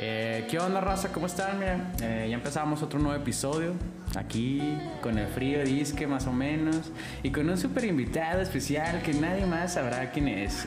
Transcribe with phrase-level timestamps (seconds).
[0.00, 1.08] Eh, ¿Qué onda, raza?
[1.12, 1.58] ¿Cómo están?
[1.58, 3.74] Mira, eh, ya empezamos otro nuevo episodio.
[4.16, 6.92] Aquí con el frío disque, más o menos.
[7.24, 10.66] Y con un super invitado especial que nadie más sabrá quién es.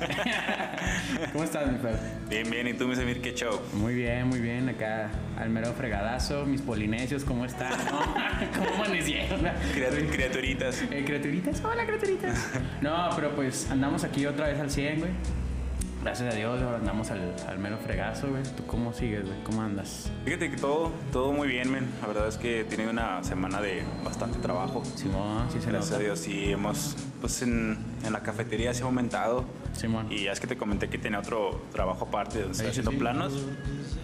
[1.32, 1.96] ¿Cómo estás, mi Fer?
[2.30, 2.68] Bien, bien.
[2.68, 3.60] ¿Y tú, mi Semir, qué show?
[3.74, 4.68] Muy bien, muy bien.
[4.68, 5.10] Acá
[5.40, 6.46] al mero fregadazo.
[6.46, 7.72] Mis polinesios, ¿cómo están?
[8.58, 9.40] ¿Cómo amanecieron?
[9.74, 10.82] Criatur- criaturitas.
[10.92, 12.50] Eh, criaturitas, hola criaturitas.
[12.82, 15.12] No, pero pues andamos aquí otra vez al 100, güey.
[16.04, 18.42] Gracias a Dios, ahora andamos al, al mero fregazo, güey.
[18.58, 19.44] ¿Tú cómo sigues, güey?
[19.44, 20.12] ¿Cómo andas?
[20.26, 21.88] Fíjate que todo, todo muy bien, men.
[22.02, 24.84] La verdad es que he tenido una semana de bastante trabajo.
[24.96, 26.04] Simón, sí se Gracias a nota.
[26.04, 29.46] Dios, sí, hemos, pues en, en la cafetería se ha aumentado.
[29.74, 30.12] Simón.
[30.12, 32.98] Y ya es que te comenté que tenía otro trabajo aparte, Sí, sí, haciendo sí.
[32.98, 33.34] planos.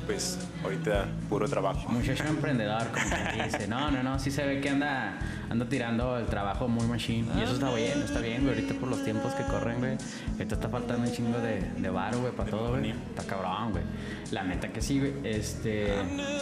[0.06, 1.90] Pues ahorita puro trabajo.
[1.90, 3.68] Muchacho emprendedor, como quien dice.
[3.68, 5.20] No, no, no, sí se ve que anda,
[5.50, 7.28] anda tirando el trabajo muy machine.
[7.38, 8.56] Y eso está bien, está bien, güey.
[8.56, 9.98] Ahorita por los tiempos que corren, güey.
[10.34, 12.90] Ahorita está faltando un chingo de, de varo, güey, para De todo, güey.
[12.92, 13.84] Está cabrón, güey.
[14.32, 15.14] La neta que sí, güey.
[15.24, 15.96] Este.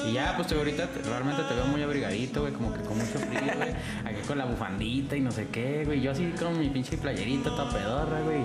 [0.07, 2.53] Y ya, pues te- ahorita te- realmente te veo muy abrigadito, güey.
[2.53, 3.69] Como que con mucho frío, güey.
[4.05, 6.01] Aquí con la bufandita y no sé qué, güey.
[6.01, 8.39] Yo así con mi pinche playerita toda pedorra, güey.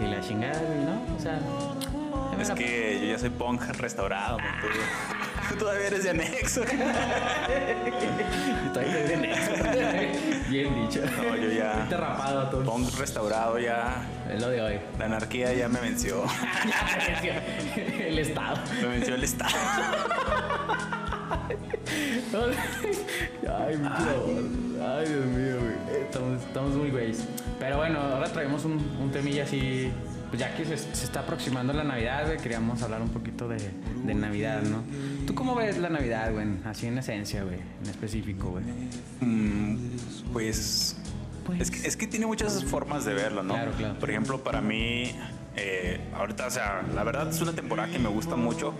[0.00, 1.16] Y, y la chingada, güey, ¿no?
[1.16, 1.38] O sea.
[2.40, 4.46] Es que yo ya soy punk restaurado, men,
[5.52, 6.62] tú, todavía eres de anexo.
[6.64, 6.84] Estoy
[9.08, 9.52] bien hecho.
[10.48, 11.00] Bien dicho.
[11.22, 12.62] No, yo ya- Estoy rapado.
[12.64, 14.02] Punk restaurado ya.
[14.32, 14.80] Es lo de hoy.
[14.98, 16.24] La anarquía ya me venció.
[17.98, 18.56] El estado.
[18.80, 19.52] Me venció el Estado.
[23.48, 24.80] Ay, mi Dios.
[24.82, 25.76] Ay, Dios mío, güey.
[26.02, 27.24] Estamos, estamos muy güeyes.
[27.58, 29.90] Pero bueno, ahora traemos un, un temilla así.
[30.32, 33.58] Pues ya que se, se está aproximando la Navidad, güey, queríamos hablar un poquito de,
[34.06, 34.82] de Navidad, ¿no?
[35.26, 36.46] ¿Tú cómo ves la Navidad, güey?
[36.64, 37.58] Así en esencia, güey.
[37.84, 38.64] En específico, güey.
[39.20, 39.76] Mm,
[40.32, 40.96] pues,
[41.44, 43.52] Pues- Es, que, es que tiene muchas formas de verlo, ¿no?
[43.52, 43.98] Claro, claro.
[43.98, 45.12] Por ejemplo, para mí,
[45.56, 48.72] eh, ahorita, o sea, la verdad es una temporada que me gusta mucho,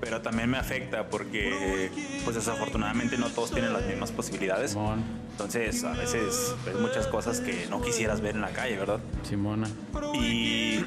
[0.00, 1.90] pero también me afecta porque,
[2.24, 4.72] pues desafortunadamente no todos tienen las mismas posibilidades.
[4.72, 9.00] Simón, Entonces, a veces ves muchas cosas que no quisieras ver en la calle, ¿verdad?
[9.22, 9.68] Simona.
[10.14, 10.84] Y,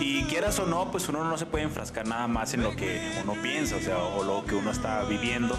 [0.00, 3.12] y quieras o no, pues uno no se puede enfrascar nada más en lo que
[3.22, 5.56] uno piensa, o sea, o lo que uno está viviendo.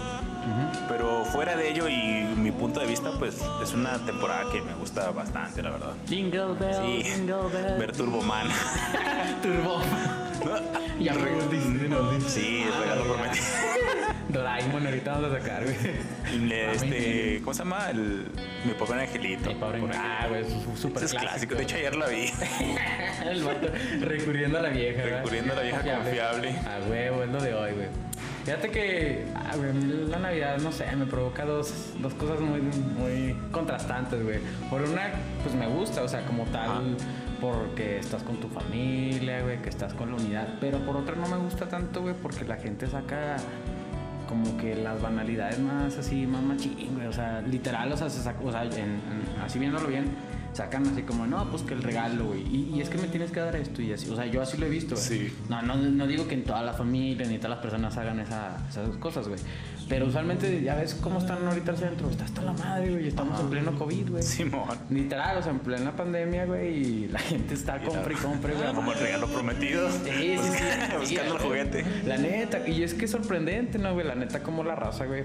[0.88, 4.74] Pero fuera de ello y mi punto de vista, pues es una temporada que me
[4.74, 5.92] gusta bastante, la verdad.
[6.06, 7.78] Jingle bell, Sí, jingle bell.
[7.78, 8.46] ver Turboman.
[9.42, 9.80] Turbo.
[11.00, 12.30] Ya me Disney, no, Disney.
[12.30, 13.44] Sí, regalo prometido.
[14.36, 15.76] Doraemon, ahorita vamos a sacar, güey.
[16.72, 17.90] Este, ¿Cómo se llama?
[17.90, 18.26] El,
[18.64, 19.48] mi pobre angelito.
[19.48, 20.76] Mi pobre Pobre Ah, güey, es angelito.
[20.76, 21.54] súper es clásico.
[21.54, 22.30] De hecho, ayer la vi.
[23.30, 23.68] El vato
[24.00, 25.18] recurriendo a la vieja, ¿verdad?
[25.18, 26.50] Recurriendo a la vieja confiable.
[26.50, 27.88] A huevo, es lo de hoy, güey.
[28.44, 29.72] Fíjate que, ah, güey,
[30.08, 34.38] la Navidad, no sé, me provoca dos, dos cosas muy, muy contrastantes, güey.
[34.70, 35.10] Por una,
[35.42, 36.96] pues me gusta, o sea, como tal,
[37.40, 40.46] porque estás con tu familia, güey, que estás con la unidad.
[40.60, 43.36] Pero por otra no me gusta tanto, güey, porque la gente saca
[44.26, 47.06] como que las banalidades más así, más machín, güey.
[47.06, 50.06] O sea, literal, o sea, se saca, o sea, en- en- así viéndolo bien,
[50.52, 52.42] sacan así como, no, pues que el regalo, güey.
[52.42, 54.08] Y, y es que me tienes que dar esto y así.
[54.10, 55.06] O sea, yo así lo he visto, güey.
[55.06, 55.34] Sí.
[55.48, 58.56] No, no, no digo que en toda la familia ni todas las personas hagan esa-
[58.68, 59.40] esas cosas, güey.
[59.88, 62.10] Pero usualmente, ya ves cómo están ahorita al centro.
[62.10, 63.06] Está hasta la madre, güey.
[63.06, 64.22] Estamos en pleno COVID, güey.
[64.22, 64.76] Simón.
[64.90, 66.76] Literal, o sea, en plena pandemia, güey.
[66.76, 68.72] Y la gente está compre y compre, güey.
[68.74, 69.88] Como el regalo prometido.
[69.90, 70.64] Sí, sí, sí.
[70.98, 71.84] Buscando Sí, el juguete.
[72.04, 74.06] La neta, y es que es sorprendente, ¿no, güey?
[74.06, 75.24] La neta, como la raza, güey.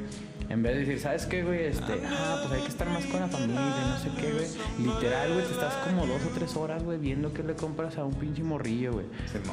[0.49, 1.65] En vez de decir, ¿sabes qué, güey?
[1.67, 4.45] Este, ah, pues hay que estar más con la familia, no sé qué, güey.
[4.79, 8.03] Literal, güey, te estás como dos o tres horas, güey, viendo qué le compras a
[8.03, 9.05] un pinche morrillo, güey.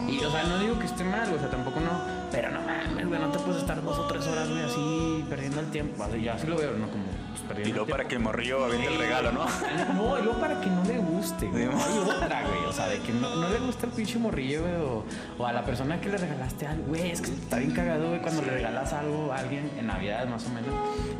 [0.08, 2.02] Y, o sea, no digo que esté mal, güey, o sea, tampoco no.
[2.32, 4.97] Pero no mames, güey, no te puedes estar dos o tres horas, güey, así,
[5.28, 6.06] perdiendo el tiempo.
[6.06, 6.88] Sea, yo así lo veo, ¿no?
[6.90, 7.04] Como,
[7.46, 9.44] pues, Y luego para que morrillo aviente el regalo, ¿no?
[9.94, 11.64] No, y luego para que no le guste, güey.
[11.64, 12.64] Hay otra, güey.
[12.68, 14.74] O sea, de que no, no le gusta el pinche morrillo, güey.
[14.74, 15.04] O,
[15.38, 17.10] o a la persona que le regalaste algo, güey.
[17.10, 20.44] Es que está bien cagado, güey, cuando le regalas algo a alguien en Navidad, más
[20.46, 20.70] o menos.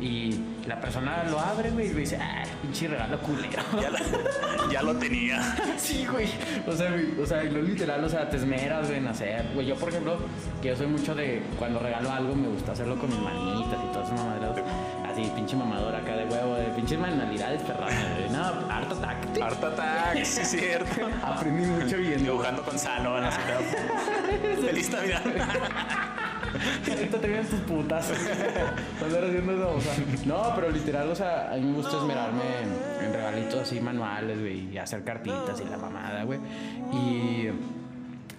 [0.01, 3.63] Y la persona lo abre, güey, y le dice, ah, pinche regalo culero.
[3.81, 5.55] Ya, la- ya lo tenía.
[5.77, 6.27] Sí, güey.
[6.67, 9.45] O sea, güey, o sea, lo literal, o sea, te esmeras, güey, en hacer.
[9.53, 10.17] Güey, yo, por ejemplo,
[10.61, 13.91] que yo soy mucho de cuando regalo algo, me gusta hacerlo con mis manitas y
[13.93, 14.49] todas esas mamaderas.
[15.19, 18.29] Así, pinche mamador acá de huevo, de pinches manualidades perronas, güey.
[18.29, 19.45] No, harto táctico.
[19.45, 21.09] Art Attack, sí es cierto.
[21.23, 22.31] Aprendí mucho viendo.
[22.31, 23.37] Dibujando con sano, no sé.
[24.61, 25.21] Feliz Navidad.
[26.89, 28.11] Ahorita te vienen tus putas.
[29.03, 29.93] Andar haciendo sea.
[30.25, 34.39] No, pero literal, o sea, a mí me gusta esmerarme en, en regalitos así manuales,
[34.39, 36.39] güey, y hacer cartitas y la mamada, güey.
[36.93, 37.49] Y.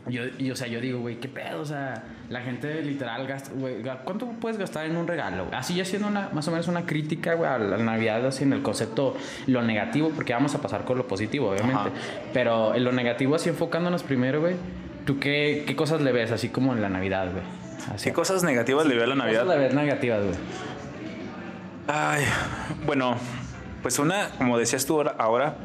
[0.08, 3.50] Yo, y, o sea, yo digo, güey, qué pedo, o sea, la gente literal gasta,
[3.52, 5.46] güey, ¿cuánto puedes gastar en un regalo?
[5.52, 8.54] Así ya haciendo una, más o menos una crítica, güey, a la Navidad, así en
[8.54, 9.16] el concepto,
[9.46, 11.76] lo negativo, porque vamos a pasar con lo positivo, obviamente.
[11.76, 11.90] Ajá.
[12.32, 14.56] Pero en lo negativo, así enfocándonos primero, güey,
[15.04, 17.44] ¿tú qué, qué cosas le ves así como en la Navidad, güey?
[18.02, 19.44] ¿Qué cosas negativas le veo a la Navidad?
[19.44, 20.36] Cosas le ves negativas, güey.
[21.88, 22.24] Ay,
[22.86, 23.16] bueno,
[23.82, 25.56] pues una, como decías tú ahora,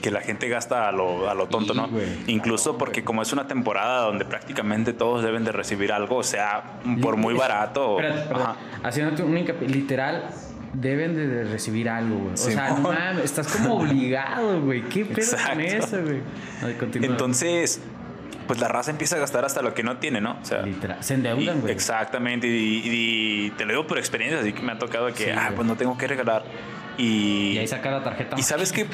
[0.00, 1.88] que la gente gasta a lo, a lo tonto, Sí, ¿no?
[2.26, 6.62] Incluso porque como es una temporada donde prácticamente todos deben de recibir algo, o sea,
[7.02, 8.00] por muy barato.
[8.00, 8.34] Espérate.
[8.34, 8.56] Ajá.
[8.82, 9.34] Haciéndote un
[9.66, 10.24] literal,
[10.72, 12.34] deben de, recibir algo, güey.
[12.34, 14.82] O sea, no mames, estás como obligado, güey.
[14.82, 16.20] ¿Qué pedo con eso, güey?
[17.02, 17.80] Entonces,
[18.46, 20.38] pues la raza empieza a gastar hasta lo que no tiene, ¿no?
[20.40, 21.72] O sea, Literal, se endeudan, güey.
[21.72, 25.30] exactamente, y, y te lo digo por experiencia, así que me ha tocado que, Sí,
[25.30, 26.44] ah, pues no tengo que regalar.
[26.98, 28.36] Y, Y ahí saca la tarjeta.
[28.38, 28.86] y sabes qué?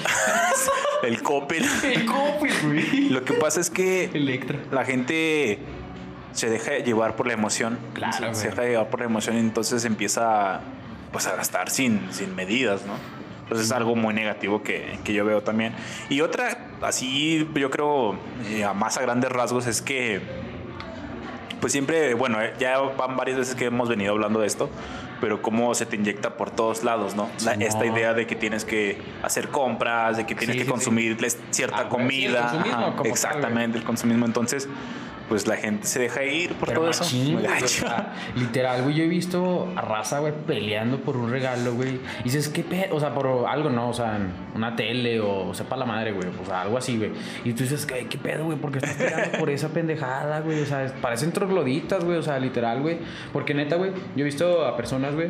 [1.03, 1.65] el Coppel.
[1.83, 3.09] El Coppel, güey.
[3.09, 4.59] Lo que pasa es que Electra.
[4.71, 5.59] la gente
[6.33, 7.79] se deja llevar por la emoción.
[7.95, 10.61] Claro, se, deja llevar por la emoción y entonces empieza
[11.13, 12.95] pues a gastar sin, sin medidas, ¿no?
[13.45, 15.75] Entonces es algo muy negativo que, que yo veo también.
[16.09, 18.19] Y otra, así yo creo,
[18.51, 20.21] eh, a más a grandes rasgos, es que
[21.61, 24.69] pues siempre, bueno, eh, ya van varias veces que hemos venido hablando de esto,
[25.25, 27.31] pero cómo se te inyecta por todos lados, ¿no?
[27.47, 30.71] La- esta idea de que tienes que hacer compras, de que tienes Sí, que sí.
[30.71, 31.17] consumir
[31.51, 32.41] cierta Ah, el comida.
[32.43, 34.27] consumismo ajá, tal, exactamente, el consumismo.
[34.27, 34.69] Entonces,
[35.29, 37.05] pues la gente se deja ir por Pero todo eso.
[37.05, 37.67] machín, Muy güey, o gacho.
[37.67, 42.01] sea, literal, güey, yo he visto a raza, güey, peleando por un regalo, güey.
[42.21, 42.97] Y dices, ¿qué pedo?
[42.97, 43.89] O sea, por algo, ¿no?
[43.89, 44.19] O sea,
[44.55, 46.29] una tele o sepa la madre, güey.
[46.43, 47.11] O sea, algo así, güey.
[47.45, 48.59] Y tú dices, ¿qué, qué pedo, güey?
[48.59, 50.61] ¿Por qué estás peleando por esa pendejada, güey?
[50.61, 52.19] O sea, parecen trogloditas, güey.
[52.19, 52.99] O sea, literal, güey.
[53.33, 55.29] Porque neta, güey, yo he visto a personas, güey.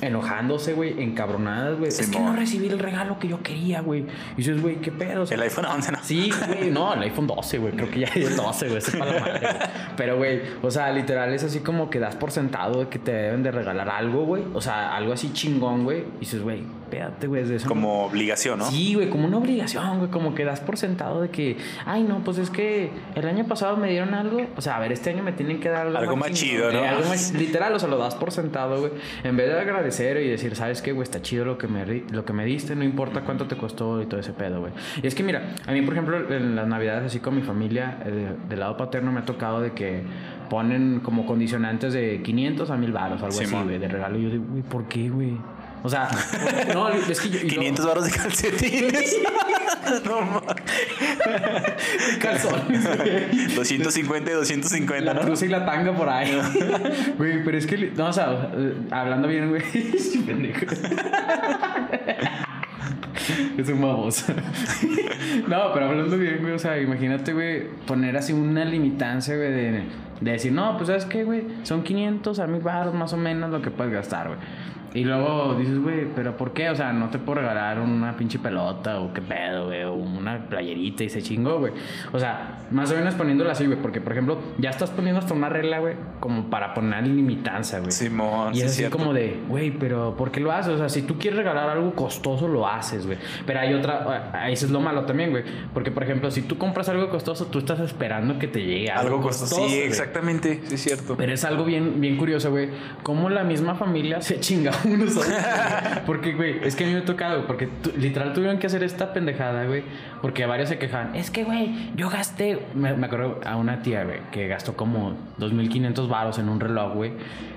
[0.00, 1.88] Enojándose, güey, encabronadas, güey.
[1.88, 4.06] Es que no recibí el regalo que yo quería, güey.
[4.34, 5.24] Y dices, güey, ¿qué pedo?
[5.28, 5.98] El iPhone 11, ¿no?
[6.02, 7.72] Sí, güey, no, el iPhone 12, güey.
[7.74, 8.78] Creo que ya es el 12, güey.
[8.78, 9.54] Ese es para la madre, güey.
[9.96, 13.12] Pero, güey, o sea, literal es así como que das por sentado de que te
[13.12, 14.42] deben de regalar algo, güey.
[14.54, 16.04] O sea, algo así chingón, güey.
[16.16, 17.66] Y dices, güey, espérate, güey, de eso.
[17.66, 18.70] no- Como obligación, ¿no?
[18.70, 21.56] Sí, güey, como una obligación, güey, como que das por sentado de que,
[21.86, 24.92] ay, no, pues es que el año pasado me dieron algo, o sea, a ver,
[24.92, 26.78] este año me tienen que dar algo, Algo más chido, ¿no?
[26.78, 28.92] Eh, algo más- literal, o sea, lo das por sentado, güey,
[29.22, 31.04] en vez de agradecer y decir, ¿sabes qué, güey?
[31.04, 34.06] Está chido lo que, me, lo que me diste, no importa cuánto te costó y
[34.06, 34.72] todo ese pedo, güey.
[35.02, 37.98] Y es que, mira, a mí, por ejemplo, en las navidades, así con mi familia,
[38.04, 40.02] eh, del lado paterno, me ha tocado de que
[40.48, 44.18] ponen como condicionantes de 500 a 1000 baros, algo así, güey, de regalo.
[44.18, 45.36] Y yo digo, güey, ¿por qué, güey?
[45.82, 46.08] O sea,
[46.74, 47.38] no, es que yo...
[47.38, 49.16] y luego- 500 baros de calcetines.
[50.04, 50.54] no mames.
[52.20, 53.54] calzones, güey.
[53.54, 55.26] 250 y 250, La ¿no?
[55.26, 56.38] blusa y la tanga por ahí.
[57.18, 57.92] Güey, pero es que.
[57.96, 58.50] No, o sea,
[58.90, 59.62] hablando bien, güey.
[59.98, 60.66] Sí, pendejo.
[63.58, 64.32] Es un baboso.
[65.48, 66.54] No, pero hablando bien, güey.
[66.54, 69.84] O sea, imagínate, güey, poner así una limitancia, güey, de,
[70.20, 73.50] de decir, no, pues sabes qué, güey, son 500 a 1000 baros más o menos
[73.50, 74.38] lo que puedes gastar, güey.
[74.92, 76.68] Y luego dices, güey, pero ¿por qué?
[76.70, 80.46] O sea, no te puedo regalar una pinche pelota o qué pedo, güey, o una
[80.48, 81.72] playerita y se chingó, güey.
[82.12, 85.32] O sea, más o menos poniéndolo así, güey, porque por ejemplo, ya estás poniendo hasta
[85.34, 87.92] una regla, güey, como para poner limitancia, güey.
[87.92, 88.98] Simón, Y es así cierto.
[88.98, 90.74] como de, güey, pero ¿por qué lo haces?
[90.74, 93.18] O sea, si tú quieres regalar algo costoso, lo haces, güey.
[93.46, 95.44] Pero hay otra, ah, eso es lo malo también, güey.
[95.72, 99.14] Porque, por ejemplo, si tú compras algo costoso, tú estás esperando que te llegue algo,
[99.14, 99.68] Algo costoso.
[99.68, 100.60] Sí, exactamente.
[100.64, 101.16] Sí, es cierto.
[101.16, 102.70] Pero es algo bien, bien curioso, güey.
[103.02, 106.02] Cómo la misma familia se chinga unos a.
[106.06, 109.12] Porque, güey, es que a mí me ha tocado, porque literal tuvieron que hacer esta
[109.12, 109.82] pendejada, güey.
[110.22, 111.14] Porque varios se quejaban.
[111.14, 112.66] Es que, güey, yo gasté.
[112.74, 116.94] Me, me acuerdo a una tía, güey, que gastó como 2.500 varos en un reloj,
[116.94, 117.12] güey.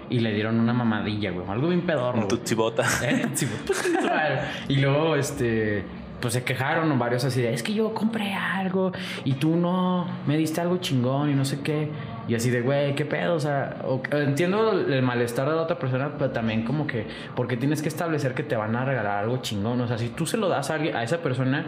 [0.09, 1.47] Y le dieron una mamadilla, güey.
[1.47, 2.19] Algo bien pedorro.
[2.19, 2.83] Un tutsibota.
[4.15, 5.83] Eh, y luego, este,
[6.23, 8.94] pues se quejaron varios así de, es que yo compré algo
[9.25, 11.89] y tú no, me diste algo chingón y no sé qué.
[12.27, 13.35] Y así de, güey, ¿qué pedo?
[13.35, 17.57] O sea, o- entiendo el malestar de la otra persona, pero también como que, porque
[17.57, 19.80] tienes que establecer que te van a regalar algo chingón.
[19.81, 21.65] O sea, si tú se lo das a, alguien, a esa persona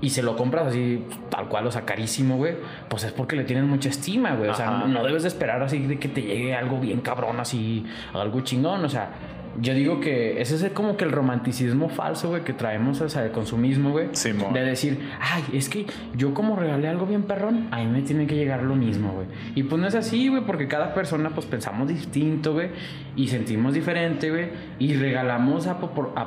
[0.00, 2.56] y se lo compras así, tal cual, o sea, carísimo, güey,
[2.88, 4.50] pues es porque le tienes mucha estima, güey.
[4.50, 4.86] O sea, Ajá.
[4.86, 8.84] no debes de esperar así de que te llegue algo bien cabrón, así, algo chingón.
[8.84, 9.10] O sea,
[9.60, 13.30] yo digo que ese es como que el romanticismo falso, güey, que traemos, sea, el
[13.30, 14.08] consumismo, güey.
[14.12, 14.52] Simón.
[14.52, 18.26] de decir, ay, es que yo como regalé algo bien perrón, a mí me tiene
[18.26, 19.26] que llegar lo mismo, güey.
[19.54, 22.70] Y pues no es así, güey, porque cada persona pues pensamos distinto, güey,
[23.16, 25.78] y sentimos diferente, güey, y regalamos a,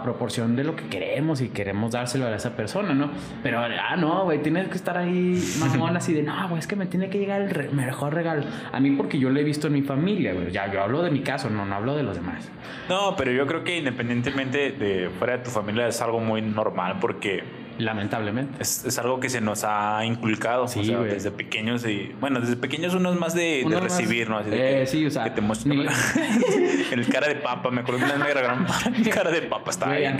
[0.04, 3.10] proporción de lo que queremos y queremos dárselo a esa persona, ¿no?
[3.44, 6.76] Pero, ah, no, güey, tienes que estar ahí mamón así de, no, güey, es que
[6.76, 8.44] me tiene que llegar el re- mejor regalo.
[8.72, 10.52] A mí porque yo lo he visto en mi familia, güey.
[10.52, 12.50] Ya, yo hablo de mi caso, no, no hablo de los demás.
[12.88, 16.98] No, pero yo creo que independientemente de fuera de tu familia es algo muy normal
[17.02, 17.44] porque
[17.78, 18.62] Lamentablemente.
[18.62, 21.12] Es, es algo que se nos ha inculcado Sí, o sea, güey.
[21.12, 24.38] desde pequeños y bueno desde pequeños uno es más de, de Uno más- recibir no
[24.38, 25.86] Así de Eh, que, sí, o sea, que te ni-
[26.92, 28.66] el cara de papa me acuerdo que una vez me regalaron
[29.14, 30.18] cara de papa estaba Güey, bien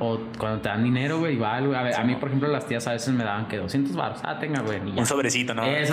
[0.00, 1.78] O cuando te dan dinero, güey, igual, güey.
[1.78, 4.18] A, ver, a mí, por ejemplo, las tías a veces me daban que 200 baros.
[4.22, 4.78] Ah, tenga, güey.
[4.94, 5.84] y un sobrecito no Eh.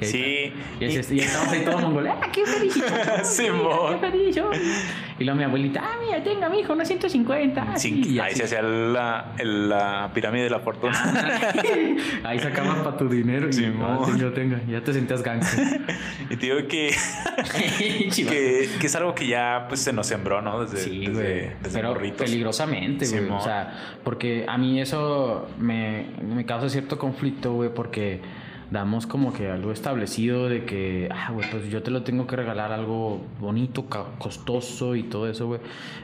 [0.00, 0.52] Y sí.
[0.80, 2.08] Y, así- y estamos ahí todo mongol.
[2.08, 2.74] ¡Ah, qué feliz!
[3.22, 4.00] Simón.
[4.00, 4.36] ¡Qué feliz!
[4.36, 4.50] yo".
[5.18, 7.62] Y luego mi abuelita, ah, mira, tenga, mi hijo, unos 150.
[7.62, 10.94] Ah, Sí, y ahí se hacía la, el- la pirámide de la fortuna
[12.24, 14.70] Ahí sacabas para tu dinero y.
[14.70, 15.80] Ya te sentías gangster.
[16.30, 16.94] y te digo que,
[18.14, 21.50] que, que es algo que ya pues se nos sembró no desde, Sí, desde, güey.
[21.62, 22.22] desde Pero morritos.
[22.22, 23.20] peligrosamente, güey.
[23.22, 23.38] Simón.
[23.38, 28.20] O sea, porque a mí eso me, me causa cierto conflicto, güey, porque
[28.70, 32.36] damos como que algo establecido de que, ah, güey, pues yo te lo tengo que
[32.36, 33.86] regalar algo bonito,
[34.18, 35.60] costoso y todo eso, güey.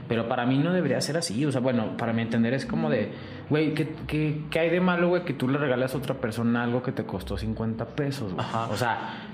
[0.09, 1.45] Pero para mí no debería ser así.
[1.45, 3.11] O sea, bueno, para mi entender es como de,
[3.51, 6.63] güey, ¿qué, qué, qué hay de malo, güey, que tú le regales a otra persona
[6.63, 8.47] algo que te costó 50 pesos, güey?
[8.71, 9.32] O sea,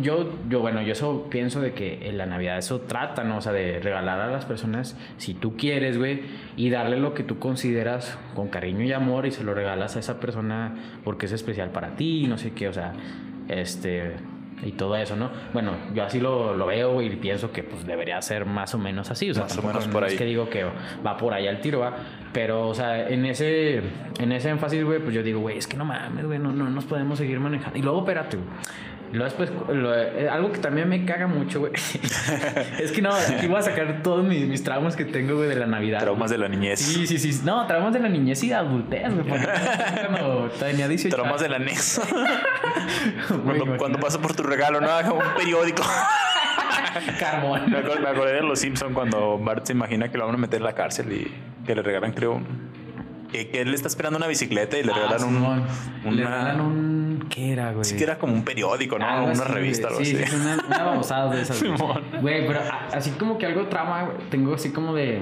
[0.00, 3.38] yo, yo, bueno, yo eso pienso de que en la Navidad eso trata, ¿no?
[3.38, 6.22] O sea, de regalar a las personas si tú quieres, güey,
[6.56, 10.00] y darle lo que tú consideras con cariño y amor y se lo regalas a
[10.00, 12.92] esa persona porque es especial para ti, no sé qué, o sea,
[13.48, 14.12] este,
[14.62, 15.30] y todo eso, ¿no?
[15.52, 19.10] Bueno, yo así lo, lo veo y pienso que pues debería ser más o menos
[19.10, 20.18] así, o sea, Más o menos no por es ahí.
[20.18, 20.64] que digo que
[21.04, 21.96] va por ahí al tiro, va,
[22.32, 23.82] pero, o sea, en ese,
[24.20, 26.70] en ese énfasis, güey, pues yo digo, güey, es que no mames, güey, no, no
[26.70, 27.78] nos podemos seguir manejando.
[27.78, 28.48] Y luego, espérate, güey.
[29.14, 31.72] Luego después, lo- eh, algo que también me caga mucho, güey.
[32.80, 35.54] es que no, aquí voy a sacar todos mis, mis traumas que tengo, güey, de
[35.56, 36.00] la Navidad.
[36.00, 37.40] traumas de la niñez Sí, sí, sí.
[37.44, 39.26] No, traumas de la niñez y de adultez, güey.
[39.26, 42.02] Cuando tenía 18 traumas del anexo
[43.44, 45.82] cuando, cuando paso por tu regalo no un periódico
[47.18, 47.70] Carbón.
[47.70, 50.38] Me acor- me acordé de los Simpson cuando Bart se imagina que lo van a
[50.38, 51.32] meter en la cárcel y
[51.66, 52.40] que le regalan, creo,
[53.30, 55.66] que, que él está esperando una bicicleta y le Ah, regalan un, una,
[56.10, 57.03] Le regalan un...
[57.28, 57.84] ¿Qué era, güey?
[57.84, 59.06] sí que era como un periódico, ¿no?
[59.06, 60.26] Algo una así, revista, algo sí, así.
[60.26, 61.62] Sí, una, una babosada de esas.
[62.20, 62.46] güey.
[62.46, 62.60] Pero
[62.92, 65.20] así como que algo trama, güey, tengo así como de.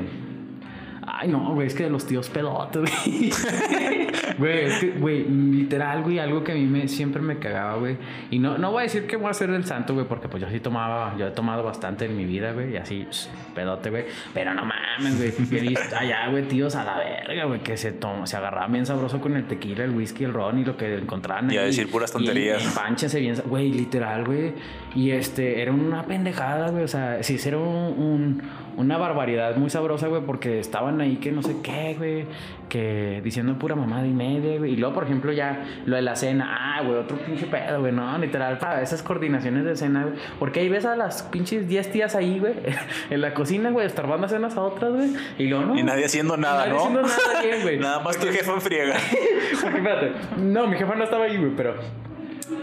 [1.04, 3.32] Ay, no, güey, es que de los tíos pedotes, güey.
[4.38, 7.96] Güey, es que, güey, literal, güey, algo que a mí me, siempre me cagaba, güey.
[8.30, 10.42] Y no, no voy a decir que voy a ser del santo, güey, porque pues
[10.42, 13.06] yo sí tomaba, yo he tomado bastante en mi vida, güey, y así,
[13.54, 14.04] pedote, güey.
[14.32, 15.32] Pero no mames, güey.
[15.50, 18.86] He visto allá, güey, tíos a la verga, güey, que se, toma, se agarraban bien
[18.86, 21.90] sabroso con el tequila, el whisky, el ron y lo que encontraban Y a decir
[21.90, 22.64] puras Y tonterías.
[22.64, 24.52] en- Pánchense bien, güey, literal, güey.
[24.94, 26.84] Y este, era una pendejada, güey.
[26.84, 28.42] O sea, sí, era un, un-
[28.74, 32.24] una barbaridad muy sabrosa, güey, porque estaban ahí que no sé qué, güey.
[32.70, 34.72] Que diciendo pura mamada y media, güey.
[34.72, 36.56] Y luego, por ejemplo, ya lo de la cena.
[36.58, 37.92] Ah, güey, otro pinche pedo, güey.
[37.92, 40.14] No, literal, para esas coordinaciones de cena, güey.
[40.38, 42.54] Porque ahí ves a las pinches 10 tías ahí, güey,
[43.10, 45.10] en la cocina, güey, estorbando cenas a otras, güey.
[45.38, 45.78] Y luego, no.
[45.78, 46.78] Y nadie haciendo nada, nadie ¿no?
[46.78, 47.78] haciendo nada bien, güey.
[47.82, 48.94] Nada más tu jefa en friega.
[49.62, 51.74] Porque espérate, no, mi jefa no estaba ahí, güey, pero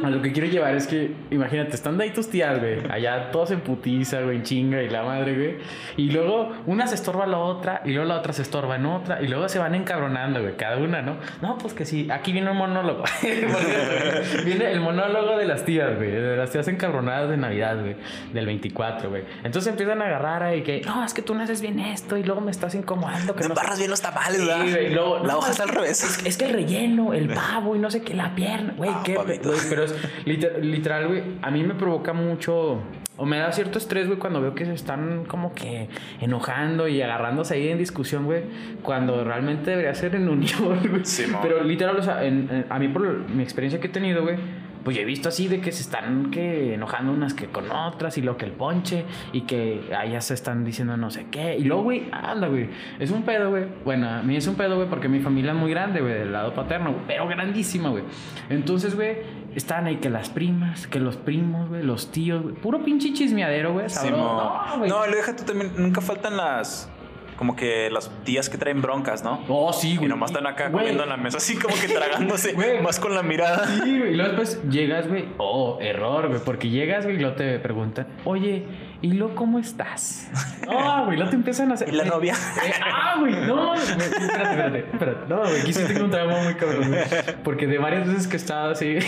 [0.03, 3.51] a lo que quiero llevar es que, imagínate, están ahí tus tías, güey, allá todos
[3.51, 5.57] en putiza, güey, en chinga y la madre, güey.
[5.97, 8.85] Y luego una se estorba a la otra, y luego la otra se estorba en
[8.85, 11.17] otra, y luego se van encabronando, güey, cada una, ¿no?
[11.41, 13.03] No, pues que sí, aquí viene un monólogo.
[14.45, 17.95] Viene el monólogo de las tías, güey, de las tías encabronadas de Navidad, güey,
[18.33, 19.23] del 24, güey.
[19.43, 22.23] Entonces empiezan a agarrar ahí que, no, es que tú no haces bien esto, y
[22.23, 23.35] luego me estás incomodando.
[23.35, 25.63] Que No no sé embarras bien los tamales, güey, luego, La no, hoja es está
[25.63, 26.03] al revés.
[26.03, 29.01] Es, es que el relleno, el pavo y no sé qué, la pierna, güey, Ah,
[29.03, 29.13] qué.
[29.15, 29.49] pavito.
[29.49, 29.95] güey, pero es
[30.25, 32.79] liter- literal, güey, a mí me provoca mucho.
[33.21, 35.89] O me da cierto estrés, güey, cuando veo que se están como que
[36.21, 38.43] enojando y agarrándose ahí en discusión, güey.
[38.81, 41.03] Cuando realmente debería ser en unión, güey.
[41.05, 41.39] Simón.
[41.41, 44.37] pero literal, o sea, en- en- a mí por mi experiencia que he tenido, güey.
[44.81, 48.17] Pues yo he visto así de que se están que enojando unas que con otras
[48.17, 51.57] y lo que el ponche y que allá se están diciendo no sé qué.
[51.57, 52.69] Y luego, güey, anda, güey.
[52.97, 53.65] Es un pedo, güey.
[53.83, 56.31] Bueno, a mí es un pedo, güey, porque mi familia es muy grande, güey, del
[56.31, 58.05] lado paterno, güey, pero grandísima, güey.
[58.49, 59.17] Entonces, güey,
[59.55, 62.55] están ahí que las primas, que los primos, güey, los tíos, güey.
[62.55, 63.89] Puro pinche chismeadero, güey.
[63.89, 64.13] Simón.
[64.19, 64.89] No, güey.
[64.89, 65.71] No, lo deja tú también.
[65.77, 66.89] Nunca faltan las.
[67.37, 69.39] Como que las tías que traen broncas, ¿no?
[69.47, 70.09] Oh, sí, Y güey.
[70.09, 70.79] nomás están acá Güey.
[70.83, 72.81] comiendo en la mesa, así como que tragándose, Güey.
[72.81, 73.65] más con la mirada.
[73.65, 74.11] Sí, güey.
[74.11, 75.25] Y luego después llegas, güey.
[75.37, 76.41] Oh, error, güey.
[76.43, 78.65] Porque llegas, güey, y luego te preguntan, oye,
[79.01, 80.29] ¿y luego cómo estás?
[80.69, 81.89] No, güey, luego te empiezan a hacer.
[81.89, 82.33] ¿Y la novia?
[82.63, 85.19] Eh, ah, güey, no, güey, espérate, espérate, espérate.
[85.27, 87.01] No, güey, aquí sí tengo un trauma muy cabrón, güey.
[87.43, 88.99] Porque de varias veces que estaba así,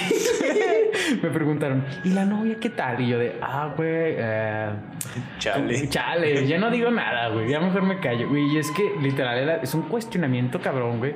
[1.21, 2.99] me preguntaron, ¿y la novia qué tal?
[2.99, 4.69] Y yo de, ah, güey, eh.
[5.37, 5.87] Chale.
[5.89, 7.47] Chale, ya no digo nada, güey.
[7.51, 8.55] Ya mejor me callo, güey.
[8.55, 11.13] Y es que literal era- es un cuestionamiento cabrón, güey.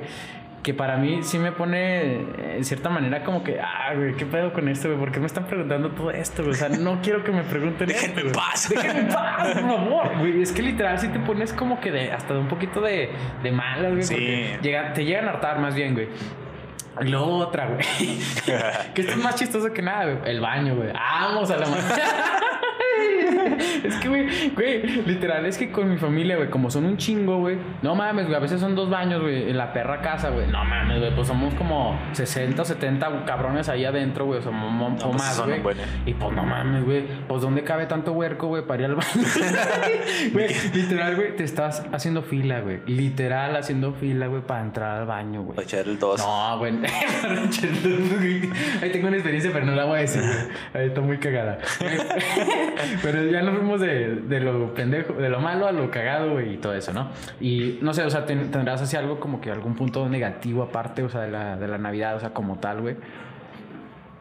[0.66, 4.52] Que para mí sí me pone, en cierta manera, como que, ah, güey, ¿qué pedo
[4.52, 4.98] con esto, güey?
[4.98, 6.54] ¿Por qué me están preguntando todo esto, güey?
[6.54, 8.34] O sea, no quiero que me pregunten Déjenme esto, en güey.
[8.34, 8.68] paz.
[8.74, 10.42] Déjenme en paz, por favor, güey.
[10.42, 13.10] Es que literal sí te pones como que de, hasta de un poquito de,
[13.44, 14.02] de malas, güey.
[14.02, 14.14] Sí.
[14.14, 16.08] porque llega- te llegan a hartar más bien, güey.
[17.00, 17.78] Y luego otra, güey.
[18.94, 20.30] que esto es más chistoso que nada, güey.
[20.30, 20.92] El baño, güey.
[20.92, 21.66] Vamos a la
[23.84, 27.38] Es que, güey, güey, literal, es que con mi familia, güey, como son un chingo,
[27.38, 27.58] güey.
[27.82, 30.46] No mames, güey, a veces son dos baños, güey, en la perra casa, güey.
[30.48, 34.50] No mames, güey, pues somos como 60 o 70 cabrones ahí adentro, güey, o, sea,
[34.50, 35.60] mo- mo- o pues más, güey.
[35.60, 35.84] buenos.
[36.04, 39.06] Y pues no mames, güey, pues ¿dónde cabe tanto huerco, güey, para ir al baño?
[40.32, 42.80] Güey, literal, güey, te estás haciendo fila, güey.
[42.86, 45.54] Literal haciendo fila, güey, para entrar al baño, güey.
[45.56, 46.18] Para echar el tos.
[46.20, 46.72] No, güey.
[48.82, 50.22] Ahí tengo una experiencia, pero no la voy a decir.
[50.74, 51.58] Ahí está muy cagada.
[53.02, 56.54] pero ya nos fuimos de, de lo pendejo, de lo malo a lo cagado, güey,
[56.54, 57.10] y todo eso, ¿no?
[57.40, 61.02] Y no sé, o sea, ten- tendrás así algo como que algún punto negativo aparte,
[61.02, 62.96] o sea, de la, de la Navidad, o sea, como tal, güey.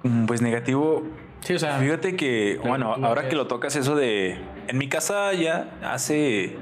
[0.04, 1.04] Mm, Pues negativo.
[1.42, 4.38] Sí, o sea, Fíjate que, bueno, ahora que lo tocas eso de...
[4.68, 6.56] En mi casa ya hace...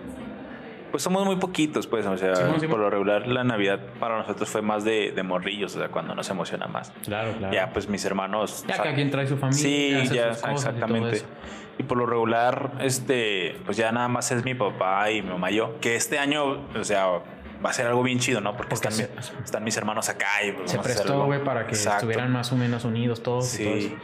[0.94, 2.34] Pues somos muy poquitos, pues, o sea,
[2.70, 6.14] por lo regular la Navidad para nosotros fue más de, de morrillos, o sea, cuando
[6.14, 6.94] nos emociona más.
[7.04, 7.52] claro, claro.
[7.52, 8.64] Ya, pues mis hermanos...
[8.68, 9.60] Ya o sea, cada quien trae su familia.
[9.60, 11.24] Sí, hace ya, sus cosas exactamente.
[11.80, 15.50] Y, por lo regular, este, pues ya nada más es mi papá y mi mamá
[15.50, 15.80] y yo.
[15.80, 18.56] Que este año, o sea, va a ser algo bien chido, ¿no?
[18.56, 21.74] Porque, Porque están, mi- están mis hermanos acá y pues, Se prestó, güey, para que
[21.74, 22.02] Exacto.
[22.02, 23.88] estuvieran más o menos unidos todos y todo eso.
[23.88, 23.96] Sí.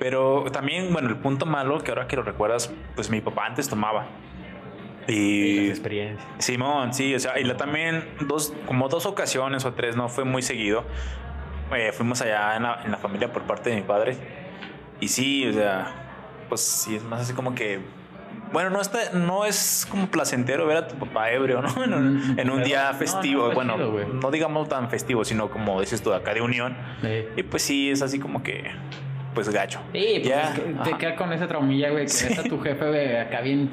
[0.00, 3.68] Pero también, bueno, el punto malo que ahora que lo recuerdas, pues mi papá antes
[3.68, 4.06] tomaba.
[5.08, 5.74] Y Y.
[6.38, 10.24] Simón, sí, o sea, y la también dos, como dos ocasiones o tres, no fue
[10.24, 10.84] muy seguido.
[11.74, 14.16] Eh, fuimos allá en la, en la familia por parte de mi padre.
[15.00, 15.92] Y sí, o sea,
[16.48, 17.80] pues sí, es más así como que.
[18.52, 21.68] Bueno, no, está, no es como placentero ver a tu papá ebrio, ¿no?
[21.84, 23.42] En un, Mm, en un pero- día no, festivo.
[23.42, 26.76] no, está bueno, chido, no digamos tan festivo, sino como dices tú, acá de unión.
[27.02, 27.24] Sí.
[27.36, 28.70] Y pues sí, es así como que,
[29.36, 29.78] pues gacho.
[29.92, 30.98] Sí, pues Ya, es que te ajá.
[30.98, 33.70] queda con esa traumilla, güey, que ves a tu jefe, güey, acá bien,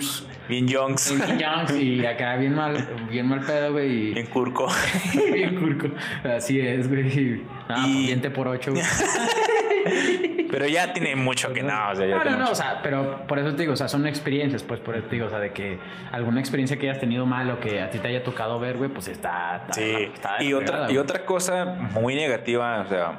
[0.48, 4.68] Bien Youngs, bien y acá bien mal, bien mal pedo, güey, y bien curco.
[5.34, 5.88] bien curco.
[6.24, 7.08] Así es, güey.
[7.08, 8.84] y- Ah, Y- pues, diente por ocho, güey.
[10.52, 12.52] Pero ya tiene mucho que no, o sea, ya No, tiene no, no, mucho.
[12.52, 15.16] o sea, pero por eso te digo, o sea, son experiencias, pues por eso te
[15.16, 15.80] digo, o sea, de que
[16.12, 18.90] alguna experiencia que hayas tenido mal o que a ti te haya tocado ver, güey,
[18.92, 19.56] pues está.
[19.68, 23.14] está Sí, está y otra, y otra cosa muy negativa, o sea,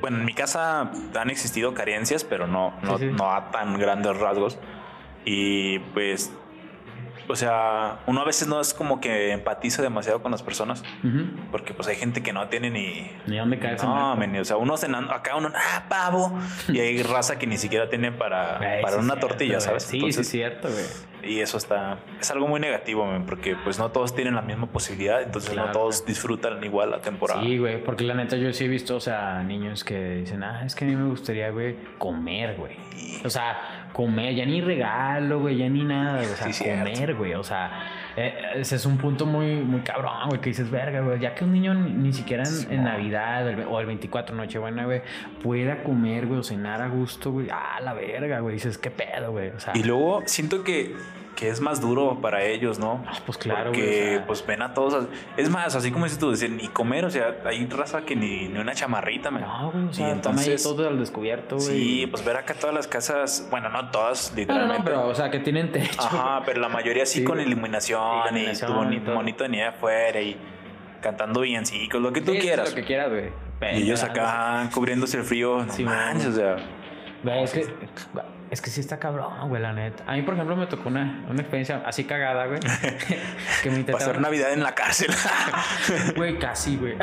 [0.00, 3.14] bueno, en mi casa han existido carencias, pero no, no, Sí, sí.
[3.16, 4.58] no a tan grandes rasgos.
[5.24, 6.32] Y pues,
[7.28, 10.82] o sea, uno a veces no es como que empatiza demasiado con las personas,
[11.52, 13.10] porque pues hay gente que no tiene ni...
[13.26, 13.86] Ni dónde caerse.
[13.86, 16.36] No, men, o sea, uno cenando, acá uno, ah, pavo,
[16.68, 19.60] y hay raza que ni siquiera tiene para, para sí, una cierto, tortilla.
[19.60, 19.84] ¿sabes?
[19.84, 20.84] Sí, Entonces, sí, cierto, güey.
[21.22, 24.66] Y eso está, es algo muy negativo, men, porque pues no todos tienen la misma
[24.66, 27.42] posibilidad, entonces no todos disfrutan igual la temporada.
[27.42, 30.64] Sí, güey, porque la neta yo sí he visto, o sea, niños que dicen, ah,
[30.64, 32.76] es que a mí me gustaría, güey, comer, güey.
[33.24, 37.34] O sea, comer, ya ni regalo, güey, ya ni nada, o sea, Sí, comer, güey,
[37.34, 37.70] o sea,
[38.16, 41.44] eh, ese es un punto muy, muy cabrón, güey, que dices, verga, güey, ya que
[41.44, 45.02] un niño ni, ni siquiera en, en Navidad el o el 24 Nochebuena, güey,
[45.42, 49.32] pueda comer, güey, o cenar a gusto, güey, ah, la verga, güey, dices, qué pedo,
[49.32, 50.94] güey, o sea, Y luego siento que,
[51.36, 53.02] que es más duro para ellos, ¿no?
[53.08, 55.06] ah, pues claro, o sea, pues ven a todos.
[55.38, 58.48] Es más, así como dices tú, dicen, ni comer, o sea, hay raza que ni,
[58.48, 59.42] ni una chamarrita, man.
[59.42, 61.66] no, güey, o sea, entonces, entonces, todo al descubierto, güey.
[61.66, 64.78] sí, pues ver acá todas las casas, bueno, no todas, No, no, literalmente.
[64.78, 66.00] no, pero, o sea, que tienen techo.
[66.02, 69.14] Ajá, pero la mayoría sí, Sí, con iluminación, Iluminación y tu boni- y todo.
[69.14, 70.36] monito de nieve afuera y
[71.00, 72.68] cantando villancicos, lo que tú Sí, quieras.
[72.70, 73.30] Lo que quieras, güey.
[73.78, 76.56] Y ellos acá cubriéndose el frío, no Sí, manches, o sea,
[77.22, 77.66] Güey, es que,
[78.50, 80.02] es que sí está cabrón, güey, la neta.
[80.08, 82.58] A mí, por ejemplo, me tocó una, una experiencia así cagada, güey.
[83.62, 84.22] que me pasar intentaron.
[84.22, 85.10] Navidad en la cárcel.
[86.16, 86.94] Güey, casi, güey.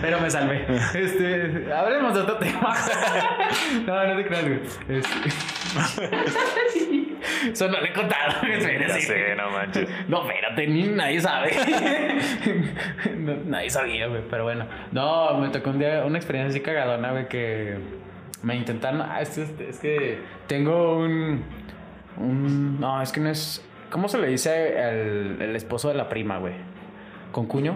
[0.00, 0.66] Pero me salvé.
[0.94, 2.74] Este, hablemos de otro tema.
[3.86, 4.60] no, no te creas, güey.
[4.88, 5.12] Este...
[7.52, 8.36] Eso no le contaron.
[8.42, 9.00] ya espérate.
[9.00, 9.88] sé, no manches.
[10.08, 11.50] No, espérate, ni nadie sabe.
[13.16, 14.66] No, nadie sabía, güey, pero bueno.
[14.92, 17.78] No, me tocó un día una experiencia así cagadona, güey, que
[18.46, 19.02] me intentaron.
[19.02, 21.42] Ah, es, es- es que tengo un,
[22.16, 22.80] un.
[22.80, 23.62] No, es que no es.
[23.90, 26.54] ¿Cómo se le dice el, el esposo de la prima, güey?
[27.32, 27.74] ¿Con cuño?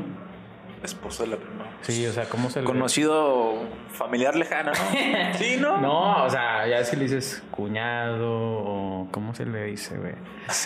[0.83, 1.67] Esposo de la prima.
[1.83, 3.55] Sí, o sea, ¿cómo se le Conocido
[3.93, 5.35] familiar lejano, ¿no?
[5.39, 5.79] sí, ¿no?
[5.79, 9.09] No, o sea, ya si le dices cuñado o.
[9.11, 10.15] ¿Cómo se le dice, güey?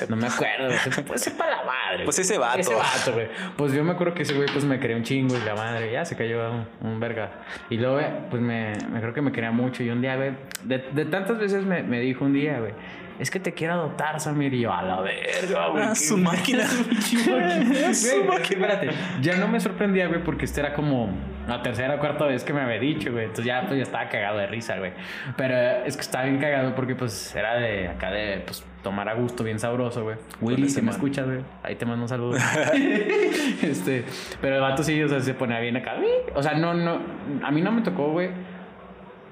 [0.08, 2.04] No me acuerdo, se- pues sepa la madre.
[2.04, 2.58] Pues ese vato.
[2.60, 3.28] Ese vato, güey.
[3.56, 5.90] Pues yo me acuerdo que ese güey pues me quería un chingo y la madre,
[5.92, 7.32] ya se cayó un, un verga.
[7.68, 9.82] Y luego, güey, pues me, me creo que me quería mucho.
[9.82, 12.72] Y un día, güey, de, de tantas veces me, me dijo un día, güey,
[13.18, 14.54] es que te quiero adoptar, Samir.
[14.54, 15.84] Y yo, a la verga, güey.
[15.84, 16.64] Ah, su máquina.
[17.24, 21.10] Güey, pero espérate, ya no me sorprendía, güey, porque esta era como
[21.46, 23.24] la tercera o cuarta vez que me había dicho, güey.
[23.24, 24.92] Entonces ya, pues, ya estaba cagado de risa, güey.
[25.36, 29.14] Pero es que estaba bien cagado porque, pues, era de acá de, pues, tomar a
[29.14, 30.16] gusto, bien sabroso, güey.
[30.40, 32.36] Willy, si me escuchas, güey, ahí te mando un saludo.
[33.62, 34.04] este,
[34.40, 35.96] pero el vato sí, o sea, se ponía bien acá.
[36.34, 37.00] O sea, no, no,
[37.42, 38.30] a mí no me tocó, güey.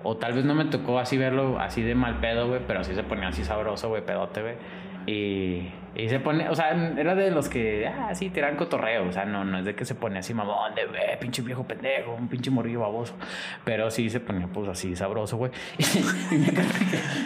[0.04, 2.94] O tal vez no me tocó así verlo así de mal pedo, güey, pero sí
[2.94, 4.54] se ponía así sabroso, güey, pedote, güey.
[5.06, 9.08] Y, y se pone, o sea, era de los que, ah, sí, tiran cotorreo.
[9.08, 11.64] O sea, no, no es de que se pone así mamón, de, "Eh, pinche viejo
[11.64, 13.14] pendejo, un pinche morrillo baboso.
[13.64, 15.50] Pero sí se ponía, pues así sabroso, güey.
[16.30, 16.62] Y me que,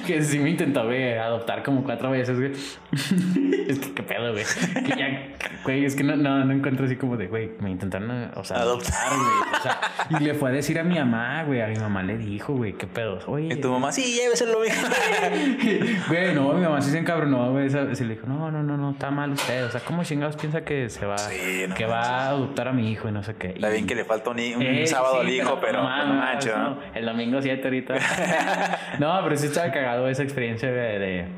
[0.06, 2.52] que sí me intentó, güey, adoptar como cuatro veces, güey.
[3.68, 4.44] es que qué pedo, güey.
[4.84, 5.28] Que ya,
[5.64, 8.58] güey, es que no, no, no encuentro así como de, güey, me intentaron, o sea,
[8.58, 9.08] Adoptar.
[9.10, 9.58] güey.
[9.58, 9.80] O sea,
[10.18, 12.72] y le fue a decir a mi mamá, güey, a mi mamá le dijo, güey,
[12.72, 13.18] qué pedo.
[13.26, 14.88] Oye, Y tu mamá, sí, lléveselo, mija.
[16.08, 17.68] Güey, no, mi mamá sí se encabronó, güey.
[17.70, 19.64] Se se le dijo, no, no, no, no, está mal usted.
[19.66, 22.72] O sea, ¿cómo chingados piensa que se va, Sí, no que va a adoptar a
[22.72, 23.48] mi hijo y no sé qué?
[23.48, 26.14] Está bien que le falta un, un Eh, sábado sí, al hijo, pero, no, ¿no?
[26.14, 27.94] no, El domingo 7 ahorita.
[28.98, 31.28] no, pero sí estaba cagado esa experiencia de, de,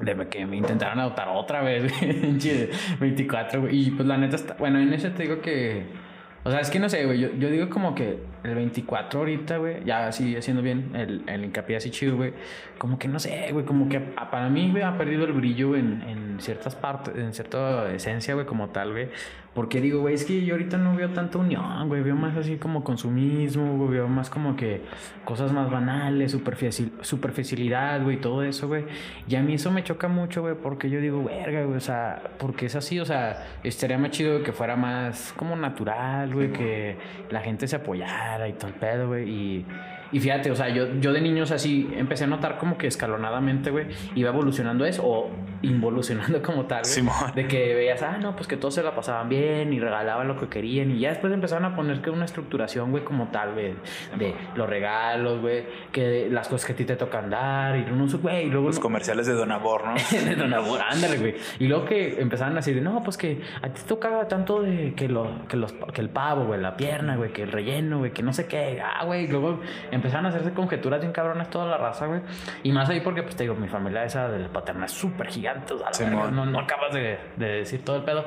[0.00, 2.12] de que me intentaron adoptar otra vez, güey.
[2.20, 3.86] Pinche 24, güey.
[3.86, 4.54] Y pues la neta está.
[4.54, 6.03] Bueno, en ese te digo que.
[6.46, 7.18] O sea, es que no sé, güey.
[7.18, 11.44] Yo, yo digo como que el 24 ahorita, güey, ya así haciendo bien el, el
[11.44, 12.34] hincapié así chido, güey.
[12.76, 13.64] Como que no sé, güey.
[13.64, 17.90] Como que para mí, güey, ha perdido el brillo en, en ciertas partes, en cierta
[17.94, 19.08] esencia, güey, como tal, güey.
[19.54, 22.02] Porque digo, güey, es que yo ahorita no veo tanta unión, güey.
[22.02, 23.90] Veo más así como consumismo, güey.
[23.90, 24.82] Veo más como que
[25.24, 28.84] cosas más banales, superficial, superficialidad, güey, todo eso, güey.
[29.28, 32.22] Y a mí eso me choca mucho, güey, porque yo digo, verga, güey, o sea,
[32.38, 36.96] porque es así, o sea, estaría más chido que fuera más como natural, güey, que
[37.30, 39.28] la gente se apoyara y todo el pedo, güey.
[39.30, 39.66] Y,
[40.14, 43.72] y fíjate, o sea, yo, yo de niños así empecé a notar como que escalonadamente,
[43.72, 45.28] güey, iba evolucionando eso o
[45.60, 46.92] involucionando como tal, güey.
[46.92, 47.14] Simón.
[47.34, 50.38] De que veías, ah, no, pues que todos se la pasaban bien y regalaban lo
[50.38, 50.92] que querían.
[50.92, 53.74] Y ya después empezaron a poner que una estructuración, güey, como tal, güey.
[54.16, 55.64] De los regalos, güey.
[55.90, 57.76] Que las cosas que a ti te tocan dar.
[57.76, 58.46] Y no güey.
[58.46, 58.68] Y luego.
[58.68, 59.94] Los comerciales de Don Abor, ¿no?
[60.24, 61.34] de Don Abur, ándale, güey.
[61.58, 64.94] Y luego que empezaron así de, no, pues que a ti te tocaba tanto de
[64.94, 68.12] que, lo, que, los, que el pavo, güey, la pierna, güey, que el relleno, güey,
[68.12, 68.80] que no sé qué.
[68.80, 69.26] Ah, güey.
[69.26, 72.20] Luego empezaron a hacerse conjeturas bien cabrones toda la raza, güey.
[72.62, 75.74] Y más ahí porque, pues te digo, mi familia esa del paterna es súper gigante.
[75.74, 78.24] O sea, no, no acabas de, de decir todo el pedo.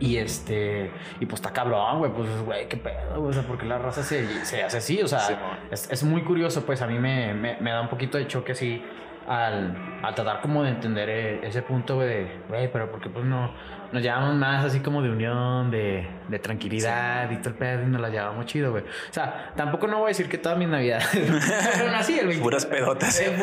[0.00, 3.66] Y este, y pues está cabrón, güey, pues, güey, qué pedo, güey, o sea, porque
[3.66, 5.20] la raza se, se hace así, o sea,
[5.70, 8.52] es, es muy curioso, pues a mí me, me, me da un poquito de choque
[8.52, 8.82] así
[9.26, 13.24] al, al tratar como de entender eh, ese punto, güey, de, güey, pero porque pues
[13.24, 13.52] no,
[13.92, 17.86] nos llevamos más así como de unión, de, de tranquilidad y todo el pedo y
[17.86, 18.82] nos la llevamos chido, güey.
[18.84, 21.06] O sea, tampoco no voy a decir que todas mis navidades
[21.76, 23.20] fueron así, el 20 Puras pedotas.
[23.20, 23.36] eh,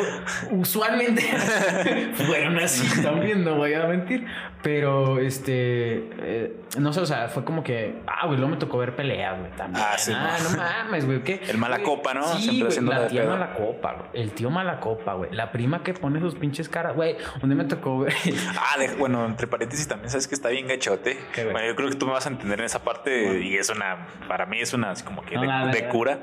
[0.50, 1.22] usualmente
[2.14, 4.26] fueron así también, no voy a mentir.
[4.62, 8.78] Pero este, eh, no sé, o sea, fue como que, ah, güey, luego me tocó
[8.78, 9.84] ver peleas, güey, también.
[9.86, 10.50] Ah, sí, ah, no.
[10.50, 11.40] no mames, güey, ¿qué?
[11.48, 12.24] El mala copa, ¿no?
[12.36, 14.08] Sí, Siempre güey, la tía mala copa, güey.
[14.24, 15.30] El tío mala copa, güey.
[15.32, 17.16] La prima que pone sus pinches caras, güey.
[17.42, 18.12] Un día me tocó, güey.
[18.58, 21.18] Ah, de- bueno, entre paréntesis también sabes que está bien gachote.
[21.50, 24.06] Bueno, yo creo que tú me vas a entender en esa parte y es una,
[24.28, 26.20] para mí es una así como que No, de, cura,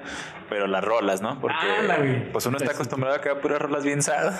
[0.50, 1.40] pero las rolas, ¿no?
[1.40, 4.34] Porque pues uno está acostumbrado a que puras rolas bien sad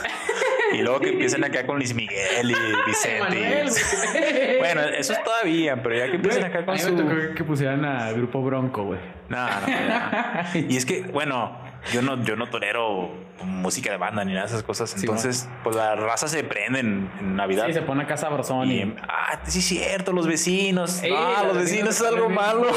[0.74, 2.56] y luego que empiecen acá con Luis Miguel y
[2.86, 4.58] Vicente.
[4.60, 8.12] Bueno, eso es todavía, pero ya que empiecen acá con su me que pusieran a
[8.12, 9.00] Grupo Bronco, güey.
[9.30, 10.52] no, no, ya.
[10.54, 11.58] Y es que, bueno,
[11.92, 14.90] yo no, yo no tolero música de banda ni nada de esas cosas.
[14.92, 17.66] Sí, Entonces, pues la raza se prende en, en Navidad.
[17.68, 18.96] Sí, se pone acá sabrosón Y, y...
[19.02, 21.02] ah, sí es cierto, los vecinos.
[21.04, 22.68] Ey, ah, los vecinos vecinos es algo malo.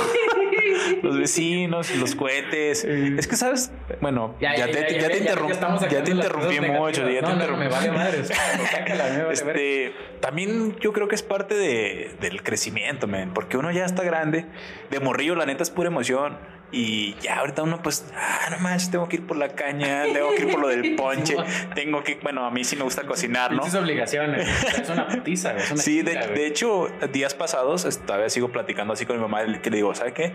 [1.02, 2.84] los vecinos, los cohetes.
[2.84, 3.70] Es que, ¿sabes?
[4.00, 5.86] Bueno, ya, te, ya, te, ya te interrumpí mucho.
[5.86, 6.94] Ya negativas.
[6.94, 7.58] te no, no, interrumpí.
[7.64, 9.32] me vale me verga.
[9.32, 14.02] Este, también yo creo que es parte de, del crecimiento, man, porque uno ya está
[14.02, 14.46] grande.
[14.90, 16.38] De morrillo, la neta es pura emoción.
[16.72, 20.34] Y ya ahorita uno, pues, ah, no manches, tengo que ir por la caña, tengo
[20.34, 21.36] que ir por lo del ponche,
[21.74, 23.62] tengo que, bueno, a mí sí me gusta cocinar, ¿no?
[23.62, 24.48] Obligaciones.
[24.78, 25.56] Es una putiza.
[25.56, 29.70] Es una Sí, de hecho, días pasados todavía sigo platicando así con mi mamá que
[29.70, 30.32] le digo, ¿sabe qué?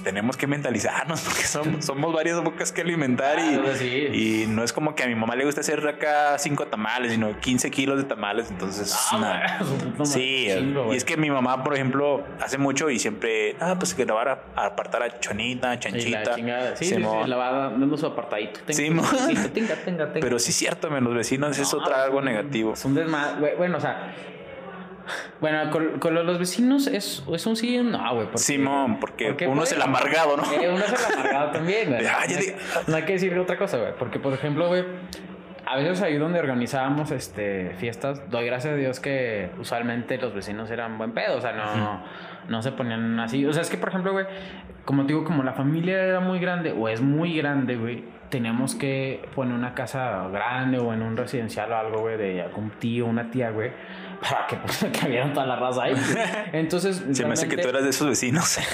[0.00, 3.86] Pues tenemos que mentalizarnos porque somos, somos varias bocas que alimentar y, sí.
[4.12, 7.38] y no es como que a mi mamá le gusta hacer acá cinco tamales, sino
[7.38, 8.94] 15 kilos de tamales, entonces...
[9.12, 13.56] Ah, madre, Sí, chingo, y es que mi mamá, por ejemplo, hace mucho y siempre,
[13.60, 16.36] ah, pues que la van a a apartar a chonita, la chanchita.
[16.76, 18.60] Sí, sí, la va dando su apartadito.
[18.66, 20.20] Tenga, tenga, tenga, tenga, tenga.
[20.20, 22.74] Pero sí es cierto, los vecinos es No, otra algo negativo.
[22.74, 23.54] Es un desmadre.
[23.56, 24.14] Bueno, o sea.
[25.40, 28.26] Bueno, con, los vecinos es, es un sí no, güey.
[28.26, 30.42] porque- Simón, porque uno es el pues, amargado, ¿no?
[30.52, 32.06] eh, uno es el amargado también, güey.
[32.06, 32.40] Ah, ya no,
[32.96, 33.92] hay, no que decir otra cosa, güey.
[33.98, 34.84] Porque, por ejemplo, güey.
[35.66, 40.70] a veces ahí donde organizábamos este, fiestas, doy gracias a Dios que usualmente los vecinos
[40.70, 42.02] eran buen pedo, o sea, no,
[42.48, 43.46] no se ponían así.
[43.46, 44.26] O sea, es que, por ejemplo, güey,
[44.84, 48.74] como te digo, como la familia era muy grande o es muy grande, güey, tenemos
[48.74, 53.06] que poner una casa grande o en un residencial o algo, güey, de algún tío,
[53.06, 53.70] una tía, güey
[54.20, 55.94] para que pues, cabieran toda la raza ahí.
[56.52, 57.02] Entonces.
[57.12, 58.58] Se me hace que tú eras de esos vecinos.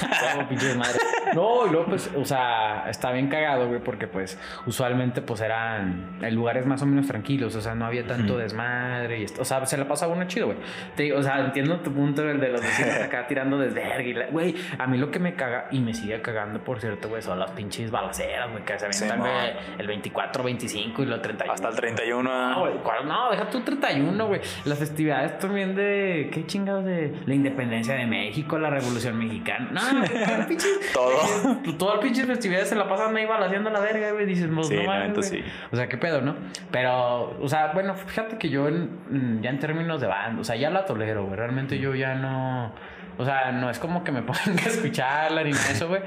[1.34, 6.18] No, y luego, pues, o sea, está bien cagado, güey, porque pues usualmente pues eran
[6.30, 9.66] lugares más o menos tranquilos, o sea, no había tanto desmadre y esto, o sea,
[9.66, 11.10] se la pasaba uno chido, güey.
[11.12, 14.28] O sea, entiendo tu punto, el de los vecinos acá tirando desvergue.
[14.30, 17.38] Güey, a mí lo que me caga y me sigue cagando, por cierto, güey, son
[17.38, 21.52] las pinches balaceras, güey, que se avientan, güey, el 24, 25 y lo 31.
[21.52, 22.50] Hasta el 31.
[22.50, 24.40] No, güey, no, deja tú 31, güey.
[24.64, 26.30] Las festividades también de.
[26.32, 29.70] ¿Qué chingados de la independencia de México, la revolución mexicana?
[29.72, 29.80] No,
[30.48, 30.92] pinches.
[30.92, 31.76] Todo.
[31.78, 34.26] Todo el pinche festividades se la pasan ahí haciendo la verga, güey.
[34.26, 35.42] Dices, pues, no, no sí.
[35.70, 36.36] O sea, qué pedo, ¿no?
[36.70, 40.70] Pero, o sea, bueno, fíjate que yo ya en términos de banda, o sea, ya
[40.70, 41.36] la tolero, güey.
[41.36, 42.72] Realmente yo ya no.
[43.18, 46.02] O sea, no es como que me ponga a escucharla ni eso, güey.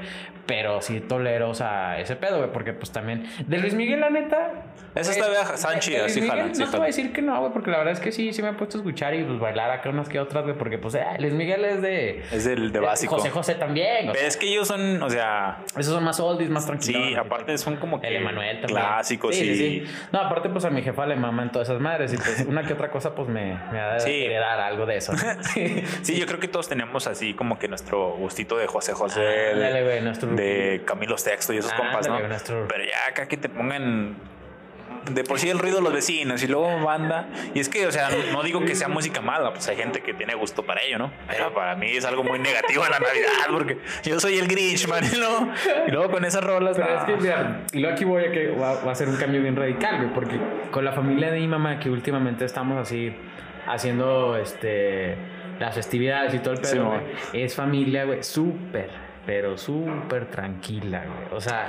[0.46, 2.50] Pero sí tolero, o sea, ese pedo, güey.
[2.52, 3.24] Porque pues también.
[3.46, 4.64] De Luis Miguel, la neta.
[4.94, 6.46] Esa está vieja, Sanchi, así jala.
[6.46, 7.52] No te voy a decir que no, güey.
[7.52, 9.70] Porque la verdad es que sí, sí me he puesto a escuchar y pues bailar
[9.70, 10.56] acá unas que otras, güey.
[10.56, 12.24] Porque pues eh, Luis Miguel es de.
[12.32, 13.16] Es del de básico.
[13.16, 14.10] José José también.
[14.12, 15.62] Pero es que ellos son, o sea.
[15.78, 17.02] Esos son más oldies, más tranquilos.
[17.06, 18.08] Sí, aparte son como que.
[18.08, 18.80] El Emanuel también.
[18.80, 19.84] Clásicos, sí, sí.
[20.10, 22.12] No, aparte, pues a mi jefa le maman todas esas madres.
[22.12, 25.12] Y pues una que otra cosa, pues me, me ha de heredar algo de eso.
[26.02, 29.20] sí, yo creo que todos tenemos así como que nuestro gustito de José José.
[29.20, 32.18] de Camilo Sexto y esos compas, ¿no?
[32.68, 34.16] Pero ya acá que te pongan
[35.10, 37.28] de por sí el ruido de los vecinos y luego banda.
[37.54, 40.14] Y es que, o sea, no digo que sea música mala, pues hay gente que
[40.14, 41.12] tiene gusto para ello, ¿no?
[41.28, 44.86] Pero para mí es algo muy negativo en la Navidad, porque yo soy el Grinch,
[44.88, 45.04] man.
[45.86, 46.76] Y luego con esas rolas.
[46.76, 49.42] Pero es que, mira, y luego aquí voy a que va, a ser un cambio
[49.42, 50.38] bien radical, güey, porque
[50.70, 53.14] con la familia de mi mamá, que últimamente estamos así
[53.66, 55.16] haciendo este
[55.60, 57.00] las festividades y todo el pedo,
[57.32, 61.38] es familia, güey, súper pero súper tranquila, güey.
[61.38, 61.68] O sea,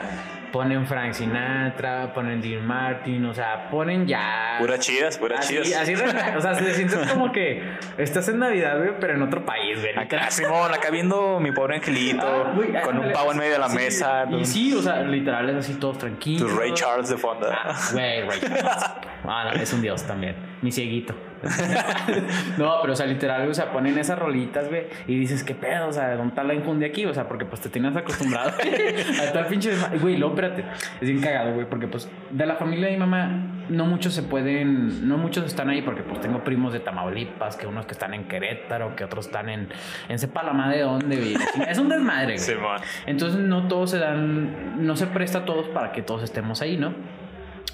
[0.52, 4.56] ponen Frank Sinatra, ponen Dean Martin, o sea, ponen ya.
[4.58, 5.74] Pura chidas, pura chidas.
[5.74, 7.62] Así, o sea, se siente como que
[7.98, 9.96] estás en Navidad, güey, pero en otro país, güey.
[9.98, 13.70] Acá, Simón, acá viendo mi pobre angelito, ah, con un pavo en medio de la
[13.70, 14.26] mesa.
[14.32, 16.50] Y sí, o sea, literal es así, todos tranquilos.
[16.50, 17.48] Tu Ray Charles de fondo.
[17.52, 18.86] Ah, güey, Ray Charles.
[19.24, 20.36] Ah, es un dios también.
[20.64, 21.14] Mi cieguito.
[22.58, 25.88] no, pero o sea, literal, o sea, ponen esas rolitas, güey, y dices, ¿qué pedo?
[25.88, 27.06] O sea, ¿dónde está la infundia aquí?
[27.06, 29.72] O sea, porque pues te tienes acostumbrado a estar pinche.
[30.00, 30.66] Güey, luego, espérate,
[31.00, 33.30] es bien cagado, güey, porque pues de la familia de mi mamá,
[33.70, 37.68] no muchos se pueden, no muchos están ahí, porque pues tengo primos de Tamaulipas, que
[37.68, 39.70] unos que están en Querétaro, que otros están en,
[40.10, 41.36] en sepa la madre de dónde, güey.
[41.68, 42.58] Es un desmadre, güey.
[43.06, 46.78] Entonces, no todos se dan, no se presta a todos para que todos estemos ahí,
[46.78, 46.94] ¿no?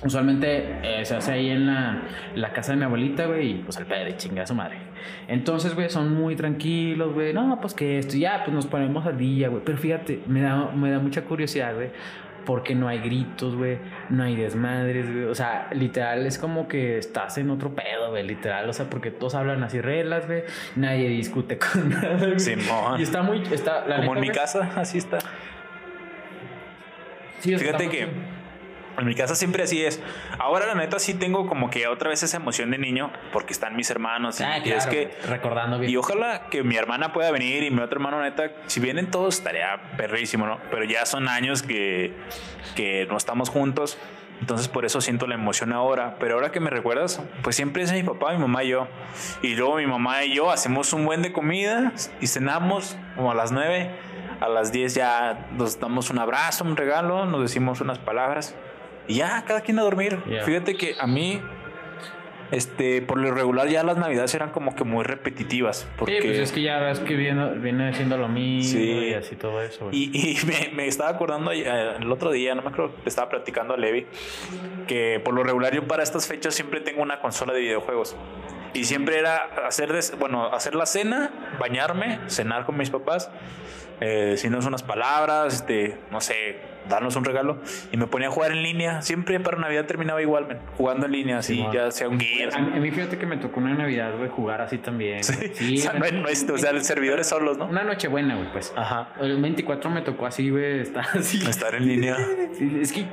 [0.04, 2.04] Usualmente eh, se hace ahí en la,
[2.36, 4.78] la, casa de mi abuelita, güey, y pues al padre, chinga a su madre.
[5.28, 7.34] Entonces, güey, son muy tranquilos, güey.
[7.34, 9.64] No, pues que esto, ya, pues nos ponemos al día, güey.
[9.66, 11.90] Pero fíjate, me da, me da mucha curiosidad, güey.
[12.46, 13.80] Porque no hay gritos, güey.
[14.10, 15.26] No hay desmadres, güey.
[15.26, 18.24] O sea, literal es como que estás en otro pedo, güey.
[18.24, 20.44] Literal, o sea, porque todos hablan así reglas, güey.
[20.76, 23.00] Nadie discute con nada, Simón.
[23.00, 23.42] Y está muy.
[23.52, 25.18] Está, como en mi casa, así está.
[27.40, 28.37] Sí, Fíjate que.
[28.98, 30.02] En mi casa siempre así es.
[30.40, 33.76] Ahora la neta sí tengo como que otra vez esa emoción de niño porque están
[33.76, 34.42] mis hermanos.
[34.42, 35.92] Ah, y, es que recordando bien.
[35.92, 39.38] Y ojalá que mi hermana pueda venir y mi otro hermano neta, si vienen todos
[39.38, 40.60] estaría perrísimo, ¿no?
[40.72, 42.16] Pero ya son años que,
[42.76, 44.00] que no estamos juntos.
[44.42, 46.16] Entonces por eso siento la emoción ahora.
[46.20, 48.88] Pero ahora que me recuerdas, pues siempre es mi papá, mi mamá y yo.
[49.44, 53.36] Y luego mi mamá y yo hacemos un buen de comida y cenamos como a
[53.36, 53.92] las nueve.
[54.40, 58.56] A las 10 ya nos damos un abrazo, un regalo, nos decimos unas palabras
[59.08, 60.20] y ya, cada quien a dormir.
[60.46, 61.42] Fíjate que a mí,
[62.52, 65.88] este, por lo regular ya las navidades eran como que muy repetitivas.
[65.98, 66.22] Porque...
[66.22, 69.62] Sí, pues es que ya ves que viene, viene siendo lo mismo y así todo
[69.62, 69.90] eso.
[69.92, 70.38] Y,
[70.76, 74.06] me, estaba acordando eh, el otro día, no me acuerdo, estaba platicando a Levi,
[74.88, 78.16] que por lo regular yo para estas fechas siempre tengo una consola de videojuegos.
[78.74, 83.32] Y siempre era hacer, bueno, hacer la cena, bañarme, cenar con mis papás,
[84.00, 86.58] eh, decirnos unas palabras, este, no sé,
[86.88, 87.58] darnos un regalo
[87.92, 89.02] y me ponía a jugar en línea.
[89.02, 92.50] Siempre para Navidad terminaba igual, jugando en línea, así, ya sea un guía.
[92.54, 95.24] A, mí fíjate que me tocó una Navidad, güey, jugar así también.
[95.24, 95.34] Sí,
[95.78, 97.66] o, sea, no, o sea, los servidores solos, ¿no?
[97.66, 98.74] Una noche buena, güey, pues.
[98.76, 99.14] Ajá.
[99.20, 101.44] El 24 me tocó así, güey, estar así.
[101.48, 102.18] Estar en línea.
[102.82, 103.06] es que,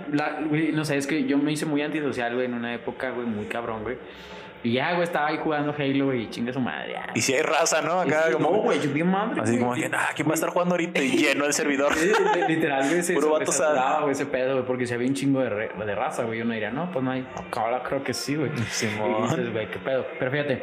[0.48, 3.26] güey, no sé, es que yo me hice muy antisocial, güey, en una época, güey,
[3.26, 3.96] muy cabrón, güey.
[4.64, 6.94] Y ya, güey, estaba ahí jugando Halo, y chinga su madre.
[6.94, 7.06] ya.
[7.14, 8.00] Y si hay raza, ¿no?
[8.00, 8.50] Acá Sí, como.
[8.50, 9.40] no, güey, yo bien madre.
[9.42, 11.02] Así como que, ah, ¿quién va a estar jugando ahorita?
[11.02, 11.92] Y lleno el servidor.
[12.48, 13.52] Literal, güey, se, Puro vato
[14.00, 16.40] güey, ese pedo, güey, porque si había un chingo de, re- de raza, güey.
[16.40, 17.26] Uno diría, no, pues no hay.
[17.52, 18.50] Ahora creo que sí, güey.
[18.70, 19.16] Simón.
[19.18, 20.06] Y dices, güey, qué pedo.
[20.18, 20.62] Pero fíjate,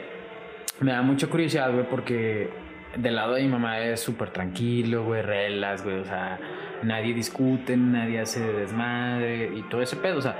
[0.79, 2.49] me da mucha curiosidad, güey, porque
[2.95, 5.99] del lado de mi mamá es súper tranquilo, güey, relax, güey.
[5.99, 6.39] O sea,
[6.81, 10.17] nadie discute, nadie hace desmadre y todo ese pedo.
[10.17, 10.35] O sea,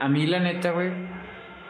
[0.00, 0.90] a mí, la neta, güey.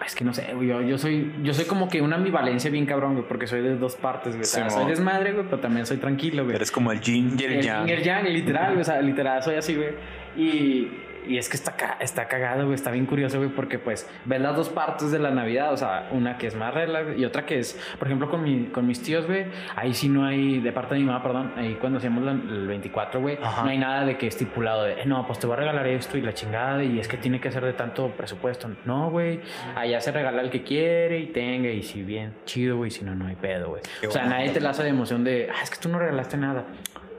[0.07, 2.85] Es que no sé, güey, yo, yo soy yo soy como que una ambivalencia bien
[2.87, 4.43] cabrón, güey, porque soy de dos partes, güey.
[4.43, 6.57] O sea, soy desmadre, güey, pero también soy tranquilo, güey.
[6.57, 7.87] Eres como el Yin y el El Yang.
[7.87, 9.91] yin y el yang, literal, güey, o sea, literal, soy así, güey.
[10.37, 10.91] Y,
[11.27, 14.57] y es que está, está cagado, güey, está bien curioso, güey, porque pues ves las
[14.57, 17.59] dos partes de la Navidad, o sea, una que es más relax y otra que
[17.59, 20.95] es, por ejemplo, con, mi, con mis tíos, güey, ahí sí no hay, de parte
[20.95, 24.17] de mi mamá, perdón, ahí cuando hacíamos la- el 24, güey, no hay nada de
[24.19, 26.99] que estipulado de, "Eh, no, pues te voy a regalar esto y la chingada y
[26.99, 28.71] es que tiene que ser de tanto presupuesto.
[28.85, 29.41] No, güey,
[29.77, 33.15] allá se regala el que quiere y tenga y si bien, chido, güey, si no,
[33.15, 33.83] no hay pedo, güey.
[34.07, 36.65] O sea, nadie te laza de emoción de, ah, es que tú no regalaste nada.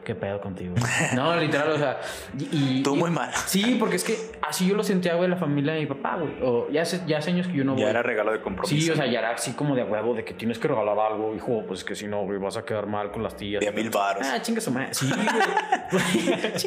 [0.06, 0.76] ¿Qué pedo contigo?
[1.16, 2.00] No, literal, o sea.
[2.38, 3.32] Y, y- Tú muy mal.
[3.48, 4.16] Sí, porque es que
[4.48, 6.34] así yo lo sentía, güey, la familia de mi papá, güey.
[6.42, 7.82] O ya hace, ya hace años que yo no voy.
[7.82, 8.76] Ya era regalo de compromiso.
[8.76, 11.36] Sí, o sea, ya era así como de huevo, de que tienes que regalar algo,
[11.36, 13.60] hijo, pues que si no, güey, vas a quedar mal con las tías.
[13.66, 14.26] De mil varos.
[14.26, 14.94] Ah, chinga su madre.
[14.94, 15.08] Sí,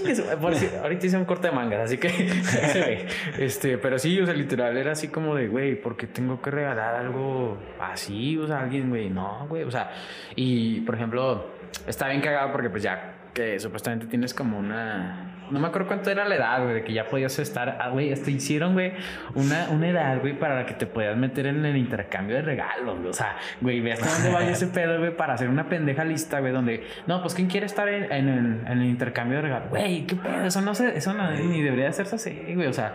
[0.03, 0.14] güey.
[0.16, 0.57] su madre.
[0.59, 2.09] Si- Ahorita hice un corte de mangas, así que.
[3.38, 6.51] este, pero sí, o sea, literal, era así como de, güey, ¿por qué tengo que
[6.51, 8.37] regalar algo así?
[8.38, 9.62] O sea, alguien, güey, no, güey.
[9.64, 9.90] O sea,
[10.35, 11.46] y por ejemplo,
[11.87, 13.14] está bien cagado porque, pues ya
[13.59, 15.35] supuestamente tienes como una.
[15.51, 17.79] No me acuerdo cuánto era la edad, güey, de que ya podías estar.
[17.81, 18.92] Ah, güey, hasta hicieron, güey,
[19.35, 22.98] una, una edad, güey, para la que te podías meter en el intercambio de regalos,
[22.98, 23.09] güey.
[23.09, 26.40] O sea, güey, ve hasta dónde vaya ese pedo, güey, para hacer una pendeja lista,
[26.40, 26.87] güey, donde.
[27.07, 29.70] No, pues, ¿quién quiere estar en, en el, intercambio de regalos?
[29.70, 30.96] Güey, qué pedo, eso no se.
[30.96, 32.66] Eso no, ni debería hacerse así, güey.
[32.66, 32.94] O sea,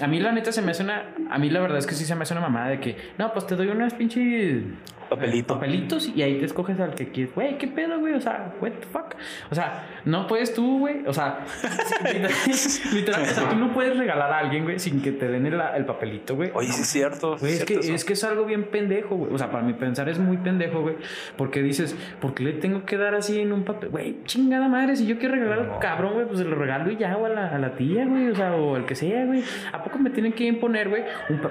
[0.00, 1.14] a mí la neta se me hace una.
[1.30, 2.96] A mí la verdad es que sí se me hace una mamada de que.
[3.18, 4.62] No, pues te doy unas pinches.
[5.08, 5.54] Papelito.
[5.54, 7.32] eh, papelitos y ahí te escoges al que quieres.
[7.32, 8.14] Güey, ¿qué pedo, güey?
[8.14, 9.14] O sea, what the fuck?
[9.52, 11.06] O sea, no puedes tú, güey.
[11.06, 11.44] O sea,
[12.92, 15.60] literal, o sea, tú no puedes regalar a alguien, güey, sin que te den el,
[15.76, 16.50] el papelito, güey.
[16.54, 17.36] Oye, sí es cierto.
[17.38, 17.94] Güey, es cierto que, eso.
[17.94, 19.32] es que es algo bien pendejo, güey.
[19.32, 20.96] O sea, para mi pensar es muy pendejo, güey.
[21.36, 23.90] Porque dices, ¿por qué le tengo que dar así en un papel?
[23.90, 25.78] Güey, chingada madre, si yo quiero regalar al No.
[25.78, 28.30] cabrón, güey, pues se lo regalo y ya, o a la, a la tía, güey.
[28.30, 29.42] O sea, o al que sea, güey.
[29.86, 31.04] ¿A poco me tienen que imponer, güey?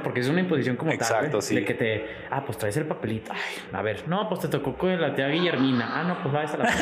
[0.03, 1.55] Porque es una imposición como tal, Exacto, sí.
[1.55, 3.31] De que te, ah, pues traes el papelito.
[3.33, 3.39] Ay,
[3.71, 5.87] a ver, no, pues te tocó con la tía Guillermina.
[6.01, 6.65] Ah, no, pues vayas a la.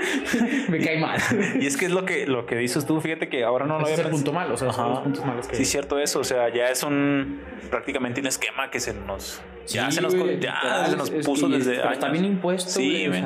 [0.68, 1.18] me cae mal.
[1.60, 3.84] Y es que es lo que, lo que dices tú, fíjate que ahora no lo
[3.84, 4.90] Ese es había el punto malo, o sea, son Ajá.
[4.94, 6.20] los puntos malos que Sí, es cierto eso.
[6.20, 9.40] O sea, ya es un prácticamente un esquema que se nos.
[9.66, 11.76] ya se nos, güey, ya literal, se nos es- es puso que desde.
[11.76, 12.20] Pero está años.
[12.20, 13.22] bien impuesto, Sí, güey.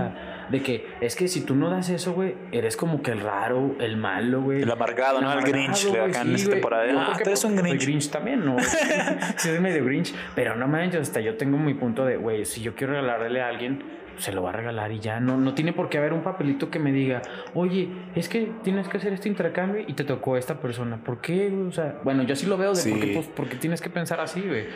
[0.50, 3.74] De que es que si tú no das eso, güey, eres como que el raro,
[3.80, 4.62] el malo, güey.
[4.62, 5.32] El amargado, ¿no?
[5.32, 6.86] El Grinch, güey, acá en esta temporada.
[6.90, 7.82] Yo Ah, tú eres un soy Grinch.
[7.84, 8.56] Grinch también, ¿no?
[9.36, 10.14] sí, soy medio Grinch.
[10.34, 13.48] Pero no manches, hasta yo tengo mi punto de, güey, si yo quiero regalarle a
[13.48, 13.82] alguien,
[14.16, 15.18] se lo va a regalar y ya.
[15.18, 17.20] No, no tiene por qué haber un papelito que me diga,
[17.54, 20.98] oye, es que tienes que hacer este intercambio y te tocó esta persona.
[21.02, 21.52] ¿Por qué?
[21.68, 22.90] O sea, bueno, yo sí lo veo de Sí.
[22.90, 24.66] por qué, pues, por qué tienes que pensar así, güey.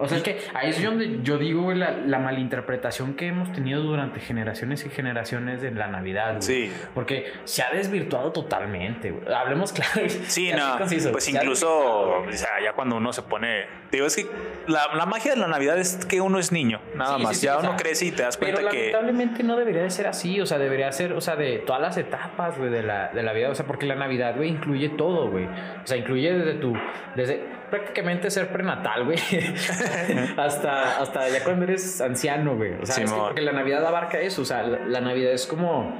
[0.00, 3.52] O sea, es que ahí es donde yo digo, güey, la, la malinterpretación que hemos
[3.52, 6.42] tenido durante generaciones y generaciones de la Navidad, güey.
[6.42, 6.72] Sí.
[6.94, 9.32] Porque se ha desvirtuado totalmente, güey.
[9.32, 10.08] Hablemos claro.
[10.26, 11.12] Sí, no, conciso.
[11.12, 11.68] pues incluso,
[12.22, 14.26] o sea, ya cuando uno se pone, digo, es que
[14.66, 17.40] la, la magia de la Navidad es que uno es niño, nada Sí, más, sí,
[17.40, 20.06] sí, ya uno crece y te das cuenta Pero que, lamentablemente no debería de ser
[20.06, 23.22] así, o sea, debería ser, o sea, de todas las etapas, güey, de la, de
[23.22, 25.46] la vida, o sea, porque la Navidad, güey, incluye todo, güey.
[25.46, 26.72] O sea, incluye desde tu,
[27.16, 29.18] desde prácticamente ser prenatal, güey,
[30.36, 32.74] hasta, hasta ya cuando eres anciano, güey.
[32.80, 35.46] O sea, es que porque la Navidad abarca eso, o sea, la, la Navidad es
[35.46, 35.94] como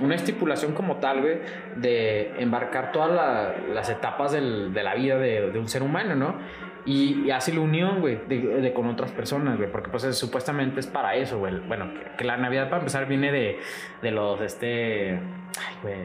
[0.00, 1.38] una estipulación como tal, güey,
[1.76, 6.14] de embarcar todas la- las etapas del- de la vida de, de un ser humano,
[6.14, 6.36] ¿no?
[6.86, 10.18] Y, y hace la unión, güey, de, de con otras personas, güey, porque pues es-
[10.18, 11.58] supuestamente es para eso, güey.
[11.60, 13.58] Bueno, que, que la Navidad para empezar viene de,
[14.02, 15.96] de los, este, ay, güey,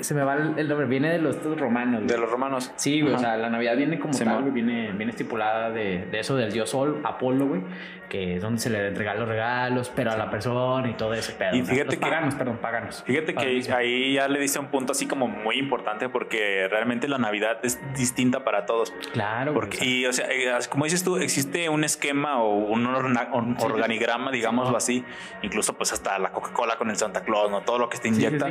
[0.00, 2.08] se me va el, nombre, viene de los estos romanos, güey.
[2.08, 2.72] de los romanos.
[2.76, 4.34] Sí, güey, o sea, la Navidad viene como Simón.
[4.34, 7.62] tal, güey, viene, viene estipulada de, de eso del dios Sol, Apolo, güey,
[8.08, 11.32] que es donde se le entregan los regalos, pero a la persona y todo ese
[11.32, 11.54] pedo.
[11.54, 13.02] Y fíjate que- paganos, perdón, paganos.
[13.06, 17.18] Fíjate que ahí ya le dice un punto así como muy importante porque realmente la
[17.18, 18.92] Navidad es distinta para todos.
[19.12, 22.86] Claro, güey, Porque, y, o sea, eh, como dices tú, existe un esquema o un,
[22.86, 23.64] orna- un Sí.
[23.66, 25.04] organigrama, digámoslo así,
[25.42, 27.60] incluso pues hasta la Coca-Cola con el Santa Claus, ¿no?
[27.62, 28.50] Todo lo que sí, inyecta.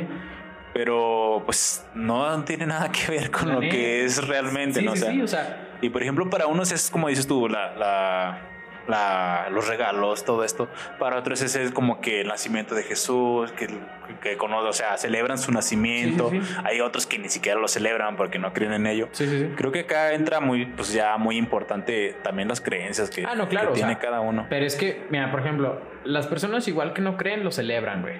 [0.74, 3.74] Pero pues no tiene nada que ver con La lo neta.
[3.74, 4.94] que es realmente, Sí, ¿no?
[4.94, 7.48] sí, o sea, sí, o sea, y por ejemplo, para unos es como dices tú,
[7.48, 8.40] la, la,
[8.86, 10.68] la, los regalos, todo esto.
[10.98, 13.68] Para otros es como que el nacimiento de Jesús, que,
[14.22, 16.30] que conoce, o sea, celebran su nacimiento.
[16.30, 16.54] Sí, sí, sí.
[16.64, 19.08] Hay otros que ni siquiera lo celebran porque no creen en ello.
[19.12, 19.48] Sí, sí, sí.
[19.56, 23.48] Creo que acá entra muy, pues ya muy importante también las creencias que, Ah, no,
[23.48, 24.46] claro, que o tiene sea, cada uno.
[24.48, 28.14] Pero es que, mira, por ejemplo, las personas igual que no creen lo celebran, güey.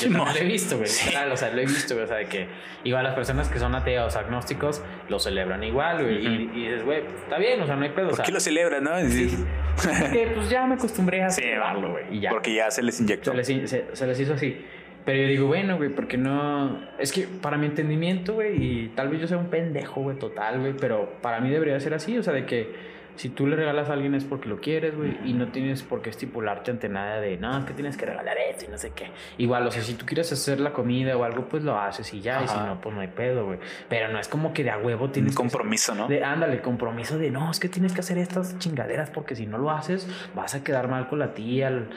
[0.00, 0.24] Yo no.
[0.24, 0.88] lo he visto, güey.
[1.06, 2.04] Literal, O sea, lo he visto, güey.
[2.04, 2.48] O sea, de que
[2.84, 6.26] igual las personas que son ateos, agnósticos, lo celebran igual, güey.
[6.26, 8.06] y, y dices, güey, pues, está bien, o sea, no hay pedo.
[8.06, 8.98] O ¿Por sea, qué lo celebran, no?
[9.08, 9.44] Sí,
[10.12, 12.04] que pues ya me acostumbré a celebrarlo, güey.
[12.16, 12.30] Y ya.
[12.30, 13.32] Porque ya se les inyectó.
[13.32, 14.64] Se les, se, se les hizo así.
[15.04, 16.78] Pero yo digo, bueno, güey, porque no.
[16.98, 20.60] Es que para mi entendimiento, güey, y tal vez yo sea un pendejo, güey, total,
[20.60, 23.88] güey, pero para mí debería ser así, o sea, de que si tú le regalas
[23.90, 27.20] a alguien es porque lo quieres, güey, y no tienes por qué estipularte ante nada
[27.20, 29.06] de, no, es que tienes que regalar esto y no sé qué.
[29.38, 32.20] Igual, o sea, si tú quieres hacer la comida o algo, pues lo haces y
[32.20, 33.58] ya, y si no, pues no hay pedo, güey.
[33.88, 36.08] Pero no es como que de a huevo Un tienes que- compromiso, ¿no?
[36.08, 39.58] de, ándale, compromiso de no, es que tienes que hacer estas chingaderas porque si no
[39.58, 41.88] lo haces vas a quedar mal con la tía el-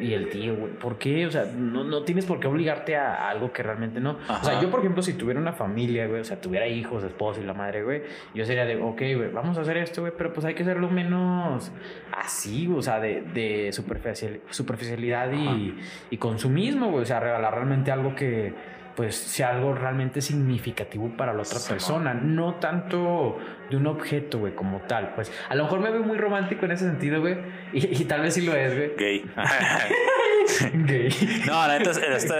[0.00, 0.72] y el tío, güey.
[0.72, 1.26] ¿Por qué?
[1.26, 4.18] O sea, no, no tienes por qué obligarte a algo que realmente no.
[4.28, 7.40] O sea, yo, por ejemplo, si tuviera una familia, güey, o sea, tuviera hijos, esposo
[7.40, 8.02] y la madre, güey,
[8.34, 10.88] yo sería de, ok, güey, vamos a hacer esto, güey, pero pues hay que hacerlo
[10.90, 11.70] menos
[12.12, 15.76] así, o sea, de, de superficial, superficialidad y,
[16.10, 17.02] y consumismo, güey.
[17.02, 18.54] O sea, regalar realmente algo que
[18.96, 23.38] pues sea algo realmente significativo para la otra Sí, persona, no tanto
[23.70, 25.14] de un objeto, güey, como tal.
[25.14, 27.36] Pues a lo mejor me veo muy romántico en ese sentido, güey,
[27.72, 28.92] y, y tal vez sí lo es, güey.
[28.96, 29.24] Gay.
[30.74, 31.42] Gay.
[31.46, 31.90] No, la neta,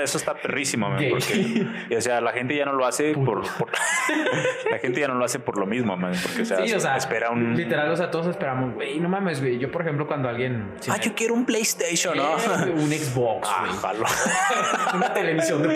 [0.02, 3.70] eso está perrísimo, man, porque, o sea, la gente ya no lo hace por, por-
[4.70, 6.80] la gente ya no lo hace por lo mismo, man, porque, o sea, sí, o
[6.80, 9.58] sea, espera un, literal, o sea, todos esperamos, güey, no mames, güey.
[9.58, 10.72] Yo, por ejemplo, cuando alguien...
[10.80, 12.36] si ah, me- yo quiero un PlayStation, ¿no?
[12.36, 13.78] Eh, un Xbox, Ah, güey.
[13.78, 14.04] jalo.
[14.94, 15.68] Una televisión de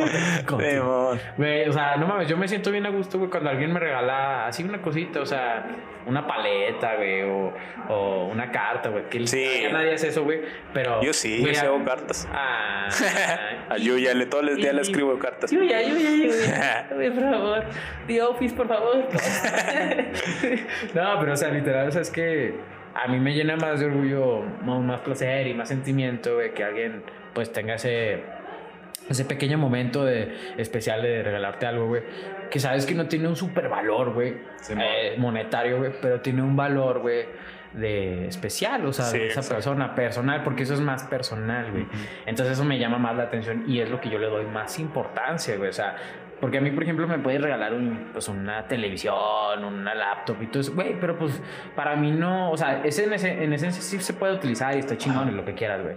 [0.70, 1.20] Simón.
[1.36, 3.80] Güey, o sea, no mames, yo me siento bien a gusto, güey, cuando alguien me
[3.80, 5.66] regala así una cosita, o sea,
[6.06, 7.52] una paleta, güey, o,
[7.88, 9.08] o una carta, güey.
[9.08, 9.64] Que Sí.
[9.72, 10.40] nadie hace eso, güey,
[10.72, 11.02] pero...
[11.02, 12.28] Yo sí, güey, yo sí hago cartas.
[12.32, 12.88] Ah,
[13.70, 15.50] A Yuya, le, todos los días le escribo cartas.
[15.50, 17.64] Yuya, Yuya, Yuya, Güey, por favor.
[18.06, 18.96] The Office, por favor.
[20.94, 22.54] no, pero o sea, literal, o sea, es que
[22.94, 26.64] a mí me llena más de orgullo, más, más placer y más sentimiento, güey, que
[26.64, 27.02] alguien
[27.34, 28.22] pues tenga ese
[29.08, 32.02] ese pequeño momento de especial de regalarte algo, güey,
[32.50, 36.42] que sabes que no tiene un super valor, güey, Sí, eh, monetario, güey, pero tiene
[36.42, 37.26] un valor, güey,
[37.72, 39.56] de especial, o sea, Sí, de esa exacto.
[39.56, 41.86] persona, personal, porque eso es más personal, güey.
[42.24, 44.78] Entonces eso me llama más la atención y es lo que yo le doy más
[44.78, 45.68] importancia, güey.
[45.68, 45.96] O sea,
[46.40, 50.46] porque a mí, por ejemplo, me puede regalar un, pues, una televisión, una laptop y
[50.46, 51.40] todo eso, güey, pero pues
[51.74, 54.78] para mí no, o sea, ese en, ese, en esencia sí se puede utilizar y
[54.78, 55.96] está chingón y lo que quieras, güey.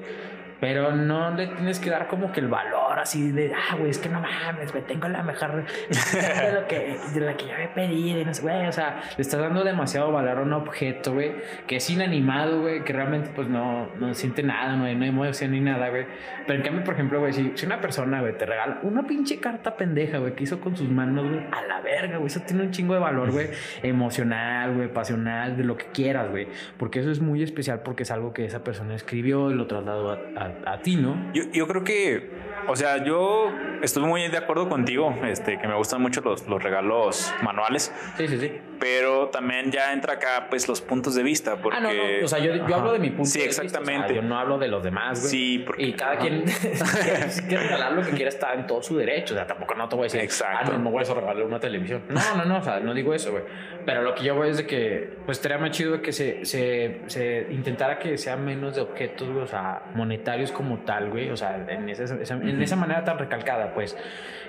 [0.60, 4.00] Pero no le tienes que dar como que el valor así de, ah, güey, es
[4.00, 7.74] que no mames, güey, tengo la mejor de lo que, de la que yo había
[7.74, 11.14] pedido y no sé, güey, o sea, le estás dando demasiado valor a un objeto,
[11.14, 11.34] güey,
[11.68, 15.10] que es inanimado, güey, que realmente pues no, no siente nada, no hay, no hay
[15.10, 16.06] emoción ni nada, güey.
[16.46, 19.40] Pero en cambio, por ejemplo, güey, si, si una persona, güey, te regala una pinche
[19.40, 22.64] carta pendeja, güey, que hizo con sus manos, güey, a la verga, güey, eso tiene
[22.64, 23.48] un chingo de valor, güey,
[23.84, 26.48] emocional, güey, pasional, de lo que quieras, güey,
[26.78, 30.12] porque eso es muy especial porque es algo que esa persona escribió y lo trasladó
[30.12, 31.16] a, a ti, ¿no?
[31.34, 33.52] Yo, yo creo que, o sea, yo
[33.82, 38.28] estuve muy de acuerdo contigo, este, que me gustan mucho los, los regalos manuales, Sí,
[38.28, 38.52] sí, sí.
[38.80, 41.78] pero también ya entra acá, pues, los puntos de vista, porque...
[41.78, 42.26] Ah, no, no.
[42.26, 44.14] O sea, yo, yo hablo de mi punto Sí, de vista, o sea, exactamente.
[44.16, 45.32] yo no hablo de los demás, güey.
[45.32, 46.22] Sí, porque- Y cada ajá.
[46.22, 49.34] quien quiere, si quiere regalar lo que quiera está en todo su derecho.
[49.34, 50.72] O sea, tampoco no te voy a decir, Exacto.
[50.74, 52.04] ah, no, no voy a regalarle una televisión.
[52.10, 52.58] No, no, no.
[52.60, 53.44] O sea, no digo eso, güey.
[53.86, 57.02] Pero lo que yo voy es de que, pues, estaría más chido que se, se,
[57.08, 61.30] se intentara que sea menos de objetos, güey, o sea, monetarios como tal, güey.
[61.30, 63.98] O sea, en esa, esa- en esa manera tan recalcada, pues,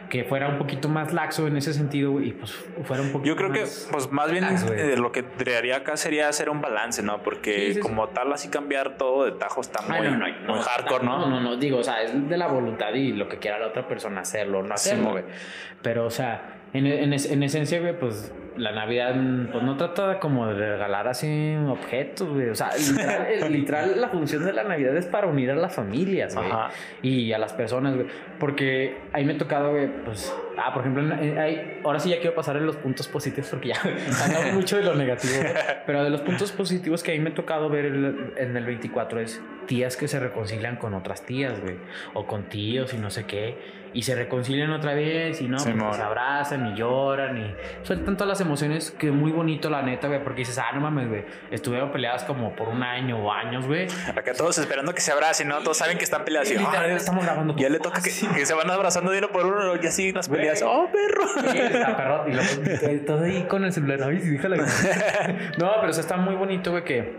[0.09, 2.51] que fuera un poquito más laxo en ese sentido, y pues
[2.85, 4.81] fuera un poquito Yo creo que, más- pues más bien güey.
[4.81, 7.23] eh, lo que traería acá sería hacer un balance, ¿no?
[7.23, 7.81] Porque Sí, sí, sí.
[7.81, 11.05] como tal, así cambiar todo de tajo está muy, Ay, no, no, muy no, hardcore,
[11.05, 11.19] ¿no?
[11.21, 13.69] No, no, no, digo, o sea, es de la voluntad y lo que quiera la
[13.69, 15.25] otra persona hacerlo no hacerlo, Sí, güey.
[15.83, 19.15] Pero, o sea, en, en, es- en esencia, güey, pues la Navidad,
[19.53, 22.49] pues no trata como de regalar así objetos, güey.
[22.51, 25.75] O sea, literal, el- literal, la función de la Navidad es para unir a las
[25.75, 26.47] familias, güey.
[26.51, 26.71] Ajá.
[27.01, 28.07] Y a las personas, güey.
[28.39, 32.35] Porque ahí me ha tocado, güey, pues, ah, por ejemplo, ahí- ahora sí ya quiero
[32.35, 33.77] pasar en los puntos positivos porque ya
[34.25, 35.55] hablamos mucho de lo negativo, güey.
[35.87, 38.65] Pero de los puntos positivos que a mí me ha tocado ver el- en el
[38.67, 41.77] 24 es tías que se reconcilian con otras tías, güey.
[42.15, 43.80] O con tíos y no sé qué.
[43.93, 48.29] Y se reconcilian otra vez y no, pues, se abrazan y lloran y sueltan todas
[48.29, 50.23] las emociones que muy bonito, la neta, güey.
[50.23, 51.25] Porque dices, ah, no mames, güey.
[51.51, 53.89] Estuvieron peleadas como por un año o años, güey.
[54.17, 55.59] Acá todos esperando que se abracen, ¿no?
[55.59, 56.51] Todos saben que están peleadas.
[56.51, 58.29] y, Literal, "Ay, estamos grabando ya le toca que, Sí.
[58.29, 60.63] que se van abrazando de uno por uno y así las peleas.
[60.63, 61.51] ¡Oh, perro!
[61.53, 62.29] Sí, está perro.
[62.29, 64.01] Y luego todo ahí con el celular.
[64.09, 64.57] Ay, sí, déjala.
[65.59, 67.17] No, pero o sea, está muy bonito, güey, que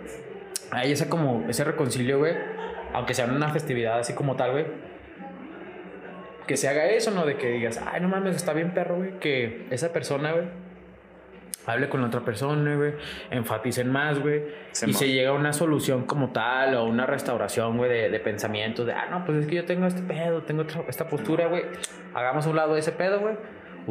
[0.71, 2.33] hay ese como, ese reconcilio, güey,
[2.93, 4.65] aunque sea en una festividad así como tal, güey,
[6.47, 7.25] que se haga eso, ¿no?
[7.25, 10.45] De que digas, ay, no mames, está bien perro, güey, que esa persona, güey,
[11.65, 12.93] hable con la otra persona, güey,
[13.29, 14.43] enfaticen más, güey,
[14.85, 18.85] y se llega a una solución como tal o una restauración, güey, de, de pensamientos,
[18.85, 21.63] de, ah, no, pues es que yo tengo este pedo, tengo esta postura, güey,
[22.13, 23.35] hagamos a un lado ese pedo, güey.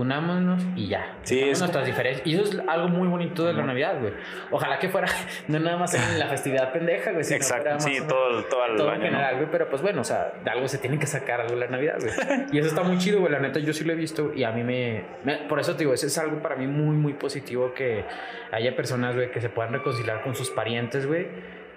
[0.01, 1.17] Unámonos y ya.
[1.23, 2.27] Sí, es- nuestras diferencias.
[2.27, 4.13] Y eso es algo muy bonito de la Navidad, güey.
[4.51, 5.09] Ojalá que fuera,
[5.49, 7.25] no nada más en la festividad pendeja, güey.
[7.25, 9.03] sino fuera Exacto, más sí, todo, todo el todo ¿no?
[9.03, 11.61] general, güey, pero pues bueno, o sea, de algo se tiene que sacar algo de
[11.61, 12.13] la Navidad, güey.
[12.53, 14.51] Y eso está muy chido, güey, la neta, yo sí lo he visto y a
[14.53, 17.75] mí me, me- por eso te digo, eso es algo para mí muy, muy positivo
[17.75, 18.05] que
[18.53, 21.29] haya personas, güey, que se puedan reconciliar con sus parientes, güey,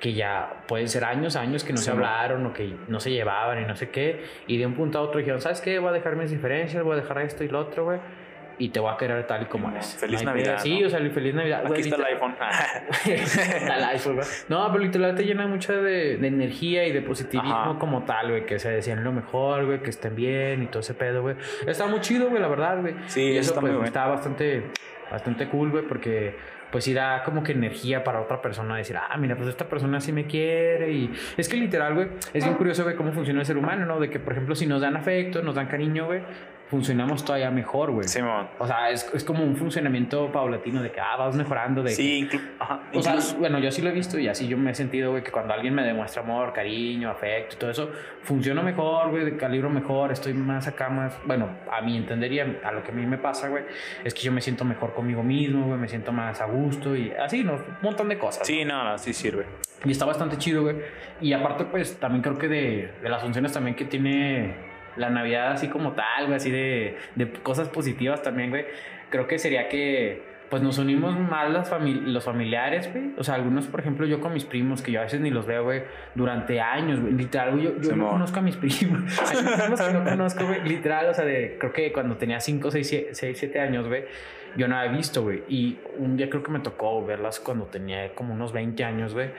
[0.03, 3.09] que ya pueden ser años, años que no Sí, se hablaron o que no se
[3.09, 5.79] llevaban y no sé qué, y de un punto a otro dijeron, ¿sabes qué?
[5.79, 7.99] Voy a dejar mis diferencias, voy a dejar esto y lo otro, güey.
[8.57, 9.95] Y te voy a querer tal y como eres.
[9.95, 10.59] Feliz Navidad.
[10.59, 10.87] Sí, ¿no?
[10.87, 11.59] o sea, feliz Navidad.
[11.61, 12.35] Aquí güey, está el iPhone.
[13.05, 14.27] Está el iPhone, güey.
[14.49, 17.79] No, pero literal te llena mucho de, de energía y de positivismo Ajá.
[17.79, 18.45] como tal, güey.
[18.45, 21.37] Que se decían lo mejor, güey, que estén bien y todo ese pedo, güey.
[21.65, 22.93] Está muy chido, güey, la verdad, güey.
[23.07, 23.87] Sí, y eso está pues, muy bueno.
[23.87, 24.63] está bastante,
[25.09, 26.35] bastante cool, güey, porque
[26.73, 30.01] pues sí da como que energía para otra persona decir, ah, mira, pues esta persona
[30.01, 30.91] sí me quiere.
[30.91, 33.99] Y es que literal, güey, es bien curioso, güey, cómo funciona el ser humano, ¿no?
[33.99, 36.21] De que, por ejemplo, si nos dan afecto, nos dan cariño, güey,
[36.69, 38.07] funcionamos todavía mejor, güey.
[38.07, 38.47] Simón.
[38.57, 41.95] O sea, es, es como un funcionamiento paulatino de que, ah, vas mejorando, de que-
[41.95, 44.75] Sí, ajá, o sea, bueno, yo sí lo he visto y así yo me he
[44.75, 47.91] sentido, güey, que cuando alguien me demuestra amor, cariño, afecto y todo eso,
[48.23, 52.71] funciono mejor, güey, calibro mejor, estoy más acá, más, bueno, a mi entender y a,
[52.71, 53.63] lo que a mí me pasa, güey,
[54.03, 57.11] es que yo me siento mejor conmigo mismo, güey, me siento más a gusto y
[57.11, 57.53] así, ¿no?
[57.53, 58.47] Un montón de cosas.
[58.47, 59.45] sí, no, no, sí sirve.
[59.85, 60.77] Y está bastante chido, güey.
[61.21, 64.55] Y aparte, pues, también creo que de, de las funciones también que tiene
[64.97, 68.65] la Navidad así como tal, güey, así de, de cosas positivas también, güey.
[69.09, 73.11] Creo que sería que, pues, nos unimos más las fami- los familiares, güey.
[73.17, 75.45] O sea, algunos, por ejemplo, yo con mis primos, que yo a veces ni los
[75.45, 75.83] veo, güey,
[76.15, 77.13] durante años, güey.
[77.13, 79.19] Literal, güey, yo, yo no conozco a mis primos.
[79.29, 80.61] Hay unos primos que no conozco, güey.
[80.67, 84.05] Literal, o sea, de, creo que cuando tenía 5, 6, 6, 7 años, güey,
[84.55, 85.43] yo no había visto, güey.
[85.47, 89.29] Y un día creo que me tocó verlas cuando tenía como unos 20 años, güey.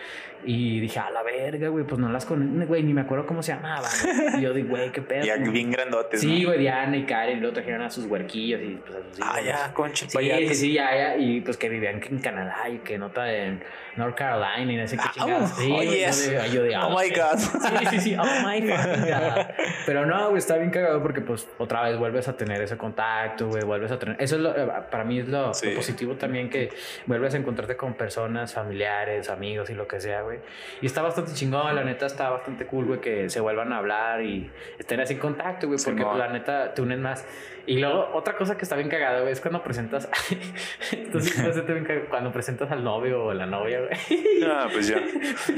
[0.47, 3.43] Y dije, a la verga, güey, pues no las conozco, güey, ni me acuerdo cómo
[3.43, 3.91] se llamaban.
[4.39, 5.25] Y yo digo, güey, qué pedo.
[5.25, 6.21] Ya bien grandotes.
[6.21, 6.49] Sí, ¿no?
[6.49, 9.31] güey, Diana y Karen, y luego trajeron a sus huerquillos y pues a sus hijos.
[9.35, 10.49] Ah, ya, concha, Sí, payates.
[10.51, 11.17] sí, sí, ya, ya.
[11.17, 13.63] Y pues que vivían en Canadá y que nota en
[13.97, 15.53] North Carolina y no sé qué Ah, chingados.
[15.53, 16.33] oh, Sí, oh, yes.
[16.33, 17.39] yo yo de, Oh ah, my God.
[17.39, 18.17] Sí, sí, sí.
[18.19, 19.47] Oh my God.
[19.87, 23.49] Pero no, güey, está bien cagado porque, pues, otra vez vuelves a tener ese contacto,
[23.49, 24.17] güey, vuelves a tener.
[24.21, 26.71] Eso es lo, eh, para mí es lo, positivo también, que
[27.07, 30.34] vuelves a encontrarte con personas, familiares, amigos y lo que sea, güey.
[30.81, 34.23] Y está bastante chingón, la neta está bastante cool, güey, que se vuelvan a hablar
[34.23, 37.27] y estén así en contacto, güey, porque la neta te unen más.
[37.67, 40.07] Y luego, otra cosa que está bien cagada, güey, es cuando presentas.
[40.93, 44.23] Entonces, no sé, te bien cagado, cuando presentas al novio o la novia, güey.
[44.41, 44.97] No, pues yo.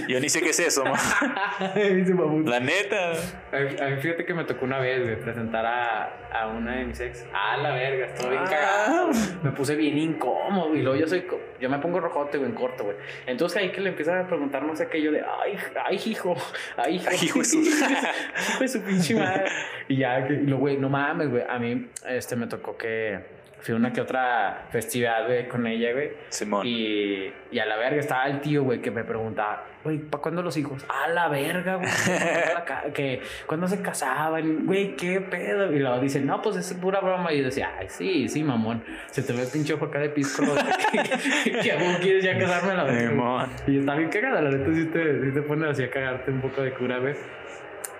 [0.06, 2.46] Yo ni sé qué es eso, mamut.
[2.46, 3.10] La neta.
[3.52, 7.00] A mí, fíjate que me tocó una vez, güey, presentar a, a una de mis
[7.00, 7.26] ex.
[7.34, 8.50] Ah, la verga, estuvo bien Ah.
[8.50, 9.10] cagado.
[9.42, 11.26] Me puse bien incómodo y luego yo soy,
[11.60, 12.96] yo me pongo rojote, güey, en corto, güey.
[13.26, 16.36] Entonces ahí que le empiezan a preguntar no sé qué, yo de, ay, ay, hijo,
[16.76, 17.08] ay, hijo.
[17.10, 17.60] Ay, hijo de su-
[18.52, 19.44] hijo de su pinche madre.
[19.88, 23.35] Y ya, que, y luego, güey, no mames, güey, a mí, este, me tocó que
[23.66, 26.12] fui una que otra festividad, güey, con ella, güey.
[26.28, 26.64] Simón.
[26.64, 30.40] Y, y a la verga estaba el tío, güey, que me preguntaba, güey, ¿para cuándo
[30.40, 30.86] los hijos?
[30.88, 31.90] A la verga, güey.
[32.94, 35.72] que cuando se casaban, güey, qué pedo.
[35.72, 37.32] Y luego dicen, no, pues es pura broma.
[37.32, 38.84] Y yo decía, ay, sí, sí, mamón.
[39.10, 40.44] Se te ve el pinche ojo acá de pisco.
[41.62, 43.10] que, aún quieres ya casarme a la verga.
[43.10, 43.50] Simón.
[43.66, 46.40] Y está bien cagada, la neta, sí te, sí te pone así a cagarte un
[46.40, 47.16] poco de cura, güey.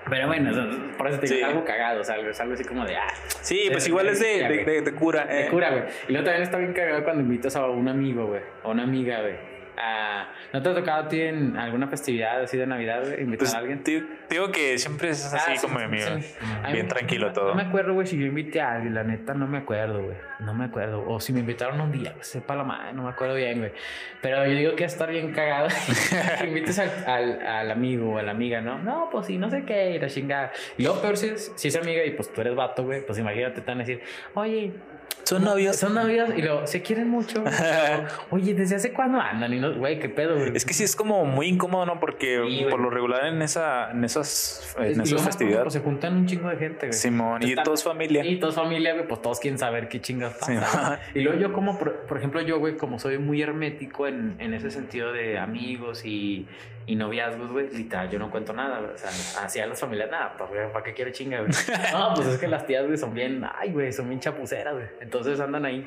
[0.09, 0.50] Pero bueno,
[0.96, 1.42] por eso te digo, Sí.
[1.42, 3.09] algo cagado, o sea, algo, algo así como de, ah,
[3.40, 5.24] Sí, pues igual de- es de- de cura.
[5.26, 5.48] de eh.
[5.48, 5.82] cura, güey.
[6.09, 8.40] Y luego también está bien cagado cuando invitas a un amigo, güey.
[8.62, 9.55] O una amiga, güey.
[9.78, 13.02] Ah, ¿No te ha tocado a ti en alguna festividad así de Navidad?
[13.18, 13.82] Invitar Pues a alguien.
[14.30, 16.06] digo que siempre es así Ah, como sí, amigo.
[16.18, 16.34] sí.
[16.62, 17.48] A mí- Bien tranquilo no- todo.
[17.48, 20.16] No me acuerdo, güey, si yo invité a alguien, la neta, no me acuerdo, güey.
[20.40, 21.04] No me acuerdo.
[21.08, 23.72] O si me invitaron un día, sepa la madre, no me acuerdo bien, güey.
[24.22, 25.68] Pero yo digo que estar bien cagado.
[26.40, 28.78] que invites al, al, al amigo o a la amiga, ¿no?
[28.78, 30.52] No, pues sí, no sé qué, y la chingada.
[30.78, 33.18] Y luego, peor si es, si es amiga y pues tú eres vato, güey, pues
[33.18, 34.00] imagínate, te van a decir,
[34.34, 34.72] oye,
[35.26, 35.74] Son novios.
[35.76, 37.42] son novios y luego, ¿se quieren mucho?
[38.30, 39.52] Oye, ¿desde hace cuándo andan?
[39.52, 40.52] Y no, güey, qué pedo, güey.
[40.54, 41.98] Es que sí es como muy incómodo, ¿no?
[41.98, 42.70] Porque Sí, güey.
[42.70, 45.64] por lo regular en esa, en esas, en esas festividades.
[45.64, 46.92] pues, se juntan un chingo de gente, güey.
[46.92, 48.24] Simón, y todos familia.
[48.24, 51.00] Y todos familia, güey, pues todos quieren saber qué chingas pasa.
[51.12, 54.36] Sí, y luego yo como, por, por ejemplo, yo, güey, como soy muy hermético en,
[54.38, 56.46] en ese sentido de amigos y,
[56.87, 58.93] y noviazgos, güey, literal, yo no cuento nada, güey.
[58.93, 59.11] O sea,
[59.45, 61.51] hacia las familias, nada, ¿para, para qué quiero chinga, güey?
[61.93, 64.87] No, pues es que las tías, güey, son bien, ay, güey, son bien chapuceras, güey.
[65.01, 65.84] Entonces andan ahí.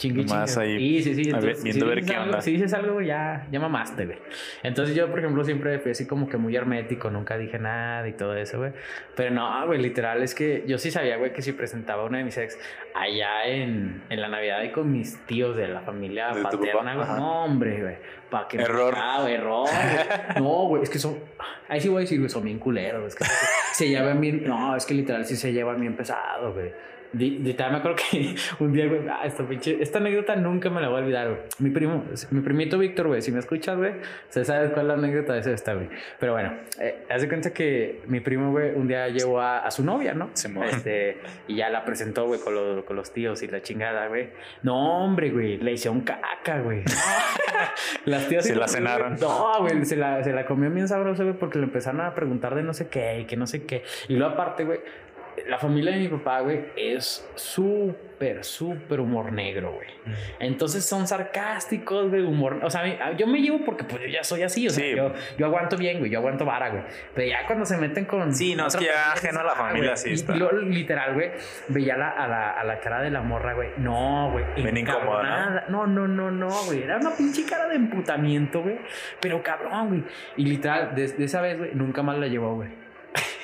[0.00, 0.24] Chingue.
[0.56, 2.40] ahí, Sí, sí, entonces, viendo si ver qué algo- onda.
[2.40, 4.18] Si dices algo, ya, ya mamaste, güey.
[4.62, 8.12] Entonces yo, por ejemplo, siempre fui así como que muy hermético, nunca dije nada y
[8.14, 8.72] todo eso, güey.
[9.14, 12.24] Pero no, güey, literal, es que yo sí sabía, güey, que si presentaba una de
[12.24, 12.58] mis ex
[12.94, 17.06] allá en, en la Navidad y con mis tíos de la familia De paterna, güey.
[17.08, 17.96] No, hombre, güey.
[18.30, 18.94] Pa' que Error.
[18.96, 19.68] Ah, güey, error.
[19.68, 20.36] güey.
[20.44, 21.18] No, güey, es que son.
[21.68, 23.04] Ahí sí voy a decir, güey, son bien culeros.
[23.08, 23.24] Es que
[23.74, 24.44] se llevan bien.
[24.46, 26.72] No, es que literal sí se llevan bien pesado, güey.
[27.12, 30.80] Di- Literal, me acuerdo que un día, güey, ah, esta, pinche, esta anécdota nunca me
[30.80, 31.40] la voy a olvidar, güey.
[31.58, 33.94] Mi primo, mi primito Víctor, güey, si me escuchas, güey,
[34.28, 35.88] se sabe cuál es la anécdota de esta, güey.
[36.18, 39.70] Pero bueno, eh, haz de cuenta que mi primo, güey, un día llevó a, a
[39.70, 40.30] su novia, ¿no?
[40.34, 40.66] Simón.
[40.68, 44.28] Este, y ya la presentó, güey, con, los- con los tíos y la chingada, güey.
[44.62, 46.82] No, hombre, güey, le hicieron caca, güey.
[48.04, 49.16] Las tías Se la lo- cenaron.
[49.20, 52.54] No, güey, se la, se la comió bien sabroso, güey, porque le empezaron a preguntar
[52.54, 53.82] de no sé qué y que no sé qué.
[54.08, 54.80] Y luego aparte, güey,
[55.48, 59.88] la familia de mi papá, güey, es súper, súper humor negro, güey.
[60.38, 62.60] Entonces son sarcásticos, güey, humor.
[62.62, 64.94] O sea, mí- yo me llevo porque pues yo ya soy así, o sea, Sí.
[64.96, 66.82] yo, yo aguanto bien, güey, yo aguanto vara, güey.
[67.14, 68.34] Pero ya cuando se meten con.
[68.34, 70.34] Sí, no, es que ya ajeno a la ah, familia, sí está.
[70.34, 71.30] Literal, güey,
[71.68, 73.70] veía la, a, la, a la cara de la morra, güey.
[73.78, 74.44] No, güey.
[74.56, 75.86] Bien incómoda, ¿no?
[75.86, 76.82] No, no, no, no, güey.
[76.82, 78.78] Era una pinche cara de emputamiento, güey.
[79.20, 80.04] Pero cabrón, güey.
[80.36, 82.79] Y literal, desde esa vez, güey, nunca más la llevó, güey.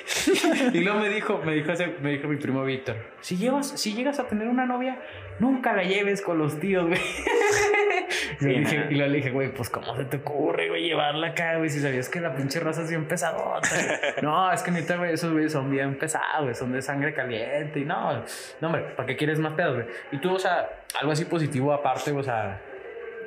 [0.73, 3.93] y luego me dijo, me dijo, ese- me dijo mi primo Víctor, si llevas, si
[3.93, 4.99] llegas a tener una novia,
[5.39, 6.99] nunca la lleves con los tíos, güey.
[8.39, 11.27] y, Sí, dije, y luego le dije, güey, pues cómo se te ocurre, güey, llevarla
[11.29, 13.67] acá, güey, si sabías que la pinche raza es bien pesadota.
[13.69, 17.13] güey?" no, es que neta, güey, esos güeyes son bien pesados, güey, son de sangre
[17.13, 18.13] caliente y no,
[18.61, 19.87] no, hombre, ¿para qué quieres más pedos, güey?
[20.11, 22.61] Y tú, o sea, algo así positivo aparte, o sea,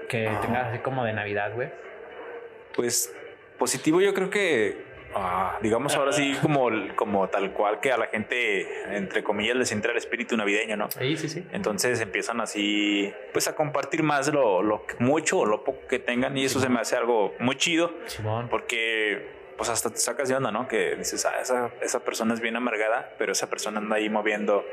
[0.08, 1.68] que tengas así como de Navidad, güey.
[2.74, 3.12] Pues
[3.58, 4.82] positivo yo creo que,
[5.14, 9.72] ah, digamos ahora sí, como, como tal cual que a la gente, entre comillas, les
[9.72, 10.90] entra el espíritu navideño, ¿no?
[10.90, 11.46] Sí, sí, sí.
[11.52, 16.36] Entonces empiezan así, pues a compartir más lo, lo mucho o lo poco que tengan
[16.36, 18.48] y eso se me hace algo muy chido Simón.
[18.48, 20.66] porque pues hasta te sacas de onda, ¿no?
[20.68, 24.64] Que dices, ah, esa, esa persona es bien amargada, pero esa persona anda ahí moviendo.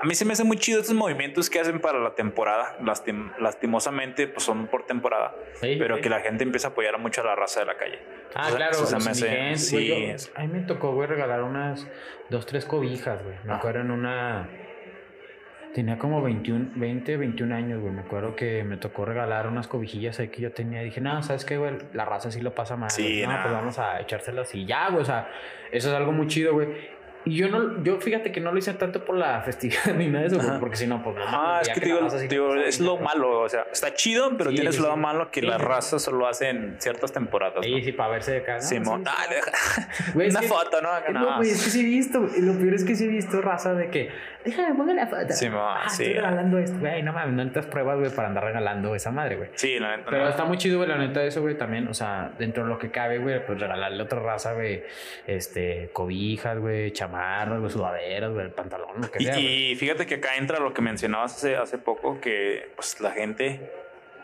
[0.00, 2.76] A mí se me hace muy chido estos movimientos que hacen para la temporada.
[2.80, 6.02] Lastim- lastimosamente, pues son por temporada, Sí, pero sí.
[6.02, 7.98] que la gente empieza a apoyar mucho a la raza de la calle.
[8.34, 11.42] Ah, claro, se me hace- güey, sí, yo- es- a mí me tocó, güey, regalar
[11.42, 11.86] unas
[12.28, 13.36] dos, tres cobijas, güey.
[13.44, 13.56] Me Ah.
[13.56, 14.48] acuerdo en una...
[15.74, 17.92] Tenía como 21, 20, 21 años, güey.
[17.94, 20.80] Me acuerdo que me tocó regalar unas cobijillas ahí que yo tenía.
[20.82, 21.74] Dije, no, ¿sabes qué, güey?
[21.92, 22.90] La raza sí lo pasa mal.
[22.90, 23.22] Sí, güey.
[23.22, 23.42] no, nah.
[23.42, 25.02] pues vamos a echárselas y ya, güey.
[25.02, 25.28] O sea,
[25.70, 26.68] eso es algo muy chido, güey.
[27.26, 30.22] Y yo no, yo fíjate que no lo hice tanto por la festividad ni nada
[30.22, 30.58] de eso, Ajá.
[30.58, 31.22] porque si no, pues no.
[31.26, 34.56] Ah, es que, digo, lo pasa es lo malo, o sea, está chido, pero Sí,
[34.56, 35.00] tiene su sí, lado sí.
[35.00, 35.64] malo que Sí, la sí.
[35.64, 37.56] raza solo hace en ciertas temporadas.
[37.56, 37.62] ¿no?
[37.62, 38.54] Sí, para verse de acá.
[38.56, 38.62] ¿no?
[38.62, 39.04] Simón,
[40.14, 40.90] Güey, es una foto, ¿no?
[40.90, 41.36] Acá, No, no.
[41.36, 42.20] güey, es que sí he visto.
[42.20, 44.10] Lo peor es que sí he visto raza de que,
[44.44, 45.32] déjame ponga la foto.
[45.32, 46.04] Sí, ah, sí.
[46.04, 47.02] estoy regalando esto, güey.
[47.02, 49.50] No mames, no necesitas pruebas, güey, para andar regalando esa madre, güey.
[49.54, 50.10] Sí, la neta.
[50.10, 50.28] Pero no.
[50.30, 51.86] está muy chido, güey, la neta de eso, güey, también.
[51.88, 54.82] O sea, dentro de lo que cabe, güey, pues regalarle a otra raza, güey,
[55.26, 59.34] este, cobijas, güey, chamarras, güey, sudaderas, güey, el pantalón, lo que sea.
[59.34, 59.46] güey.
[59.46, 63.10] Y, y fíjate que acá entra lo que mencionabas hace, hace poco, que pues la
[63.10, 63.70] gente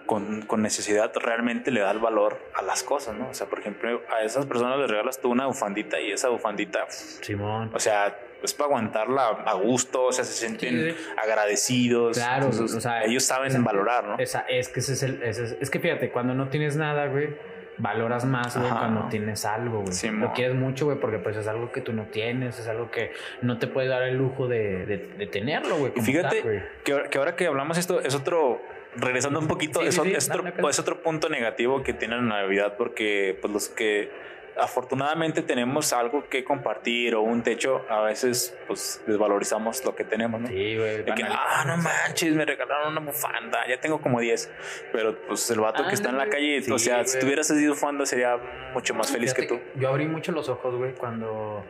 [0.07, 3.29] con, con necesidad realmente le da el valor a las cosas, ¿no?
[3.31, 6.87] O sea, por ejemplo, a esas personas les regalas tú una bufandita y esa bufandita,
[6.89, 7.71] Simón.
[7.75, 11.09] o sea, es para aguantarla a gusto, o sea, se sienten Sí, sí.
[11.17, 12.17] agradecidos.
[12.17, 14.19] Claro, Entonces, o sea, ellos saben esa- valorar, ¿no?
[14.19, 15.23] Esa, es que ese es el.
[15.23, 17.31] ese es, es que fíjate, cuando no tienes nada, güey,
[17.79, 19.93] valoras más, güey, cuando tienes algo, güey.
[19.93, 22.91] Sí, Lo quieres mucho, güey, porque pues es algo que tú no tienes, es algo
[22.91, 23.13] que
[23.43, 25.93] no te puedes dar el lujo de, de, de tenerlo, güey.
[25.97, 28.61] Y fíjate tal, que, ahora- que ahora que hablamos esto es otro,
[28.97, 31.83] regresando un poquito, Sí, es, sí, o- sí, es dale, otro, es otro punto negativo
[31.83, 34.11] que tiene la Navidad porque pues los que
[34.59, 40.41] afortunadamente tenemos algo que compartir o un techo, a veces pues desvalorizamos lo que tenemos,
[40.41, 40.49] ¿no?
[40.49, 41.03] Sí, güey.
[41.03, 44.51] De que, ah, no manches, me regalaron una bufanda, ya tengo como 10.
[44.93, 47.09] Pero pues el vato que está en la calle, o Sí, sea, güey.
[47.09, 48.37] si tuvieras sido bufanda sería
[48.73, 49.61] mucho más feliz que tú.
[49.77, 51.65] Yo abrí mucho los ojos, güey, cuando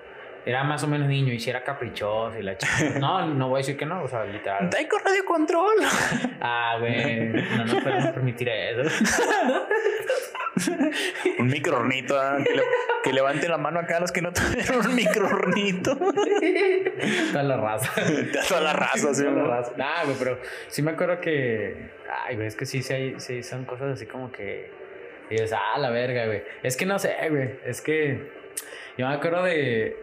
[0.47, 2.73] era más o menos niño y si era caprichoso y la chica.
[3.01, 4.71] No, no voy a decir que no, o sea, literal.
[4.71, 5.75] Taiko Radio Control.
[6.41, 8.83] Ah, güey, no nos podemos permitir eso.
[11.39, 12.39] un microornito, ¿ah?
[12.45, 12.63] que, le-
[13.03, 15.97] que levanten la mano acá los que no tuvieron un microornito.
[15.97, 17.93] Toda la raza.
[18.49, 19.73] Toda la raza, sí, Toda la raza.
[19.77, 20.39] Nah, güey, pero
[20.69, 21.91] sí me acuerdo que.
[22.27, 24.71] Ay, güey, es que sí, sí, sí son cosas así como que.
[25.29, 26.43] Y dices, ah, la verga, güey.
[26.63, 27.59] Es que no sé, güey.
[27.65, 28.31] Es que.
[28.97, 29.97] Yo me acuerdo de.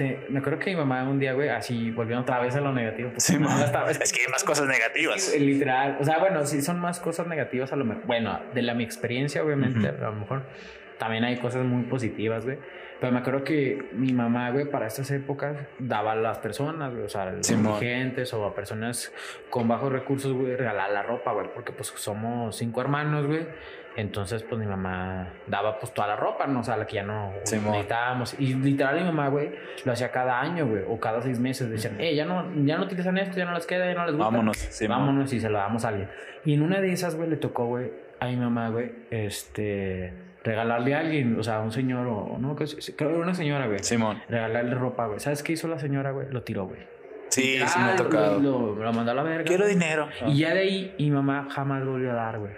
[0.00, 2.72] Te- me acuerdo que mi mamá un día, güey, así volviendo otra vez a lo
[2.72, 3.10] negativo.
[3.10, 3.62] pues, Sí, no, man.
[3.62, 5.20] estaba- Es que hay más cosas negativas.
[5.20, 5.98] Sí, literal.
[6.00, 8.04] O sea, bueno, sí son más cosas negativas a lo mejor.
[8.06, 10.42] Bueno, de la mi experiencia, obviamente, a lo mejor.
[10.98, 12.58] también hay cosas muy positivas, güey.
[13.00, 17.04] Pero me acuerdo que mi mamá, güey, para estas épocas daba a las personas, güey,
[17.04, 19.10] o sea, a los indigentes o a personas
[19.48, 23.46] con bajos recursos, güey, regalar la ropa, güey, porque pues somos cinco hermanos, güey.
[24.00, 26.60] Entonces, pues mi mamá daba pues toda la ropa, ¿no?
[26.60, 28.34] O sea, la que ya no necesitábamos.
[28.38, 29.50] Y literal mi mamá, güey,
[29.84, 31.68] lo hacía cada año, güey, o cada seis meses.
[31.68, 34.14] Decían, eh, ya no, ya no utilizan esto, ya no les queda, ya no les
[34.14, 34.30] gusta.
[34.30, 35.00] Vámonos, Simón.
[35.00, 36.08] Vámonos y se lo damos a alguien.
[36.46, 40.94] Y en una de esas, güey, le tocó, güey, a mi mamá, güey, este, regalarle
[40.94, 43.80] a alguien, o sea, a un señor o, no, creo que era una señora, güey.
[43.80, 44.22] Simón.
[44.30, 45.20] Regalarle ropa, güey.
[45.20, 46.28] ¿Sabes qué hizo la señora, güey?
[46.30, 46.80] Lo tiró, güey.
[47.30, 48.38] Sí, sí me ha tocado.
[48.40, 49.44] Lo, lo mandó a la verga.
[49.44, 50.08] Quiero dinero.
[50.26, 52.52] Y ya de ahí, mi mamá jamás volvió a dar, güey.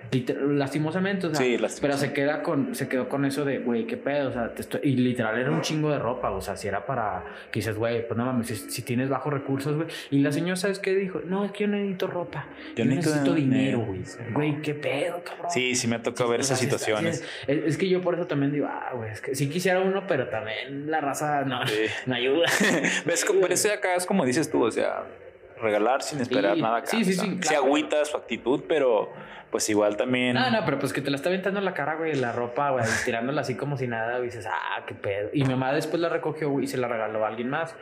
[0.48, 1.38] Lastimosamente, o sea.
[1.38, 1.80] Sí, lastimosamente.
[1.82, 4.62] Pero se queda con, se quedó con eso de, güey, qué pedo, o sea, te
[4.62, 7.76] estoy- y literal era un chingo de ropa, o sea, si era para, que dices,
[7.76, 9.88] güey, pues no mames, si, si tienes bajos recursos, güey.
[10.10, 11.20] Y la señora, ¿sabes qué dijo?
[11.24, 12.46] No, es que yo no necesito ropa.
[12.76, 14.00] Yo, necesito necesito, dinero, güey.
[14.32, 15.50] Güey, qué pedo, cabrón.
[15.50, 17.24] Sí, sí me ha tocado ver esas situaciones.
[17.46, 20.28] es, que yo por eso también digo, ah, güey, es que sí quisiera uno, pero
[20.28, 21.74] también la raza no, Sí.
[22.06, 22.46] no ayuda.
[23.06, 23.24] ¿Ves?
[23.28, 25.02] Pero eso de acá es como dices tú, o sea,
[25.60, 26.86] regalar sin esperar Sí, nada acá.
[26.86, 27.64] sí, sí, sí, claro.
[27.64, 29.12] agüita su actitud, pero
[29.50, 30.34] pues igual también.
[30.34, 32.70] No, no, pero pues que te la está aventando en la cara, güey, la ropa,
[32.70, 35.28] güey, tirándola así como si nada, güey, dices, ah, qué pedo.
[35.32, 37.74] Y mi mamá después la recogió, güey, y se la regaló a alguien más.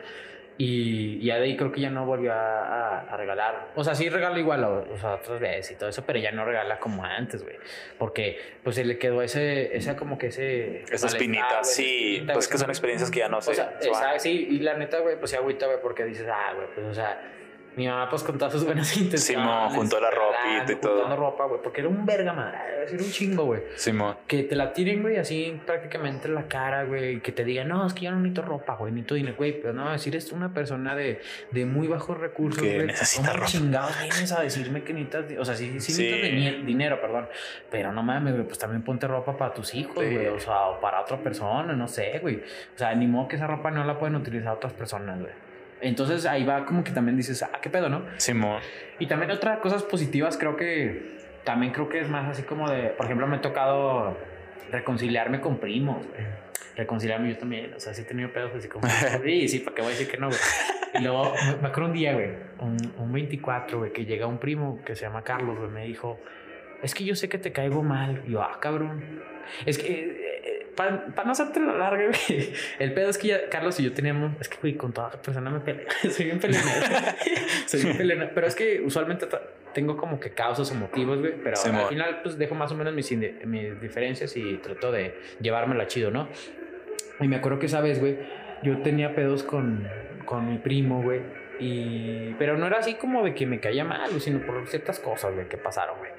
[0.63, 3.69] Y ya de ahí creo que ya no volvió a, a- a regalar.
[3.73, 6.31] O sea, sí regala igual, o, o sea, otras veces y todo eso, pero ya
[6.31, 7.55] no regala como antes, güey.
[7.97, 10.83] Porque pues se le quedó ese, esa como que ese...
[10.91, 13.89] Esa espinita, sí, espinita, pues que son experiencias que ya no se- O sea, se
[13.89, 16.85] esa- sí, y la neta, güey, pues sí agüita, güey, porque dices, ah, güey, pues
[16.85, 17.19] o sea...
[17.77, 19.23] Mi mamá, pues con todas sus buenas intenciones.
[19.23, 20.91] Simón, juntó la ropita y todo.
[20.93, 22.57] juntando ropa, güey, porque era un verga, madre.
[22.91, 23.61] Era un chingo, güey.
[23.75, 24.17] Simón.
[24.27, 27.21] Que te la tiren, güey, así prácticamente en la cara, güey.
[27.21, 29.53] Que te digan, no, es que yo no necesito ropa, güey, necesito dinero, güey.
[29.61, 32.87] Pero no, si eres una persona de, de muy bajos recursos, Que güey.
[32.87, 33.47] necesita ¿cómo ropa.
[33.47, 36.11] chingados vienes a decirme que necesitas, o sea, sí, sí, Sí.
[36.11, 37.27] necesitas dinero, perdón.
[37.69, 40.13] Pero no mames, güey, pues también ponte ropa para tus hijos, Sí.
[40.13, 40.27] güey.
[40.27, 42.37] O sea, o para otra persona, no sé, güey.
[42.75, 45.31] O sea, ni modo que esa ropa no la pueden utilizar otras personas, güey.
[45.81, 48.03] Entonces ahí va como que también dices, ah, qué pedo, ¿no?
[48.17, 48.61] Simón.
[48.99, 52.89] Y también otras cosas positivas, creo que también creo que es más así como de,
[52.89, 54.17] por ejemplo, me ha tocado
[54.71, 56.21] reconciliarme con primos, güey.
[56.75, 58.87] Reconciliarme yo también, o sea, sí he tenido pedos así como,
[59.23, 60.39] sí, sí, ¿para qué voy a decir que no, güey?
[60.93, 62.29] Y luego me, acuerdo un día, güey,
[62.59, 66.19] un, un 24, güey, que llega un primo que se llama Carlos, güey, me dijo,
[66.81, 68.23] es que yo sé que te caigo mal.
[68.27, 69.21] Y yo, ah, cabrón.
[69.65, 70.30] Es que,
[70.75, 74.33] para no hacerte la larga, güey, el pedo es que ya Carlos y yo teníamos,
[74.39, 75.85] es que, güey, con toda persona me peleo.
[76.09, 76.87] Soy bien peleonero.
[77.65, 78.31] Soy bien peleonero.
[78.33, 79.27] Pero es que usualmente
[79.73, 81.33] tengo como que causas o motivos, güey.
[81.43, 85.87] Pero al final, pues dejo más o menos mis, mis diferencias y trato de llevármela
[85.87, 86.27] chido, ¿no?
[87.19, 88.17] Y me acuerdo que esa vez, güey,
[88.63, 89.87] yo tenía pedos con,
[90.25, 91.21] con mi primo, güey.
[91.59, 92.33] Y...
[92.39, 95.47] Pero no era así como de que me caía mal, sino por ciertas cosas, güey,
[95.47, 96.11] que pasaron, güey.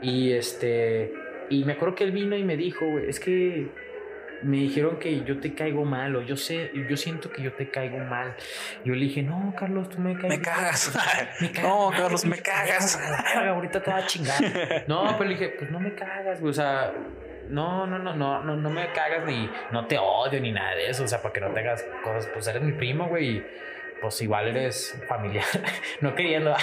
[0.00, 1.12] Y este...
[1.50, 3.68] Y me acuerdo que él vino y me dijo, güey, es que
[4.42, 7.70] me dijeron que yo te caigo mal o yo sé, yo siento que yo te
[7.70, 8.34] caigo mal.
[8.84, 10.92] Yo le dije, no, Carlos, tú me caes Me cagas.
[11.40, 11.68] me cagas.
[11.68, 13.00] No, Carlos, me cagas.
[13.36, 14.84] Ahorita te va a chingar.
[14.86, 16.50] No, pero le dije, pues no me cagas, güey.
[16.50, 16.92] O sea,
[17.48, 20.90] no, no, no, no, no, no me cagas ni no te odio ni nada de
[20.90, 21.04] eso.
[21.04, 23.38] O sea, para que no tengas cosas, pues eres mi primo, güey.
[23.38, 23.46] y,
[24.00, 25.44] Pues igual eres familiar.
[26.00, 26.54] no queriendo.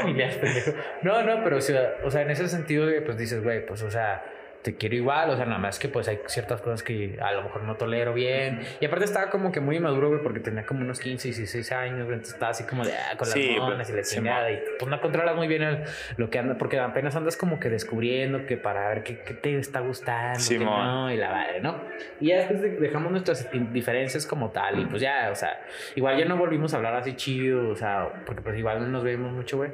[0.00, 0.72] familiar, pendejo.
[1.02, 3.90] No, no, pero o sea, o sea, en ese sentido, pues dices, güey, pues o
[3.90, 4.24] sea.
[4.68, 7.40] Te quiero igual, o sea, nada más que pues hay ciertas cosas que a lo
[7.42, 8.60] mejor no tolero bien.
[8.80, 12.00] Y aparte estaba como que muy inmaduro, güey, porque tenía como unos 15, 16 años,
[12.04, 14.50] güey, entonces estaba así como de, ah, con las Sí, monas y la chingada.
[14.50, 15.84] Y pues no controlas muy bien el-
[16.18, 19.58] lo que anda, porque apenas andas como que descubriendo que para ver qué, qué te
[19.58, 21.80] está gustando, qué no, y la madre, ¿no?
[22.20, 25.62] Y ya después de- dejamos nuestras diferencias como tal, y pues ya, o sea,
[25.94, 29.02] igual ya no volvimos a hablar así chido, o sea, porque pues igual no nos
[29.02, 29.70] vemos mucho, güey.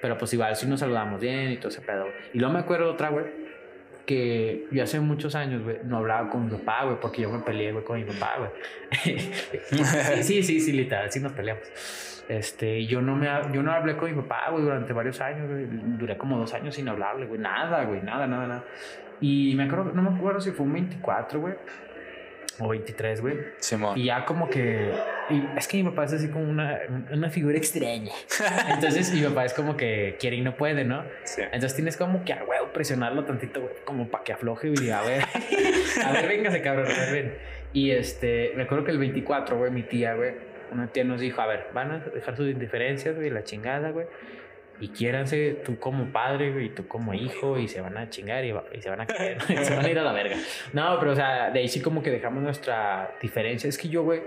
[0.00, 2.06] Pero pues igual sí nos saludamos bien y todo ese pedo.
[2.32, 3.26] Y luego me acuerdo otra, güey,
[4.08, 7.40] que yo hace muchos años, güey, no hablaba con mi papá, güey, porque yo me
[7.40, 8.50] peleé, güey, con mi papá, güey.
[9.70, 9.84] sí,
[10.22, 11.62] sí, sí, sí, literal, sí nos peleamos.
[12.26, 15.66] Este, yo no me, yo no hablé con mi papá, güey, durante varios años, güey.
[15.98, 18.64] Duré como dos años sin hablarle, güey, nada, güey, nada, nada, nada.
[19.20, 21.54] Y me acuerdo, no me acuerdo si fue un 24, güey,
[22.58, 23.36] o 23, güey.
[23.58, 23.98] Simón.
[23.98, 24.92] Y ya como que...
[25.30, 26.78] y es que mi papá es así como una,
[27.12, 28.12] una figura extraña.
[28.68, 31.04] Entonces mi papá es como que quiere y no puede, ¿no?
[31.24, 31.42] Sí.
[31.42, 35.02] Entonces tienes como que a huevo presionarlo tantito, güey, como para que afloje y a
[35.02, 35.24] ver,
[36.04, 37.34] a ver, véngase, cabrón, a ver, ven.
[37.72, 40.32] Y este, me acuerdo que el 24, güey, mi tía, güey,
[40.72, 44.06] una tía nos dijo, a ver, van a dejar sus indiferencias, güey, la chingada, güey.
[44.80, 48.52] Y quiéranse tú como padre, y tú como hijo, y se van a chingar y,
[48.52, 50.36] va- y se van a caer, y se van a ir a la verga.
[50.72, 53.68] No, pero o sea, de ahí sí como que dejamos nuestra diferencia.
[53.68, 54.22] Es que yo, güey,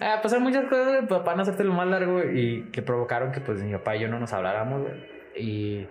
[0.00, 3.30] ah, pasaron muchas cosas, güey, pues, para no hacerte lo más largo, y que provocaron
[3.32, 4.94] que pues mi papá y yo no nos habláramos, güey.
[5.36, 5.86] Y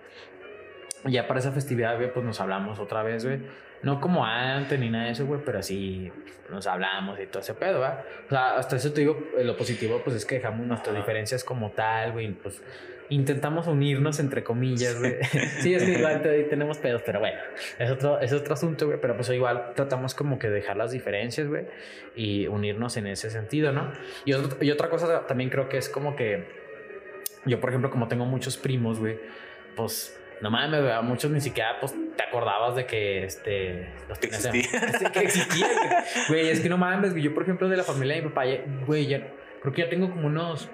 [1.04, 3.40] ya para esa festividad, güey, pues nos hablamos otra vez, güey.
[3.82, 6.10] No como antes ni nada de eso, güey, pero así
[6.50, 8.02] nos hablamos y todo ese pedo, ¿va?
[8.26, 11.44] O sea, hasta eso te digo, eh, lo positivo, pues es que dejamos nuestras diferencias
[11.44, 12.62] como tal, güey, pues
[13.08, 15.16] intentamos unirnos entre comillas, güey.
[15.60, 17.38] sí, es que igual tenemos pedos, pero bueno,
[17.78, 21.48] es otro, es otro asunto, güey, pero pues igual tratamos como que dejar las diferencias,
[21.48, 21.66] güey,
[22.16, 23.92] y unirnos en ese sentido, ¿no?
[24.24, 24.32] Y,
[24.64, 26.64] y otra cosa también creo que es como que
[27.46, 29.18] yo, por ejemplo, como tengo muchos primos, güey,
[29.76, 34.26] pues no mames, güey, muchos ni siquiera pues, te acordabas de que este, los que
[34.26, 35.70] existían.
[36.28, 36.48] güey.
[36.48, 37.22] es que no mames, güey.
[37.22, 38.44] Yo, por ejemplo, de la familia de mi papá,
[38.86, 39.26] güey, ya,
[39.60, 40.68] creo que ya tengo como unos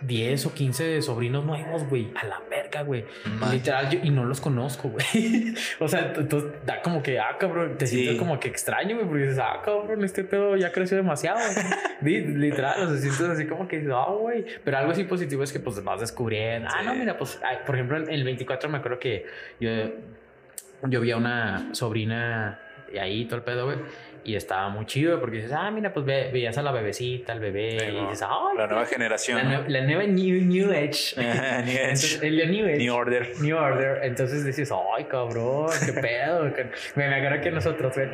[0.00, 2.10] 10 o 15 sobrinos nuevos, güey.
[2.14, 3.04] A la verga, güey.
[3.50, 5.54] Literal, yo, y no los conozco, güey.
[5.80, 9.22] o sea, entonces da como que, ah, cabrón, te sientes como que extraño, güey, porque
[9.24, 11.38] dices, ah, cabrón, este pedo ya creció demasiado.
[12.02, 14.44] Literal, o sea, sientes así como que, ah, güey.
[14.64, 16.68] Pero algo así positivo es que pues vas descubriendo.
[16.72, 19.26] Ah, no, mira, pues, por ejemplo, en el 24 me acuerdo que
[19.60, 19.70] yo,
[20.88, 22.60] yo vi a una sobrina
[22.92, 23.78] y ahí todo el pedo, güey.
[24.28, 27.40] Y estaba muy chido porque dices, ah, mira, pues ve, veías a la bebecita, al
[27.40, 27.76] bebé.
[27.76, 29.40] y dices, ah, la nueva generación.
[29.68, 31.14] La, nueva New, new Age.
[31.64, 32.76] new el New Age.
[32.76, 33.26] New Order.
[33.40, 34.00] New Order.
[34.02, 36.42] Entonces dices, ay, cabrón, qué pedo.
[36.96, 38.06] me, acuerdo que nosotros, güey,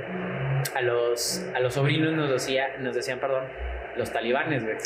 [0.77, 3.47] a los, a los sobrinos nos, decía, nos decían, perdón,
[3.97, 4.77] los talibanes, güey.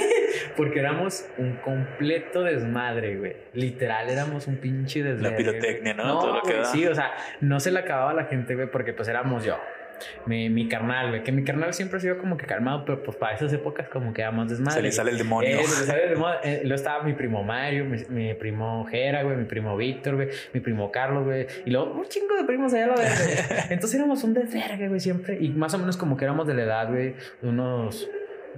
[0.56, 3.36] Porque éramos un completo desmadre, güey.
[3.52, 5.30] Literal, éramos un pinche desmadre.
[5.30, 6.04] La pirotecnia, ¿no?
[6.04, 8.92] no Todo lo que sí, o sea, no se le acababa la gente, güey, porque
[8.92, 9.58] pues éramos yo
[10.26, 11.22] mi, mi carnal, güey.
[11.22, 14.12] Que mi carnal siempre ha sido como que calmado, pero pues para esas épocas como
[14.12, 14.74] que era más desmadre.
[14.74, 15.48] Se le sale el demonio.
[15.48, 16.38] Eh, se le sale el demonio.
[16.42, 20.60] Eh, luego estaba mi primo Mario, mi, primo Jera, güey, mi primo Víctor, güey, mi
[20.60, 21.46] primo Carlos, güey.
[21.64, 25.38] Y luego un chingo de primos allá la vez, Entonces éramos un desvergue, güey, siempre.
[25.40, 28.08] Y más o menos como que éramos de la edad, güey, unos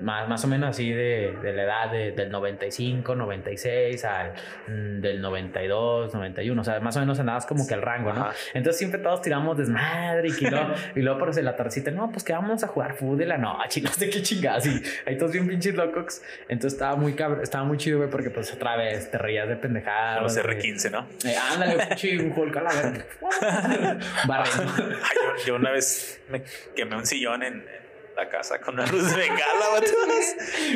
[0.00, 4.32] más, más o menos así de, de la edad de, del 95, 96 al
[4.68, 8.28] mm, del 92, 91, o sea, más o menos andabas como que el rango, ¿no?
[8.54, 12.32] Entonces siempre todos tiramos desmadre y, luego, y luego por la tardecita, no, pues que
[12.32, 15.46] vamos a jugar fútbol de la noche, no sé qué chingadas, y ahí todos bien
[15.46, 16.22] pinches locos.
[16.48, 19.56] Entonces estaba muy cabrón, estaba muy chido, güey, porque pues otra vez te reías de
[19.56, 20.22] pendejadas.
[20.22, 21.06] Los R15, ¿no?
[21.24, 22.70] Eh, ándale, pinche, un la
[24.26, 24.72] Barrendo.
[24.76, 26.42] yo, yo una vez me
[26.74, 27.64] quemé un sillón en
[28.20, 29.64] la casa con una luz de bengala,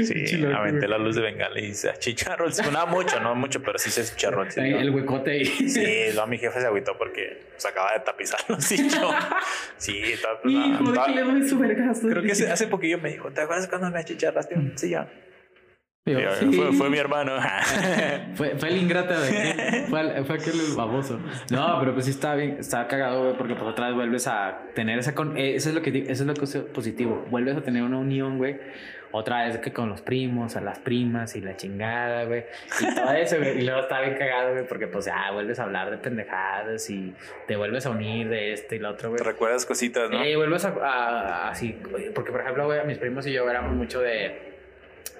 [0.04, 2.46] Sí, aventé la luz de bengala y se achicharró.
[2.88, 4.44] Mucho, no mucho, pero sí se achicharró.
[4.56, 5.44] el huecote ahí.
[5.46, 9.24] Sí, luego mi jefe se agüitó porque se acaba de tapizar los sillones.
[9.76, 12.10] Sí, estaba pues, Hijo, de.
[12.10, 15.08] Creo que hace, hace poquillo me dijo, ¿te acuerdas cuando me achicharraste un sillón?
[16.04, 17.32] Fue, fue, mi hermano.
[18.34, 21.18] fue, fue el ingrata de fue, fue aquel baboso.
[21.50, 24.64] No, pero pues sí estaba bien, estaba cagado, güey, porque pues otra vez vuelves a
[24.74, 27.24] tener esa con eh, eso es lo que eso es lo que es positivo.
[27.30, 28.58] Vuelves a tener una unión, güey.
[29.12, 32.44] Otra vez que con los primos, a las primas y la chingada, güey.
[32.80, 33.60] Y todo eso, güey.
[33.60, 37.14] Y luego está bien cagado, güey, porque pues ya vuelves a hablar de pendejadas y
[37.46, 39.18] te vuelves a unir de este y lo otro, güey.
[39.18, 40.22] Te recuerdas cositas, ¿no?
[40.22, 41.78] Eh, vuelves a, a, así,
[42.14, 44.53] porque por ejemplo, güey, mis primos y yo éramos mucho de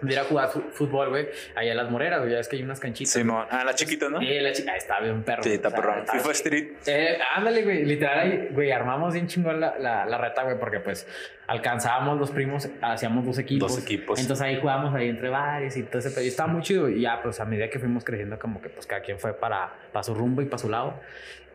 [0.01, 2.63] de ir a jugar fútbol, güey, allá en las moreras, güey, ya es que hay
[2.63, 3.13] unas canchitas.
[3.13, 3.47] Sí, no.
[3.51, 4.21] Ah, la chiquita, ¿no?
[4.21, 5.43] Sí, la chiquita, ah, está bien perro.
[5.43, 6.05] Sí, está perro.
[6.07, 6.69] FIFA Street.
[6.87, 11.07] Eh, ándale, güey, literal güey, armamos bien chingón la, la, la reta, güey, porque pues
[11.47, 13.75] alcanzábamos los primos, hacíamos dos equipos.
[13.75, 14.21] Dos equipos.
[14.21, 16.25] Entonces ahí jugábamos ahí entre varios y todo ese pedo.
[16.25, 16.89] Y estaba muy chido.
[16.89, 19.73] Y ya, pues a medida que fuimos creciendo, como que pues cada quien fue para,
[19.93, 21.01] para su rumbo y para su lado.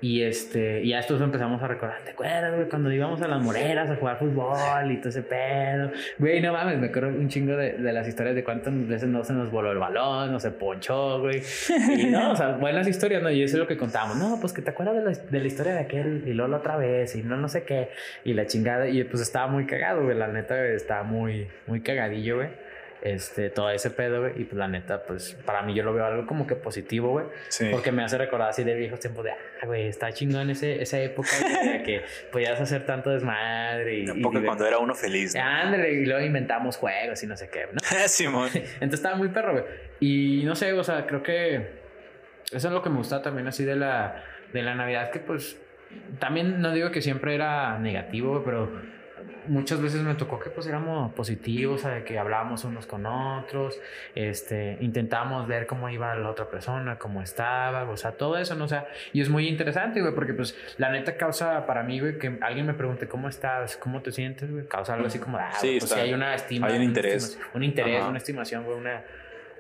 [0.02, 2.70] Y este, ya después empezamos a recordar, ¿te acuerdas, güey?
[2.70, 5.92] Cuando íbamos a las moreras a jugar fútbol y todo ese pedo.
[6.18, 9.24] Güey, no mames, me acuerdo un chingo de, de las historias de cuántas veces no
[9.26, 11.42] se nos voló el balón, no se ponchó, güey.
[11.98, 13.30] Y no, o sea, buenas historias, ¿no?
[13.30, 14.16] Y eso es lo que contamos.
[14.16, 16.78] No, pues que te acuerdas de la, de la historia de aquel y Lolo otra
[16.78, 17.90] vez y no, no sé qué.
[18.24, 18.88] Y la chingada.
[18.88, 20.18] Y pues estaba muy cagado, güey.
[20.18, 22.69] La neta, estaba muy, muy cagadillo, güey
[23.02, 24.42] este, todo ese pedo, güey.
[24.42, 27.26] Y pues la neta, pues para mí yo lo veo algo como que positivo, güey.
[27.72, 31.00] Porque me hace recordar así de viejos tiempos de, ah, güey, está chingón ese, esa
[31.00, 31.30] época
[31.64, 34.00] de que podías hacer tanto desmadre.
[34.00, 35.36] Y, Porque cuando era uno feliz.
[35.36, 35.42] ¿no?
[35.42, 37.80] Ándale, y luego inventamos juegos y no sé qué, ¿no?
[38.08, 38.50] Simón.
[38.54, 39.64] Entonces estaba muy perro, güey.
[40.00, 41.80] Y no sé, o sea, creo que
[42.52, 44.24] eso es lo que me gusta también así de la,
[44.54, 45.60] de la Navidad, que pues
[46.20, 48.72] también no digo que siempre era negativo, pero
[49.50, 53.80] muchas veces me tocó que pues éramos positivos, de que hablábamos unos con otros,
[54.16, 58.66] este, intentamos ver cómo iba la otra persona, cómo estaba, o sea, todo eso, ¿no?
[58.66, 62.18] O sea, y es muy interesante, güey, porque pues la neta causa para mí, güey,
[62.18, 65.52] que alguien me pregunte cómo estás, cómo te sientes, güey, causa algo así como, ah,
[65.54, 66.68] sí, pues si hay una estima.
[66.68, 67.40] Hay un interés.
[67.54, 69.04] Un interés, una estimación, güey, una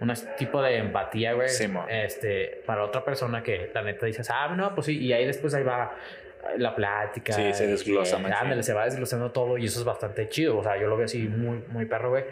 [0.02, 1.50] un tipo de empatía, güey,
[1.90, 5.54] este, para otra persona que la neta dices, ah, no, pues sí, y ahí después
[5.54, 5.92] ahí va
[6.58, 7.34] la plática.
[7.34, 8.18] Sí, se desglosa.
[8.18, 10.58] ándale, se va desglosando todo y eso es bastante chido.
[10.58, 12.24] O sea, yo lo veo así muy, muy perro, güey.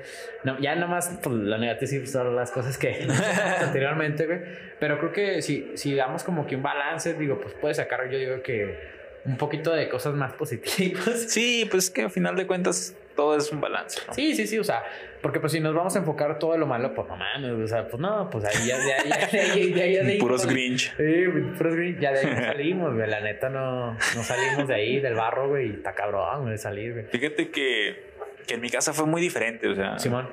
[0.43, 3.07] No, ya nomás, pues, la negativa sí son las cosas que
[3.61, 4.39] anteriormente, güey.
[4.79, 8.17] Pero creo que si, si damos como que un balance, digo, pues puede sacar, yo
[8.17, 11.25] digo que un poquito de cosas más positivas.
[11.27, 13.99] Sí, pues que al final de cuentas todo es un balance.
[14.07, 14.13] ¿no?
[14.13, 14.83] Sí, sí, sí, o sea,
[15.21, 17.87] porque pues si nos vamos a enfocar todo lo malo, pues no mames, o sea,
[17.87, 20.95] pues no, pues ahí ya, ya, ya, de ahí- Puros Grinch.
[20.95, 21.25] Sí,
[21.57, 25.15] puros Grinch, ya de ahí salimos, güey, la neta no, no salimos de ahí, del
[25.15, 27.05] barro, güey, y está cabrón, güey, salir, güey.
[27.05, 28.07] Fíjate que,
[28.45, 30.29] que en mi casa fue muy diferente, o sea, Simón,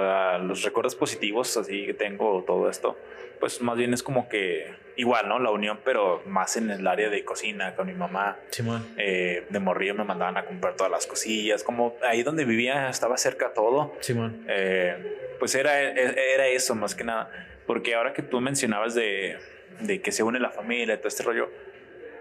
[0.00, 2.98] sea, los recuerdos positivos así que tengo todo esto,
[3.40, 5.38] pues más bien es como que igual, ¿no?
[5.40, 8.36] La unión, pero más en el área de cocina con mi mamá.
[8.50, 12.88] Simón, Eh, de morrillo me mandaban a comprar todas las cosillas, como ahí donde vivía
[12.88, 13.96] estaba cerca todo.
[14.00, 17.28] Simón, Eh, pues era, era eso más que nada.
[17.66, 19.36] Porque ahora que tú mencionabas de,
[19.80, 21.50] de que se une la familia, todo este rollo,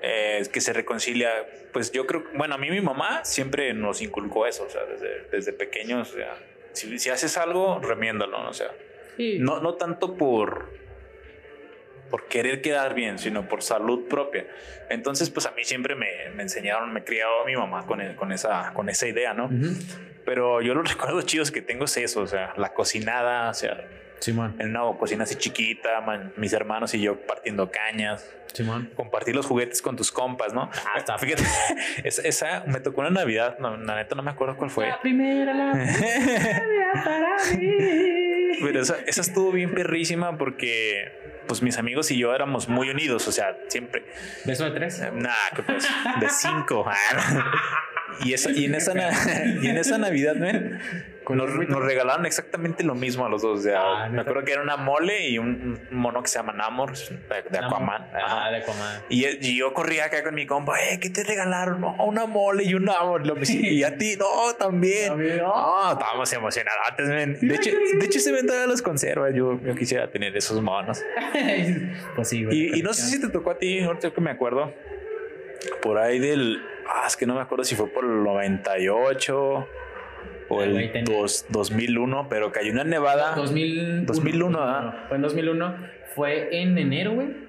[0.02, 1.30] eh, que se reconcilia,
[1.72, 5.28] pues yo creo, bueno, a mí mi mamá siempre nos inculcó eso, o sea, desde,
[5.32, 6.36] desde pequeños, o sea,
[6.74, 8.50] si, si haces algo, remiéndalo, ¿no?
[8.50, 8.72] o sea,
[9.18, 10.72] sí, no, no tanto por
[12.10, 14.46] por querer quedar bien, sino por salud propia.
[14.90, 18.32] Entonces, pues a mí siempre me, me enseñaron, me criaba mi mamá con, el- con,
[18.32, 19.50] esa, con esa idea, ¿no?
[20.24, 23.84] Pero yo los recuerdos chidos que tengo es eso, o sea, la cocinada, o sea,
[24.24, 28.90] Simón, en una cocina así chiquita, man, mis hermanos y yo partiendo cañas, Simón.
[28.96, 30.70] compartir los juguetes con tus compas, ¿no?
[30.86, 31.44] Ah, está Fíjate,
[32.06, 34.88] esa, esa me tocó una Navidad, no, la neta no me acuerdo cuál fue.
[34.88, 38.58] La primera, la primera para mí.
[38.62, 41.12] Pero esa, esa estuvo bien perrísima porque
[41.46, 44.06] pues mis amigos y yo éramos muy unidos, o sea, siempre.
[44.46, 45.02] ¿Beso de tres?
[45.12, 45.86] Nah, ¿qué pues,
[46.22, 46.86] de cinco.
[48.24, 48.94] y, esa, y, en esa,
[49.62, 50.36] y en esa Navidad,
[51.30, 53.60] nos, nos regalaron exactamente lo mismo a los dos.
[53.60, 56.40] O sea, Ah, me acuerdo que era una mole y un, un mono que se
[56.40, 58.10] llama Namor, de, de Aquaman.
[58.14, 59.02] Ah, de Aquaman.
[59.10, 61.82] Y, y yo corría acá con mi compa, eh, ¿qué te regalaron?
[61.82, 63.24] No, una mole y un Namor.
[63.48, 65.10] Y a ti, no, también.
[65.10, 65.92] También, no.
[65.92, 66.80] Estábamos emocionados.
[66.98, 69.34] De hecho, de hecho, se ven todavía los conservas.
[69.34, 71.02] Yo, yo quisiera tener esos monos.
[72.16, 72.76] pues sí, güey.
[72.76, 74.74] Y, y no sé si te tocó a ti, ahorita que me acuerdo,
[75.82, 76.62] por ahí del.
[76.88, 79.68] Ah, es que no me acuerdo si fue por el 98
[80.50, 84.04] o Ah, el dos- 2001, pero cayó una nevada 2001.
[84.06, 85.06] 2001, ¿ah?
[85.08, 85.76] Fue en 2001.
[86.16, 87.44] Fue en enero, güey.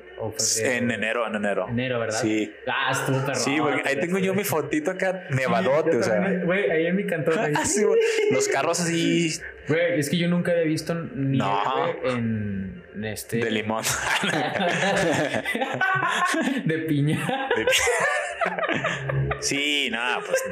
[0.62, 1.66] En enero, en enero.
[1.68, 2.18] Enero, ¿verdad?
[2.20, 2.51] Sí.
[2.68, 3.35] Ah, estuvo perro.
[3.35, 6.41] Sí, porque ahí tengo yo mi fotito acá nevadote, o sea.
[6.45, 7.37] Güey, ahí en mi cantón.
[7.39, 7.53] ahí.
[7.64, 7.85] Sí.
[8.30, 9.37] Los carros así
[9.68, 11.61] Güey, es que yo nunca había visto ni No.
[12.05, 13.39] en, en este.
[13.39, 13.82] de limón.
[16.64, 17.49] de piña.
[17.57, 17.66] De-
[19.41, 20.43] sí, nada, pues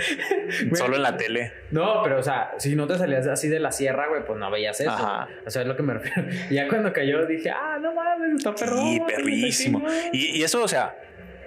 [0.79, 1.53] solo en la tele.
[1.71, 4.51] No, pero o sea, si no te salías así de la sierra, güey, pues no
[4.51, 4.91] veías eso.
[4.91, 5.29] Ajá.
[5.47, 6.29] O sea, es lo que me refiero.
[6.51, 8.77] Y ya cuando cayó dije, ah, no mames, está perro.
[8.79, 9.83] Sí, perrísimo.
[10.13, 10.97] Y, y eso, o sea,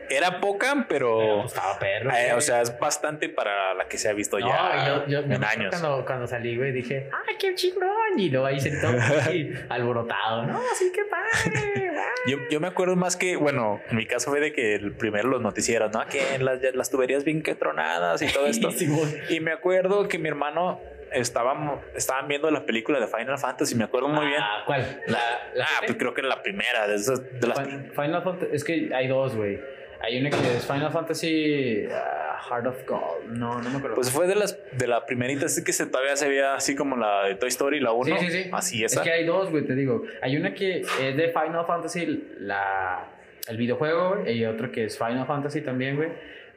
[0.10, 1.38] era poca, Pero, pero.
[1.42, 2.12] pues, estaba perro.
[2.12, 5.20] eh, o sea, es bastante para la que se ha visto No, ya yo, yo,
[5.34, 5.70] en años.
[5.72, 7.90] Cuando, cuando salí, güey, dije, ¡ay, qué chingón!
[8.18, 8.98] Y luego ahí sentado
[9.34, 10.44] y alborotado.
[10.46, 11.85] No, sí, qué padre.
[11.96, 12.38] Güey".
[12.38, 15.28] Yo, yo me acuerdo más que, bueno, en mi caso fue de que el primero
[15.30, 16.06] los noticieros, ¿no?
[16.08, 18.70] Que las, las tuberías bien que tronadas y todo esto.
[18.76, 18.88] Sí,
[19.30, 20.80] y me acuerdo que mi hermano
[21.12, 24.40] estaban, estaban viendo la película de Final Fantasy, me acuerdo muy bien.
[24.42, 25.02] Ah, ¿Cuál?
[25.08, 25.20] La,
[25.54, 28.64] la ah, pues creo que la primera de esas, de las Fin- Final Fantasy, es
[28.64, 29.60] que hay dos, güey.
[30.06, 33.32] Hay una que es Final Fantasy ah, Heart of Gold.
[33.32, 33.96] No, no me acuerdo.
[33.96, 37.24] Pues fue de las de la primerita, que se, todavía se veía así como la
[37.24, 38.20] de Toy Story, la 1.
[38.20, 38.50] Sí, sí, sí.
[38.54, 39.02] Así es esa.
[39.02, 40.04] que hay dos, güey, te digo.
[40.22, 43.08] Hay una que es de Final Fantasy, la,
[43.48, 46.10] el videojuego, güey, y otro que es Final Fantasy también, güey.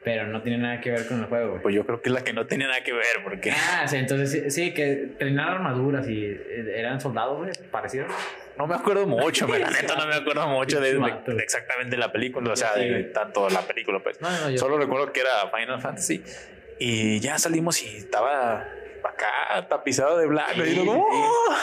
[0.03, 1.61] Pero no tiene nada que ver con el juego, güey.
[1.63, 3.97] Pues yo creo que es la que no tenía nada que ver, porque Ah, sí,
[3.97, 8.11] entonces sí, sí, que tenían armaduras y eh, eran soldados, güey, parecidos.
[8.59, 11.33] No me acuerdo mucho, me- la neta no me acuerdo mucho de, de- Vato.
[11.33, 14.21] de exactamente la película, o sea, de, de tanto la película, pues.
[14.21, 16.23] No, no, Solo recuerdo que era Final Fantasy
[16.77, 18.67] y ya salimos y estaba
[19.07, 21.55] acá tapizado de blanco y digo, ¡oh!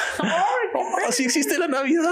[0.74, 2.10] ¡Oh, sí existe la Navidad!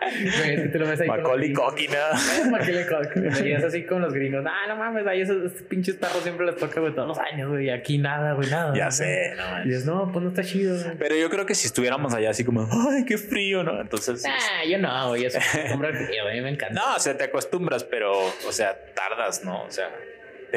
[0.00, 1.72] Güey, tú te lo ves ahí con los Macaulay gringos.
[1.72, 2.50] Culkin, ¿no?
[2.50, 3.42] Macaulay Culkin.
[3.42, 4.44] Veías así con los gringos.
[4.46, 7.50] Ah, no mames, ahí esos, esos pinches perros siempre les toca, güey, todos los años,
[7.50, 7.66] güey.
[7.66, 8.74] y Aquí nada, güey, nada.
[8.74, 8.90] Ya ¿no?
[8.92, 10.96] sé, no Y dices, no, pues no está chido, güey.
[10.98, 13.64] Pero yo creo que si estuviéramos allá así como, ¡ay, qué frío!
[13.64, 13.80] ¿no?
[13.80, 14.24] Entonces...
[14.26, 15.24] Ah, yo no, güey.
[15.24, 15.36] Es
[15.72, 16.74] hombre al frío, a mí me encanta.
[16.74, 19.64] No, o sea, te acostumbras, pero, o sea, tardas, ¿no?
[19.64, 19.90] O sea,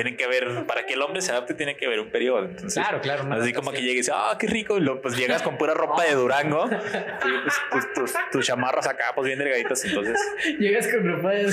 [0.04, 2.46] tiene que haber, para que el hombre se adapte, tiene que haber un periodo.
[2.46, 3.84] Entonces, Claro, claro, Así como que adaptación.
[3.86, 7.56] llegues, ah, qué rico, y luego, pues llegas con pura ropa de Durango, y pues
[7.72, 10.16] tus, tus, tus chamarras acá, pues bien delgaditas, entonces,
[10.60, 11.52] Llegas con ropa de.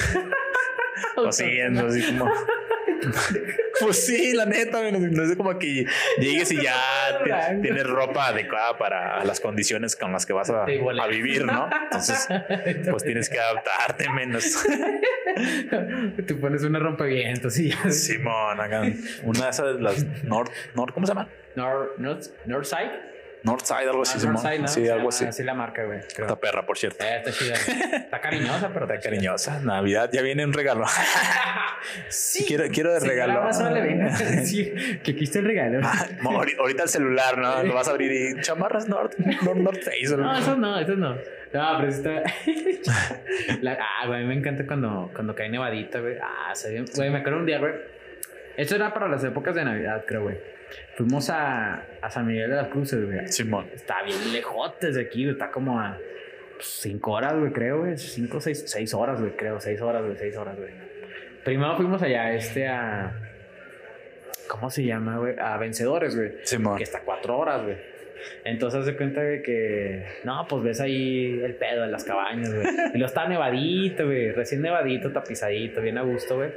[1.14, 2.30] pues siguiendo, así como.
[3.80, 5.84] Pues sí, la neta, no es como que
[6.18, 6.74] llegues y ya
[7.24, 11.68] te- tienes ropa adecuada para las condiciones con las que vas a, a vivir, ¿no?
[11.82, 12.26] Entonces,
[12.88, 14.64] pues tienes que adaptarte menos.
[16.26, 17.90] Tú pones una rompevientos y ya.
[17.90, 18.82] Simón, acá.
[19.24, 21.28] Una de esas, las North, North, ¿cómo se llama?
[21.56, 23.14] North, North, Northside.
[23.44, 24.14] Northside, algo así.
[24.16, 24.34] Ah, Simón.
[24.36, 24.68] Northside, ¿no?
[24.68, 25.24] Sí, algo Ah, así.
[25.26, 26.00] Así la marca, güey.
[26.14, 26.26] creo.
[26.26, 27.04] Esta perra, por cierto.
[27.04, 27.54] Eh, está chida.
[27.96, 29.10] Está cariñosa, pero Está chida.
[29.10, 29.60] cariñosa.
[29.60, 30.84] Navidad ya viene un regalo.
[32.08, 32.46] Sí.
[32.46, 33.42] quiero, quiero de Sí, regalo.
[33.70, 35.80] le decir que aquí está el regalo.
[35.82, 37.62] Ahori- Ahorita el celular, ¿no?
[37.62, 40.16] Lo vas a abrir y chamarras North, North, North Face.
[40.16, 41.14] No, eso no, eso no.
[41.14, 42.22] No, pero sí está.
[43.60, 46.16] La- ah, güey, a mí me encanta cuando, cuando cae nevadita, güey.
[46.22, 46.84] Ah, se ve.
[46.96, 47.72] Güey, me acuerdo un día, güey.
[48.56, 50.38] Esto era para las épocas de Navidad, creo, güey.
[50.96, 53.28] Fuimos a, a San Miguel de las Cruces, güey.
[53.28, 53.66] Simón.
[53.74, 55.32] Está bien lejotes de aquí, güey.
[55.32, 55.98] Está como a
[56.54, 57.96] pues, cinco horas, güey, creo, güey.
[57.96, 59.60] Cinco, seis, seis horas, güey, creo.
[59.60, 60.70] Seis horas, güey, seis horas, güey.
[61.44, 63.12] Primero fuimos allá, este, a.
[64.48, 65.34] ¿Cómo se llama, güey?
[65.38, 66.76] A Vencedores, güey Simón.
[66.76, 67.76] que está cuatro horas, güey.
[68.44, 72.66] Entonces se cuenta güey, que, no, pues ves ahí el pedo de las cabañas, güey.
[72.94, 76.50] Y lo está nevadito, güey, recién nevadito, tapizadito, bien a gusto, güey.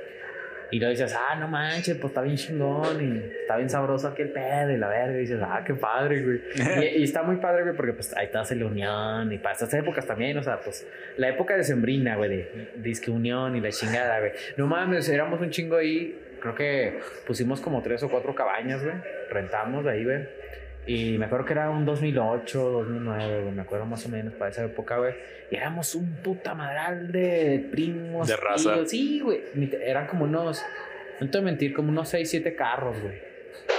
[0.72, 4.22] Y luego dices, ah, no manches, pues está bien chingón y está bien sabroso aquí
[4.22, 5.18] el pedo y la verga.
[5.18, 6.42] Y dices, ah, qué padre, güey.
[6.78, 9.74] Y, y está muy padre, güey, porque pues ahí está la unión y para estas
[9.74, 10.86] épocas también, o sea, pues
[11.18, 14.32] la época de sembrina, güey, de disque unión y la chingada, güey.
[14.58, 16.20] No mames, éramos un chingo ahí.
[16.40, 18.96] Creo que pusimos como tres o cuatro cabañas, güey.
[19.30, 20.28] Rentamos ahí, güey.
[20.88, 23.54] Y me acuerdo que era un 2008, 2009, güey.
[23.54, 25.14] Me acuerdo más o menos para esa época, güey.
[25.52, 28.28] Y éramos un puta madral de primos.
[28.28, 28.74] De raza.
[28.76, 28.90] tíos.
[28.90, 29.42] Sí, güey.
[29.84, 30.64] Eran como unos,
[31.20, 33.28] no te voy a mentir, como unos 6, 7 carros, güey.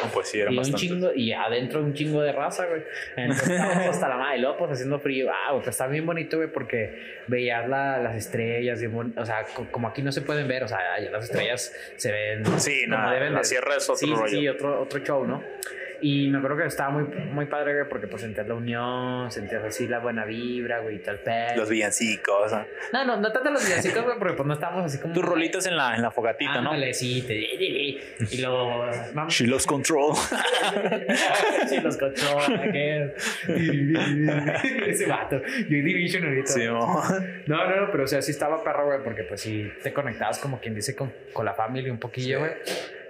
[0.04, 2.82] No, pues sí, era Y un chingo, y adentro un chingo de raza, güey.
[3.16, 5.30] Entonces estábamos hasta la madre, y luego pues haciendo frío.
[5.32, 9.44] Ah, güey, pues está bien bonito, güey, porque veías la- las estrellas, bien o sea,
[9.54, 10.78] co- como aquí no se pueden ver, o sea,
[11.10, 12.44] las estrellas se ven.
[12.60, 14.28] Sí, no, deben la de- sierra es otro sí, sí, rollo.
[14.40, 15.42] Sí, otro, otro show, ¿no?
[16.00, 19.64] Y me acuerdo que estaba muy, muy padre, güey, porque pues sentías la unión, sentías
[19.64, 21.56] así la buena vibra, güey, y tal pedo.
[21.56, 22.52] Los villancicos.
[22.52, 22.64] ¿no?
[22.92, 25.14] No, no, no tanto los villancicos, güey, porque pues no estábamos así como.
[25.14, 26.70] Tus rolitas en la, en la fogatita, ¿no?
[26.92, 30.14] Sí, te- y luego vamos She lost control.
[31.68, 33.14] sí, los controla, que
[34.86, 35.40] ese vato.
[35.68, 36.46] Joy Division ahorita.
[36.52, 36.64] Sí.
[36.66, 37.02] No,
[37.46, 40.60] no, no, pero o sea, sí estaba perro, güey, porque pues sí te conectabas como
[40.60, 42.52] quien dice con, con la familia un poquillo, güey.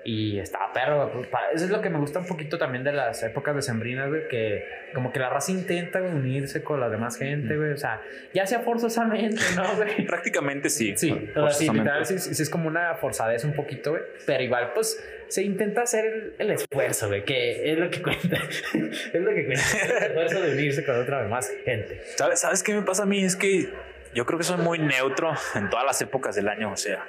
[0.05, 1.27] Y estaba perro, güey.
[1.53, 4.29] Eso es lo que me gusta un poquito también de las épocas de sembrinas, güey,
[4.29, 7.73] que como que la raza intenta güey, unirse con la demás gente, güey.
[7.73, 8.01] O sea,
[8.33, 10.05] ya sea forzosamente, ¿no, güey?
[10.07, 10.95] Prácticamente sí.
[10.97, 14.03] Sí, o sea, sí, literal, sí, sí, sí es como una forzadez un poquito, güey.
[14.27, 18.37] Pero igual, pues, se intenta hacer el, el esfuerzo, güey, que es lo que cuenta.
[18.75, 19.63] es lo que cuenta.
[19.83, 22.01] El esfuerzo de unirse con otra más gente.
[22.17, 23.25] ¿Sabes, ¿Sabes qué me pasa a mí?
[23.25, 23.69] Es que
[24.15, 26.73] yo creo que soy muy neutro en todas las épocas del año.
[26.73, 27.07] O sea,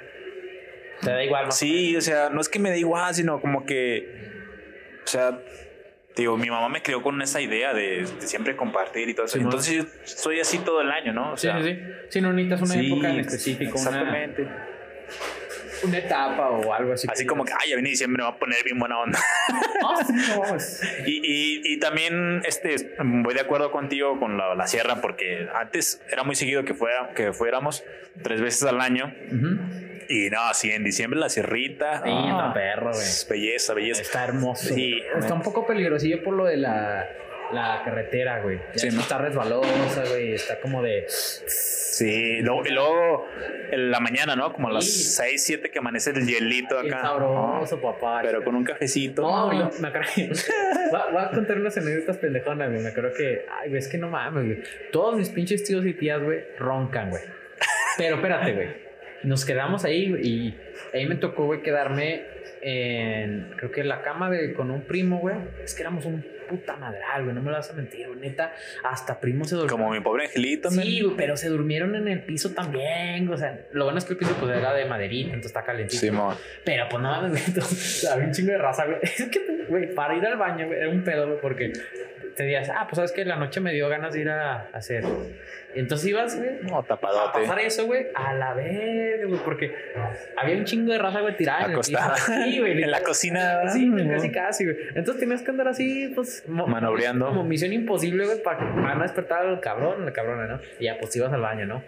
[1.00, 1.52] Te da igual, ¿no?
[1.52, 4.06] sí, o sea, no es que me dé igual, sino como que,
[5.04, 5.38] o sea,
[6.16, 9.36] digo, mi mamá me crió con esa idea de, de siempre compartir y todo eso.
[9.36, 9.48] Sí, ¿no?
[9.48, 11.32] Entonces yo soy así todo el año, ¿no?
[11.32, 11.80] O Sí, sea, sí, sí.
[12.10, 14.42] Si no necesitas una sí, época en específico, Exactamente.
[14.42, 14.66] una
[15.98, 17.08] etapa o algo así.
[17.10, 19.18] Así como que, ay, ya viene diciembre, me va a poner bien buena onda.
[19.82, 20.80] Ah, sí, vamos.
[21.06, 26.02] Y, y, y también este, voy de acuerdo contigo con la, la sierra, porque antes
[26.12, 27.82] era muy seguido que, fuera, que fuéramos
[28.22, 29.12] tres veces al año.
[30.08, 32.02] Y no, sí, en diciembre la sierrita.
[32.04, 33.06] Sí, ah, perro, güey.
[33.28, 34.02] Belleza, belleza.
[34.02, 34.74] Está hermoso.
[34.74, 35.00] Sí.
[35.18, 37.08] Está un poco peligrosillo por lo de la,
[37.52, 38.60] la carretera, güey.
[38.74, 39.00] Sí, ¿no?
[39.00, 40.34] Está resbalosa, güey.
[40.34, 41.04] Está como de.
[41.08, 43.28] Sí, luego, y luego
[43.70, 44.52] en la mañana, ¿no?
[44.52, 45.02] Como a las Sí.
[45.22, 47.02] 6, 7 que amanece el hielito acá.
[47.02, 48.20] sabroso, papá.
[48.22, 49.22] Pero con un cafecito.
[49.22, 50.08] No, yo me acuerdo.
[51.12, 52.82] Voy a contar unas anécdotas pendejonas, güey.
[52.82, 53.44] Me acuerdo que.
[53.60, 54.62] Ay, güey, es que no mames, güey.
[54.92, 57.22] Todos mis pinches tíos y tías, güey, roncan, güey.
[57.98, 58.68] Pero espérate, güey.
[59.24, 60.26] Nos quedamos ahí, güey.
[60.26, 60.58] Y
[60.94, 62.22] ahí me tocó, güey, quedarme
[62.62, 63.52] en.
[63.56, 65.36] Creo que en la cama de, con un primo, güey.
[65.62, 67.34] Es que éramos un puta madral, güey.
[67.34, 68.20] No me lo vas a mentir, güey.
[68.20, 68.52] Neta,
[68.84, 69.70] hasta primo se durmió.
[69.70, 70.70] Como mi pobre angelito.
[70.70, 74.12] Sí, güey, pero se durmieron en el piso también, o sea, lo bueno es que
[74.12, 76.00] el piso pues era de maderita, entonces está calentito.
[76.00, 76.36] Simón.
[76.64, 78.98] Pero pues no mames, güey, entonces, había un chingo de raza, güey.
[79.02, 81.72] Es que, güey, para ir al baño, güey, era un pedo, güey, porque
[82.36, 84.68] te decías, ah, pues sabes que la noche me dio ganas de ir a, a
[84.74, 85.04] hacer.
[85.74, 87.40] Entonces ibas, güey, No, a tapadote.
[87.40, 89.72] pasar eso, güey, a la verga, güey, porque
[90.36, 91.96] había un chingo de raza, güey, tirada en el piso.
[91.98, 92.44] Acostada.
[92.44, 92.82] Sí, güey.
[92.82, 93.68] en la cocina.
[93.70, 94.76] Sí, güey, casi, casi, güey.
[94.94, 96.42] Entonces tenías que andar así, pues.
[96.48, 97.26] Manobreando.
[97.26, 100.60] Como misión imposible, güey, para, para no despertar al cabrón, la cabrona, ¿no?
[100.80, 101.84] Y ya, pues ibas al baño, ¿no?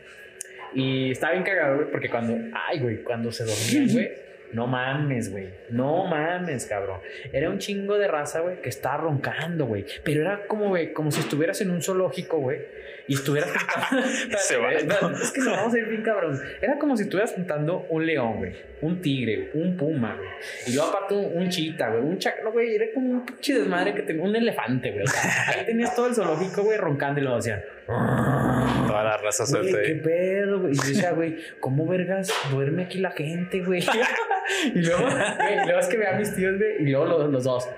[0.74, 2.36] Y estaba bien cagado, güey, porque cuando.
[2.68, 4.31] Ay, güey, cuando se dormían, güey.
[4.52, 5.48] No mames, güey.
[5.70, 7.00] No mames, cabrón.
[7.32, 9.86] Era un chingo de raza, güey, que estaba roncando, güey.
[10.04, 12.60] Pero era como, güey, como si estuvieras en un zoológico, güey.
[13.08, 13.50] Y estuvieras.
[14.30, 16.40] Espérate, es que nos vamos a ir bien cabrón.
[16.60, 18.52] Era como si estuvieras juntando un león, güey.
[18.80, 20.28] Un tigre, un puma, güey.
[20.66, 22.02] Y luego aparte un, un chita, güey.
[22.02, 22.74] Un chacro, güey.
[22.74, 25.02] Era como un pinche desmadre que tenía un elefante, güey.
[25.02, 27.62] O sea, ahí tenías todo el zoológico, güey, roncando y lo decían.
[27.86, 30.72] Toda la raza suelta qué pedo, güey.
[30.72, 33.82] Y yo decía, güey, ¿cómo vergas duerme aquí la gente, güey?
[34.74, 37.30] y luego, güey, y luego es que ve a mis tíos, güey, y luego los,
[37.30, 37.68] los dos.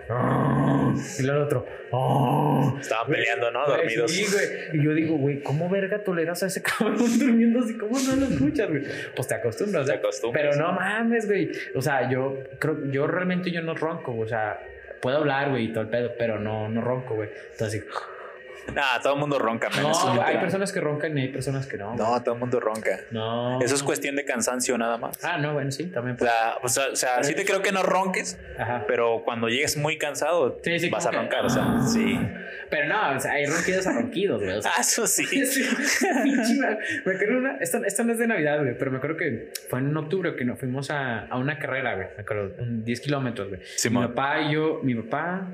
[1.18, 1.66] Y luego el otro.
[2.80, 3.66] Estaban peleando, ¿no?
[3.66, 4.10] Dormidos.
[4.10, 4.80] Sí, güey.
[4.80, 7.76] Y yo digo, güey, ¿cómo verga toleras a ese cabrón durmiendo así?
[7.76, 8.82] ¿Cómo no lo escuchas, güey?
[9.14, 9.96] Pues te acostumbras, Te ¿eh?
[9.96, 10.44] acostumbras.
[10.44, 11.50] Pero no mames, güey.
[11.74, 14.16] O sea, yo creo, yo realmente yo no ronco.
[14.16, 14.58] O sea,
[15.00, 17.28] puedo hablar, güey, y todo el pedo, pero no, no ronco, güey.
[17.52, 17.84] Entonces,
[18.74, 21.94] Nah, todo el mundo ronca, no, hay personas que roncan y hay personas que no.
[21.94, 22.98] No, todo el mundo ronca.
[23.10, 23.60] No.
[23.60, 25.22] Eso es cuestión de cansancio nada más.
[25.22, 26.16] Ah, no, bueno, sí, también.
[26.16, 26.30] Puede-
[26.62, 28.84] o sea, o sea, sí te creo que no ronques, Ajá.
[28.88, 32.18] pero cuando llegues muy cansado Sí, sí, vas a como que- roncar, o sea, sí.
[32.70, 34.56] Pero no, o sea, hay ronquidos a ronquidos, güey.
[34.56, 35.24] O sea, Ah, eso sí.
[35.46, 36.58] Sí,
[37.04, 39.78] me acuerdo una, esto, esto no es de Navidad, güey, pero me acuerdo que fue
[39.78, 42.08] en octubre que nos fuimos a, a una carrera, güey.
[42.16, 43.60] Me acuerdo, un 10 kilómetros, güey.
[43.60, 44.08] Mi Simón.
[44.08, 45.48] papá y yo, mi papá,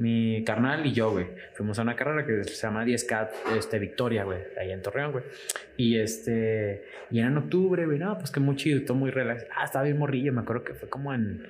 [0.00, 1.26] mi carnal y yo, güey.
[1.52, 3.28] Fuimos a una carrera que se llama 10K
[3.58, 5.24] este, Victoria, güey, ahí en Torreón, güey.
[5.76, 9.46] Y este, y era en octubre, güey, no, pues que muy chido, todo muy relax.
[9.54, 11.46] Ah, estaba bien morrillo, me acuerdo que fue como en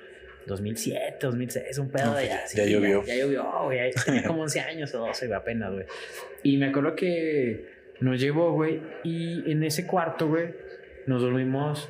[0.47, 3.03] 2007, 2006, un pedo No, de ya- ya llovió.
[3.05, 5.85] Ya, llovió, güey, tenía como 11 años o 12, güey, apenas, güey.
[6.43, 7.67] Y me acuerdo que
[7.99, 10.53] nos llevó, güey, y en ese cuarto, güey,
[11.07, 11.89] nos dormimos.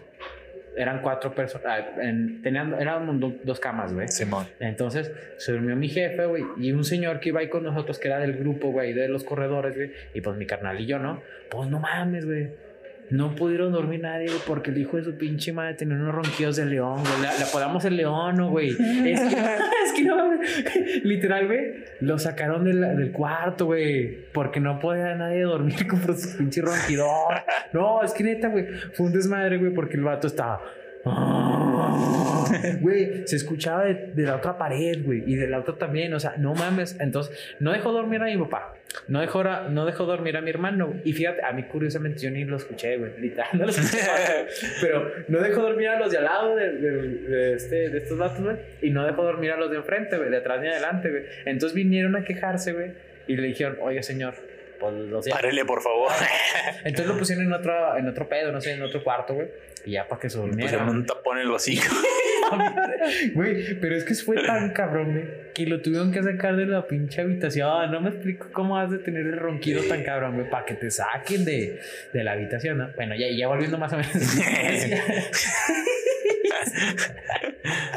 [0.75, 1.83] Eran cuatro personas.
[1.95, 4.07] tenían, eran do- dos camas, güey.
[4.07, 4.47] Simón.
[4.59, 8.07] Entonces se durmió mi jefe, güey, y un señor que iba ahí con nosotros, que
[8.07, 11.21] era del grupo, güey, de los corredores, güey, y pues mi carnal y yo, ¿no?
[11.49, 12.51] Pues no mames, güey.
[13.11, 16.55] No pudieron dormir nadie, güey, porque el hijo de su pinche madre tenía unos ronquidos
[16.55, 17.21] de león, güey.
[17.21, 18.69] Le, le apodamos el león, ¿no, güey.
[18.69, 19.37] Es que,
[19.85, 20.31] es que no.
[21.03, 21.59] Literal, güey,
[21.99, 27.05] lo sacaron del, del cuarto, güey, porque no podía nadie dormir con su pinche ronquido.
[27.73, 30.61] No, es que neta, güey, fue un desmadre, güey, porque el vato estaba.
[32.81, 36.19] Güey, se escuchaba de, de la otra pared, güey, y de la otra también, o
[36.19, 36.97] sea, no mames.
[36.99, 38.75] Entonces, no dejó dormir a mi papá,
[39.07, 40.93] no dejó, no dejó dormir a mi hermano.
[41.03, 43.97] Y fíjate, a mí curiosamente yo ni lo escuché, güey, literal, no lo escuché.
[44.81, 48.17] pero no dejó dormir a los de al lado de, de- de este, de estos
[48.17, 51.09] vatos, güey, y no dejó dormir a los de enfrente, güey, de atrás ni adelante,
[51.09, 51.23] güey.
[51.45, 52.91] Entonces vinieron a quejarse, güey,
[53.27, 54.33] y le dijeron, oye, señor,
[54.81, 55.37] pues lo siento.
[55.37, 56.11] Párele, por favor.
[56.83, 59.47] Entonces lo pusieron en otro, en otro pedo, no sé, en otro cuarto, güey.
[59.85, 60.63] Y ya para que se durmiera.
[60.63, 61.93] Pusieron un tapón en el hocico.
[63.33, 66.85] Güey, pero es que fue tan cabrón, güey, que lo tuvieron que sacar de la
[66.85, 67.89] pinche habitación.
[67.91, 70.91] No me explico cómo has de tener el ronquido tan cabrón, güey, para que te
[70.91, 71.79] saquen de,
[72.11, 72.89] de la habitación, ¿no?
[72.95, 74.13] Bueno, ya, ya volviendo más o menos.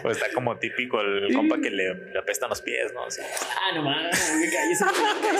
[0.02, 3.10] Pues está como típico el compa que le, le apestan los pies, ¿no?
[3.10, 3.22] Sí.
[3.22, 4.84] ah, no mames, me caí ese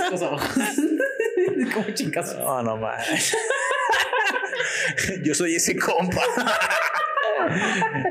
[0.05, 0.49] estos ojos.
[1.75, 2.35] Como chingas.
[2.37, 3.07] No, no más.
[5.23, 6.23] Yo soy ese compa.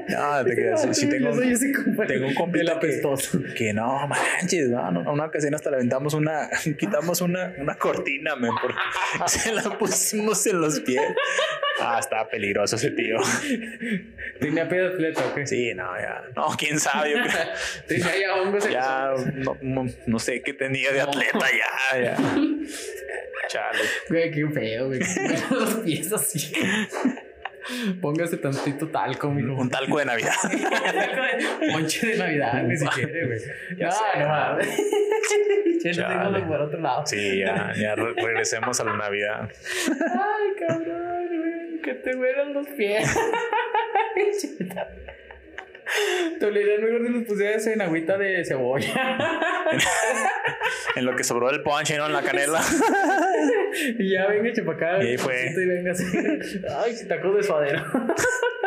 [0.10, 0.82] No, te creas.
[0.82, 3.02] Sí, sí tengo, tengo un del compita que,
[3.56, 8.36] que no manches, no, no, una ocasión hasta le aventamos una, quitamos una, una cortina,
[8.36, 8.80] men, porque
[9.28, 11.02] se la pusimos en los pies.
[11.80, 13.18] Ah, estaba peligroso ese tío.
[14.40, 15.48] Tenía pedo de fleta, ¿o qué?
[15.48, 16.24] Sí, no, ya.
[16.36, 17.46] No, quién sabe, yo creo.
[17.88, 22.18] Tenía ya hongos Ya, no, no, no sé qué tenía de atleta, ya, ya.
[23.48, 23.80] Chale.
[24.10, 25.00] Güey, qué feo, güey.
[25.52, 26.54] Los pies así.
[28.02, 29.54] Póngase tantito talco, mijo.
[29.56, 30.34] Un talco de Navidad.
[31.74, 33.40] Ponche de Navidad, ni siquiera, güey.
[33.78, 34.68] Ya No, no mames.
[35.84, 37.06] Ya no por otro lado.
[37.06, 39.50] Sí, ya, ya re- regresemos a la Navidad.
[39.90, 41.82] Ay, cabrón, güey.
[41.82, 43.14] Que te huelan los pies.
[46.40, 49.18] Toleran mejor si los pusieras en agüita de cebolla.
[50.96, 52.06] En lo que sobró del ponche, ¿no?
[52.06, 52.62] En la canela.
[53.98, 55.04] y ya venga, para acá.
[55.04, 55.52] Y ahí fue.
[55.52, 56.06] Y venga así.
[56.84, 57.84] Ay, tacos de suadero.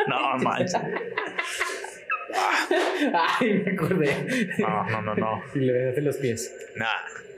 [0.08, 0.74] No, manches.
[3.40, 4.54] Ay, me acordé.
[4.58, 5.42] No, no, no, no.
[5.54, 6.54] Y le besaste los pies.
[6.76, 6.86] Nah.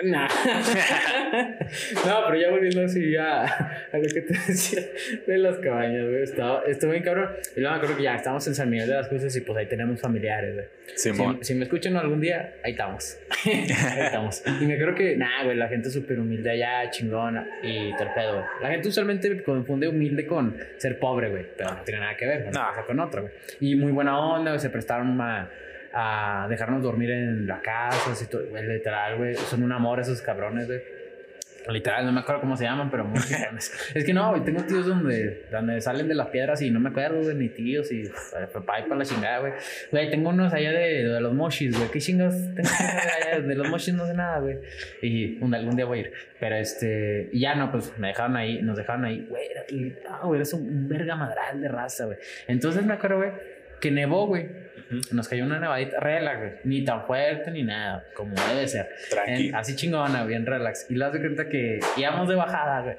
[0.04, 0.28] Nah.
[2.06, 4.82] no, pero ya volviendo así a, a lo que te decía
[5.26, 6.22] de las cabañas, güey.
[6.22, 7.30] Estaba, estuvo bien cabrón.
[7.56, 9.58] Y luego me acuerdo que ya estamos en San Miguel de las Cruces y pues
[9.58, 10.66] ahí tenemos familiares, güey.
[10.94, 11.10] Si,
[11.42, 13.18] si me escuchan algún día, ahí estamos.
[13.44, 13.66] ahí
[14.00, 14.42] estamos.
[14.60, 18.04] Y me creo que, nah, güey, la gente es súper humilde allá, chingona y todo
[18.08, 18.44] el pedo, güey.
[18.62, 21.46] La gente usualmente confunde humilde con ser pobre, güey.
[21.56, 22.68] Pero no tiene nada que ver, No.
[22.68, 23.32] cosa con otra, güey.
[23.60, 24.60] Y muy buena onda, güey.
[24.60, 25.50] Se prestaron a,
[25.92, 29.34] a dejarnos dormir en la casa, así todo, güey, literal, güey.
[29.34, 30.80] Son un amor esos cabrones, güey.
[31.68, 33.20] Literal, no me acuerdo cómo se llaman, pero muy.
[33.94, 36.88] Es que no, güey, tengo tíos donde, donde salen de las piedras y no me
[36.88, 38.04] acuerdo de ni tíos y
[38.54, 39.52] papá y para la chingada, güey.
[39.90, 41.90] Güey, tengo unos allá de, de los mochis, güey.
[41.90, 43.92] ¿Qué chingados tengo allá de los mochis?
[43.92, 44.56] No sé nada, güey.
[45.02, 46.12] Y un, algún día voy a ir.
[46.40, 49.42] Pero este, y ya no, pues me dejaron ahí, nos dejaron ahí, güey.
[49.50, 49.64] era-
[50.10, 52.16] No, güey, eres un, un verga madral de raza, güey.
[52.46, 53.32] Entonces me acuerdo, güey,
[53.78, 54.67] que nevó, güey.
[55.12, 56.52] Nos cayó una nevadita, relax, güey.
[56.64, 58.88] Ni tan fuerte ni nada, como debe ser.
[59.26, 60.86] En- así chingona, bien relax.
[60.88, 62.96] Y le das de cuenta que íbamos de bajada, güey.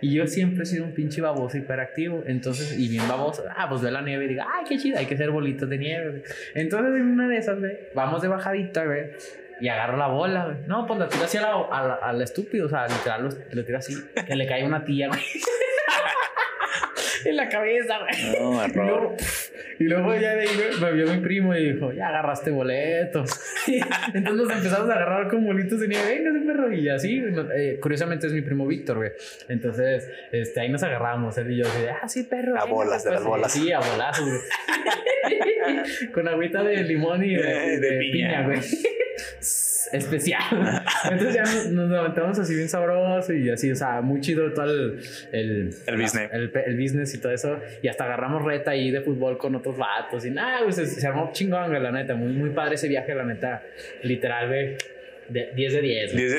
[0.00, 2.24] Y yo siempre he sido un pinche baboso hiperactivo.
[2.26, 3.44] Entonces, y bien baboso.
[3.56, 5.78] Ah, pues ve la nieve y diga, ay, qué chido, hay que hacer bolitos de
[5.78, 6.22] nieve, güey.
[6.54, 9.10] Entonces, en una de esas, güey, vamos de bajadita, güey.
[9.60, 10.56] Y agarro la bola, güey.
[10.66, 12.66] No, pues la tiro así al estúpido.
[12.66, 13.94] O sea, literal, lo, lo tiro así.
[14.26, 15.20] Que le cae una tía, güey.
[17.24, 18.40] en la cabeza, güey.
[18.40, 19.14] No, error.
[19.82, 20.48] Y luego ya de ahí
[20.78, 23.24] güey, me vio mi primo y dijo, ya agarraste boleto.
[24.14, 26.72] Entonces nos empezamos a agarrar con bolitos de nieve, venga ese perro.
[26.72, 29.10] Y así, no- eh, curiosamente es mi primo Víctor, güey.
[29.48, 32.56] Entonces, este, ahí nos agarramos, él y yo, así, ah, sí, perro.
[32.56, 33.52] A venga, bolas, de pues, las bolas.
[33.52, 34.40] Sí, a bolazos, güey.
[36.12, 38.46] con agüita de limón y de, Eh, de de piña.
[38.46, 38.46] piña,
[39.92, 40.42] Especial.
[41.10, 45.00] Entonces ya nos, levantamos así bien sabroso y así, o sea, muy chido todo el...
[45.32, 46.30] El, El business.
[46.32, 47.58] el, el business y todo eso.
[47.82, 50.24] Y hasta agarramos reta ahí de fútbol con otros vatos.
[50.26, 52.14] Y nada, güey, se, se armó chingón, güey, la neta.
[52.14, 53.62] Muy, muy padre ese viaje, la neta.
[54.02, 54.76] Literal, güey.
[55.28, 56.12] De, 10 de 10.
[56.12, 56.24] güey.
[56.24, 56.38] Dice-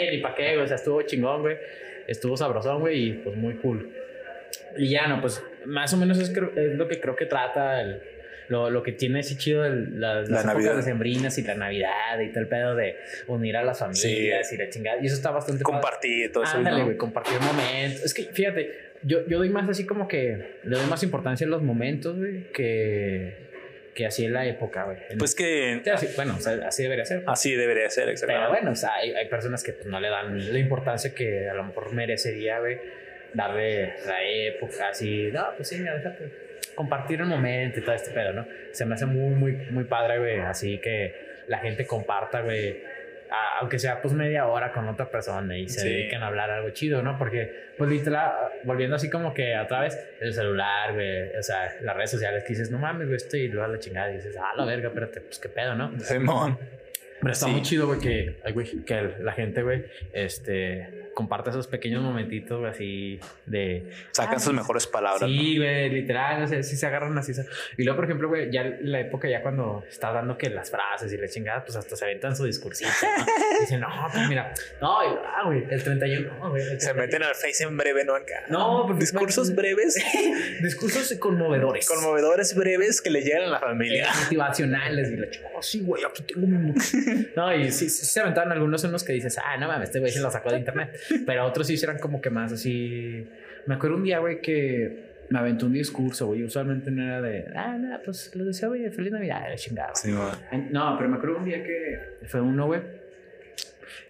[0.00, 0.64] Eh, Ni pa' qué, güey.
[0.64, 1.56] O sea, estuvo chingón, güey.
[2.06, 3.08] Estuvo sabrosón, güey.
[3.08, 3.90] Y pues muy cool.
[4.76, 8.00] Y ya, no, pues más o menos es, es lo que creo que trata el,
[8.52, 10.72] lo, lo que tiene así chido el, las, La las Navidad.
[10.72, 12.96] épocas decembrinas y la Navidad y todo el pedo de
[13.26, 15.02] unir a las familias y la chingada.
[15.02, 15.72] Y eso está bastante padre.
[15.80, 16.58] Compartir todo eso.
[16.58, 16.84] Ándale, ¿no?
[16.84, 18.02] güey, compartir momentos.
[18.04, 18.70] Es que, fíjate,
[19.02, 22.52] yo, yo doy más así como que le doy más importancia a los momentos, güey,
[22.52, 23.34] que,
[23.94, 24.98] que así en la época, güey.
[25.18, 27.24] Pues que así- bueno, o sea, así debería ser.
[27.26, 28.48] así debería ser, Pero exactamente.
[28.50, 31.54] bueno, o sea, hay, hay personas que pues, no le dan la importancia que a
[31.54, 32.78] lo mejor merecería, güey,
[33.34, 36.51] darle la época, así, no, pues sí, mira, déjate
[36.82, 38.46] compartir el momento y todo este pedo, ¿no?
[38.72, 41.14] Se me hace muy, muy, muy padre, güey, así que
[41.48, 42.82] la gente comparta, güey,
[43.30, 45.88] a- aunque sea pues media hora con otra persona y se Sí.
[45.88, 47.16] dediquen a hablar algo chido, ¿no?
[47.18, 48.30] Porque, pues literal,
[48.64, 52.50] volviendo así como que otra vez, el celular, güey, o sea, las redes sociales que
[52.50, 54.88] dices, no mames, güey, estoy y luego a la chingada y dices, ah, la verga,
[54.88, 55.98] espérate, pues qué pedo, ¿no?
[56.00, 56.58] Simón.
[57.20, 57.52] Pero está Sí.
[57.52, 62.64] muy chido, güey, que, ay, güey, que la gente, güey, este, comparta esos pequeños momentitos,
[62.64, 63.90] así de...
[64.12, 65.28] Sacan Ah, sus mejores palabras.
[65.30, 67.32] Sí, güey, literal, o sea, sí se agarran así.
[67.76, 71.12] Y luego, por ejemplo, güey, ya la época ya cuando está dando que las frases
[71.12, 73.24] y la chingada, pues hasta se aventan su discursito, ¿no?
[73.60, 76.62] Dicen, no, pues mira, no, ah, güey, el 31, no, güey.
[76.62, 77.00] Se 31.
[77.02, 78.14] meten al Face en breve, ¿no?
[78.14, 78.44] Acá.
[78.48, 79.94] No, porque- Discursos breves,
[80.62, 81.86] Discursos conmovedores.
[81.88, 84.08] conmovedores breves que le llegan a la Eh, familia.
[84.24, 86.74] motivacionales y la chica, oh, sí, güey, aquí tengo mi mu-".
[87.36, 90.00] No, y sí, sí se aventaron algunos en los que dices, ah, no mames, este
[90.00, 90.98] güey se lo sacó de internet.
[91.26, 93.26] Pero otros sí eran como que más así.
[93.66, 96.42] Me acuerdo un día, güey, que me aventó un discurso, güey.
[96.42, 99.94] Usualmente no era de, ah, no, pues les deseo, güey, feliz Navidad, la chingada.
[99.94, 100.36] Simón.
[100.70, 102.80] No, pero me acuerdo un día que fue uno, güey,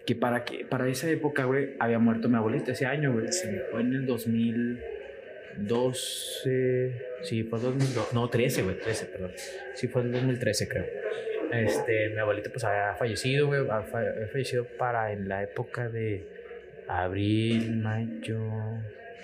[0.05, 3.27] que para, que para esa época, güey, había muerto mi abuelita ese año, güey.
[3.71, 6.93] Fue en el 2012.
[7.23, 8.13] Sí, fue 2012.
[8.13, 9.31] No, 13, güey, 13, perdón.
[9.75, 10.85] Sí, fue en 2013, creo.
[11.53, 13.61] Este, mi abuelita, pues había fallecido, güey.
[13.61, 16.27] Había fallecido para en la época de
[16.87, 18.41] abril, mayo.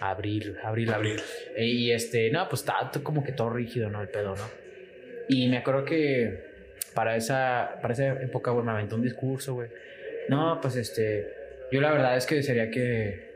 [0.02, 1.22] Abril, abril, abril.
[1.56, 4.02] Eh, Y este, no, pues todo como que todo rígido, ¿no?
[4.02, 4.46] El pedo, ¿no?
[5.28, 6.50] Y me acuerdo que
[6.94, 9.70] para esa, para esa época, güey, me aventó un discurso, güey.
[10.30, 11.34] No, pues este,
[11.72, 13.30] yo la verdad es que desearía que,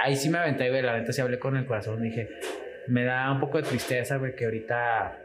[0.00, 2.28] ahí sí me aventé, güey, la neta sí hablé con el corazón, dije,
[2.86, 5.22] me da un poco de tristeza, güey, que ahorita,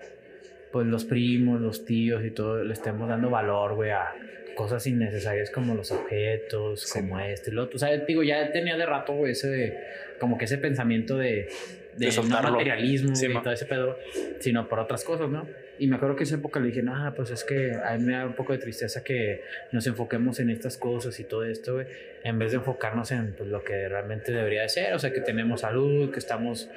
[0.72, 4.14] pues los primos, los tíos y todo, le estemos dando valor, güey, a
[4.60, 7.00] cosas innecesarias como los objetos, Sí.
[7.00, 7.78] como este y lo otro.
[7.78, 9.78] O sea, digo, ya tenía de rato, ese,
[10.20, 11.48] como que ese pensamiento de,
[11.96, 13.42] de, De no materialismo Sí, y ma.
[13.42, 13.98] todo ese pedo,
[14.40, 15.48] sino por otras cosas, ¿no?
[15.78, 18.12] Y me acuerdo que esa época le dije, no, pues es que a mí me
[18.12, 21.88] da un poco de tristeza que nos enfoquemos en estas cosas y todo esto, güey,
[22.26, 25.22] en vez de enfocarnos en pues, lo que realmente debería de ser, o sea, que
[25.22, 26.70] tenemos salud, que estamos,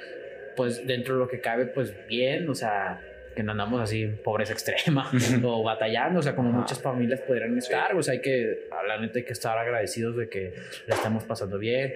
[0.55, 3.01] pues, dentro de lo que cabe, pues, bien, o sea,
[3.35, 5.11] que no andamos así pobreza extrema
[5.43, 9.19] o batallando, o sea, como muchas familias podrían estar, o sea, hay que, la neta,
[9.19, 10.53] hay que estar agradecidos de que
[10.87, 11.93] la estamos pasando bien,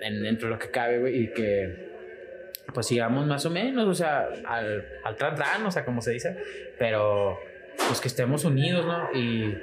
[0.00, 1.92] en, dentro de lo que cabe, güey, y que
[2.72, 6.36] pues sigamos más o menos, o sea, al, al tran, o sea, como se dice,
[6.78, 7.38] pero
[7.88, 9.12] pues que estemos unidos, ¿no?
[9.18, 9.54] Y,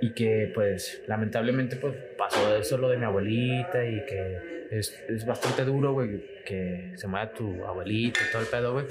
[0.00, 5.26] y que pues lamentablemente pues pasó eso lo de mi abuelita y que es, es
[5.26, 8.86] bastante duro, güey, que se muera tu abuelita y todo el pedo, güey.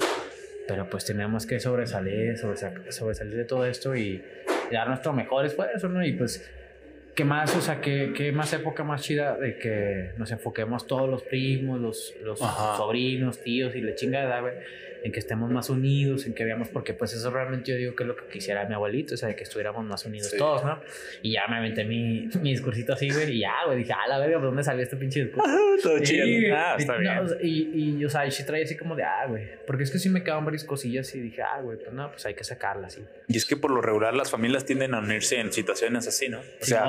[0.68, 4.22] Pero pues tenemos que sobresalir, sobresa- sobresalir de todo esto y
[4.70, 6.04] dar nuestro mejor esfuerzo, ¿no?
[6.04, 6.48] Y pues
[7.18, 11.10] ¿Qué más, o sea, qué, qué más época más chida de que nos enfoquemos todos
[11.10, 14.54] los primos, los, los sobrinos, tíos y la chingada, güey?
[15.04, 18.02] En que estemos más unidos, en que veamos, porque pues eso realmente yo digo que
[18.02, 20.36] es lo que quisiera mi abuelito, o sea, de que estuviéramos más unidos Sí.
[20.36, 20.80] todos, ¿no?
[21.22, 24.18] Y ya me aventé mi, mi discursito así, güey, y ya, güey, dije, ah, la
[24.18, 25.48] verga, ¿por dónde salió este pinche discurso?
[25.84, 26.26] Todo chido.
[26.56, 27.18] Ah, está No, bien.
[27.18, 29.44] o sea, y, y, o sea, y sí traía así como de, ah, güey.
[29.68, 32.26] Porque es que sí me quedaban varias cosillas y dije, ah, güey, pues no, pues
[32.26, 33.04] hay que sacarlas, sí.
[33.28, 36.38] Y es que por lo regular las familias tienden a unirse en situaciones así, ¿no?
[36.40, 36.82] O sea,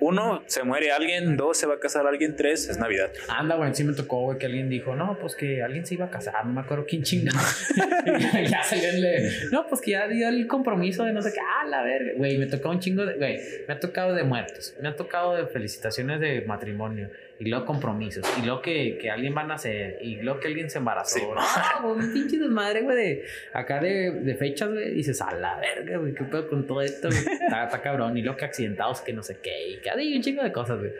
[0.00, 3.10] Uno se muere alguien, dos se va a casar alguien, tres es Navidad.
[3.28, 6.06] Anda, güey, sí me tocó, güey, que alguien dijo, no, pues que alguien se iba
[6.06, 7.38] a casar, no me acuerdo quién chingado.
[8.48, 11.66] ya salió el, no, pues que ya dio el compromiso de no sé qué, ah,
[11.66, 12.12] la verga.
[12.16, 15.36] Güey, me tocó un chingo de, güey, me ha tocado de muertos, me ha tocado
[15.36, 17.10] de felicitaciones de matrimonio,
[17.40, 20.68] y luego compromisos, y luego que, que alguien va a nacer, y luego que alguien
[20.68, 21.18] se embarazó.
[21.18, 21.24] Sí,
[21.82, 25.58] güey, un pinche desmadre, güey, de acá de, de fechas, güey, y dices, a la
[25.58, 27.18] verga, güey, qué pedo con todo esto, güey.
[27.18, 30.22] Está, está cabrón, y luego que accidentados, que no sé qué, y que hay un
[30.22, 30.92] chingo de cosas, güey.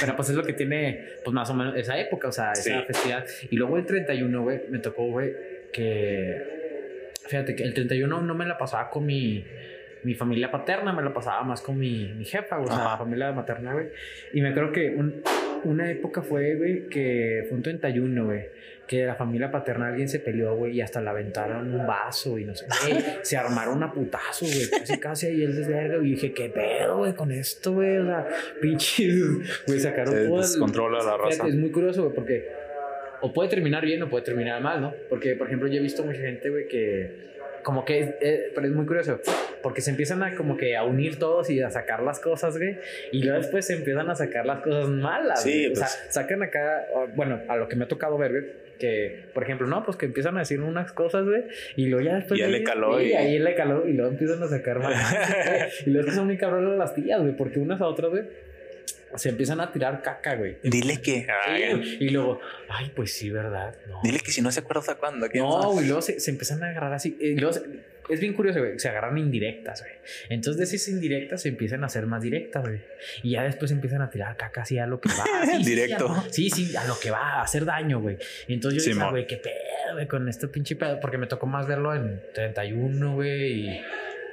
[0.00, 2.62] Pero pues es lo que tiene, pues más o menos esa época, o sea, esa
[2.80, 2.84] Sí.
[2.88, 3.24] festividad.
[3.50, 5.32] Y luego el 31, güey, me tocó, güey,
[5.72, 7.12] que.
[7.28, 9.44] Fíjate que el 31 no me la pasaba con mi,
[10.02, 12.90] mi familia paterna, me la pasaba más con mi, mi jefa, güey, o sea, Ajá.
[12.92, 13.86] la familia materna, güey.
[14.32, 15.22] Y me acuerdo que un-
[15.70, 18.48] una época fue, güey, que fue un 31, güey,
[18.86, 22.38] que de la familia paterna alguien se peleó, güey, y hasta le aventaron un vaso
[22.38, 22.96] y no sé qué.
[23.22, 25.96] se armaron a putazo, güey, casi casi ahí el desverga.
[26.04, 27.96] Y dije, ¿qué pedo, güey, con esto, güey?
[27.98, 28.26] O sea,
[28.60, 31.30] pinches, güey, sacaron Se todo el- descontrola la raza.
[31.30, 32.48] Fíjate, es muy curioso, güey, porque
[33.22, 34.94] o puede terminar bien o puede terminar mal, ¿no?
[35.08, 37.33] Porque, por ejemplo, yo he visto mucha gente, güey, que
[37.64, 39.20] como que, eh, pero es muy curioso,
[39.62, 42.78] porque se empiezan a como que a unir todos y a sacar las cosas, güey,
[43.10, 45.72] y luego después se empiezan a sacar las cosas malas, Sí, güey.
[45.72, 46.14] O sea, pues.
[46.14, 46.86] sacan acá,
[47.16, 48.44] bueno, a lo que me ha tocado ver, güey,
[48.78, 51.44] que, por ejemplo, no, pues que empiezan a decir unas cosas, güey,
[51.76, 52.38] y luego ya después...
[52.38, 54.78] Ya de le ahí- caló sí, y- ahí le caló y luego empiezan a sacar
[54.80, 54.94] más.
[55.86, 58.24] y luego es que son muy cabronas las tías, güey, porque unas a otras, güey,
[59.16, 60.56] se empiezan a tirar caca, güey.
[60.62, 61.26] Dile que.
[61.82, 63.74] Sí, y luego, ay, pues sí, ¿verdad?
[63.88, 64.00] No.
[64.02, 65.28] dile que si no se acuerda cuándo.
[65.28, 67.16] ¿quién No, güey, luego se, se empiezan a agarrar así.
[67.20, 68.78] y luego se- es bien curioso, güey.
[68.78, 69.94] Se agarran indirectas, güey.
[70.28, 72.80] Entonces, de esas indirectas se empiezan a hacer más directas, güey.
[73.22, 75.24] Y ya después empiezan a tirar caca así a lo que va.
[75.46, 76.08] Sí, sí, Directo.
[76.10, 78.18] a- Sí, sí, a lo que va, a hacer daño, güey.
[78.48, 81.00] Entonces yo decía, güey, qué pedo, güey, con este pinche pedo.
[81.00, 83.80] Porque me tocó más verlo en 31, güey, y,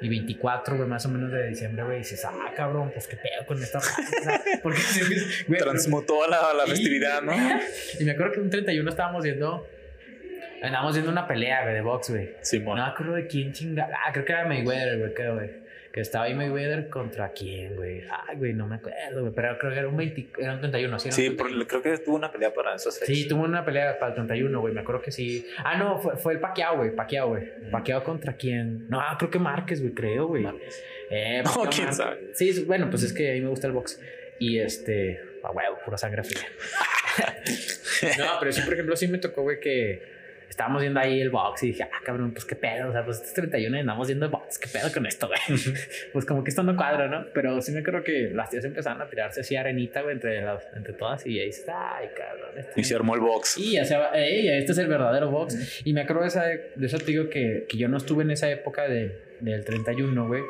[0.01, 1.97] y 24, güey, más o menos de diciembre, güey.
[1.97, 4.41] Y dices, ah, cabrón, pues qué pedo con esta raza.
[4.63, 4.79] Porque
[5.47, 7.33] güey, Transmutó a la, la Sí, festividad, ¿no?
[7.99, 9.67] Y me acuerdo que un 31 estábamos viendo.
[10.63, 12.35] Andábamos viendo una pelea, güey, de box, güey.
[12.41, 12.77] Simón.
[12.77, 13.89] No me acuerdo de quién chinga.
[14.05, 15.60] Ah, creo que era Mayweather, güey, creo, güey.
[15.93, 18.03] Que estaba ahí Mayweather contra quién, güey.
[18.27, 19.33] Ay, güey, no me acuerdo, güey.
[19.35, 21.09] Pero creo que era un 20, era un 31, ¿sí?
[21.09, 21.37] Un Sí, 31.
[21.59, 23.13] por- creo que tuvo una pelea para esas fechas.
[23.15, 24.73] Sí, tuvo una pelea para el 31, güey.
[24.73, 25.45] Me acuerdo que sí.
[25.57, 26.95] Ah, no, fue, fue el Pacquiao, güey.
[26.95, 27.43] Pacquiao, güey.
[27.71, 28.87] Pacquiao contra quién.
[28.89, 30.45] No, creo que Márquez, güey, creo, güey.
[31.09, 31.97] Eh, No, quién Márquez.
[31.97, 32.29] sabe.
[32.35, 33.99] Sí, bueno, pues es que a mí me gusta el box.
[34.39, 36.45] Y este, a huevo, pura sangre fría.
[38.17, 40.20] no, pero sí, por ejemplo, sí me tocó, güey, que
[40.51, 42.89] estábamos viendo ahí el box y dije, ah, cabrón, pues qué pedo.
[42.89, 44.59] O sea, pues este es 31 y andamos viendo el box.
[44.59, 45.39] ¿Qué pedo con esto, güey?
[46.13, 47.27] pues como que esto no cuadra, ¿no?
[47.33, 50.67] Pero sí me acuerdo que las tías empezaron a tirarse así arenita, güey, entre, las,
[50.75, 51.25] entre todas.
[51.25, 52.57] Y ahí dices, ay, cabrón.
[52.57, 53.57] esto Y se armó el box.
[53.57, 53.95] y ya se
[54.57, 55.81] este es el verdadero box.
[55.85, 58.31] Y me acuerdo de, esa, de eso, te digo que, que yo no estuve en
[58.31, 60.43] esa época de, del 31, güey.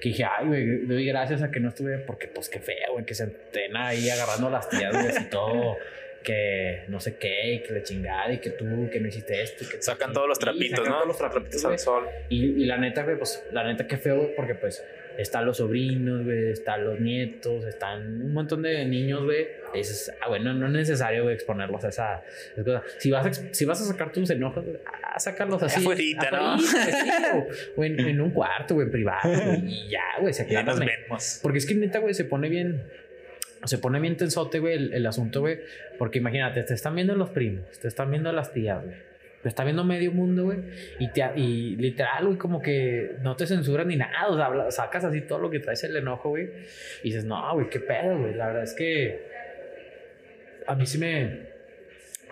[0.00, 3.04] Que dije, ay, güey, doy gracias a que no estuve, porque pues qué feo, güey,
[3.04, 5.76] que se entrena ahí agarrando las tías, güey, y todo.
[6.22, 9.64] Que no sé qué, y que la chingada, y que tú, que no hiciste esto.
[9.68, 10.96] que tú, Sacan y- todos los trapitos, sacan ¿no?
[10.98, 12.04] todos los trapitos, al sol.
[12.28, 14.84] Y, y la neta, güey, pues la neta que feo, porque pues
[15.18, 19.46] están los sobrinos, güey, están los nietos, están un montón de niños, güey.
[19.74, 22.22] Dices, ah, bueno, no es necesario, güey, exponerlos a esa,
[22.52, 22.82] esa cosa.
[22.98, 25.80] Si vas, a, si vas a sacar tus enojos, güey, ah, sácalos así.
[25.80, 26.58] Afuerita, ¿no?
[26.58, 26.66] sí,
[27.76, 29.28] o, en, en un cuarto, güey, privado.
[29.32, 30.78] güey, y ya, güey, se Ya acaba.
[30.78, 31.38] nos vemos.
[31.42, 32.82] Porque es que neta, güey, se pone bien.
[33.64, 35.60] Se pone bien tensote, güey, el, asunto, güey.
[35.98, 38.96] Porque imagínate, te están viendo los primos, te están viendo las tías, güey.
[39.42, 40.58] Te está viendo medio mundo, güey.
[41.00, 44.28] Y, te, y literal, güey, como que no te censuran ni nada.
[44.28, 46.48] O sea, sacas así todo lo que traes el enojo, güey.
[47.02, 48.34] Y dices, no, güey, qué pedo, güey.
[48.34, 49.26] La verdad es que
[50.66, 51.51] a mí sí me.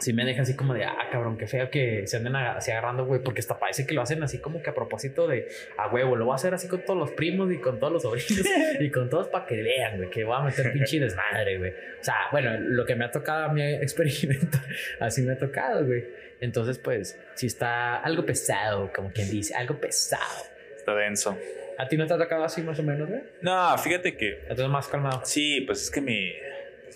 [0.01, 3.05] Sí me deja así como de, ah, cabrón, qué feo que se anden así agarrando,
[3.05, 5.47] güey, porque hasta parece que lo hacen así como que a propósito de,
[5.77, 8.03] a huevo, lo voy a hacer así con todos los primos y con todos los
[8.03, 8.47] sobrinos
[8.81, 11.71] y con todos para que vean, güey, que voy a meter pinche desmadre, güey.
[11.71, 14.63] O sea, bueno, lo que me ha tocado a mí experimentar,
[15.01, 16.05] así me ha tocado, güey.
[16.41, 20.45] Entonces, pues, sí está algo pesado, como quien dice, algo pesado.
[20.77, 21.39] Está denso.
[21.79, 23.21] ¿A ti no te ha tocado así más o menos, güey?
[23.43, 25.23] No, fíjate que Entonces, más calmado.
[25.25, 26.33] sí, pues es que mi,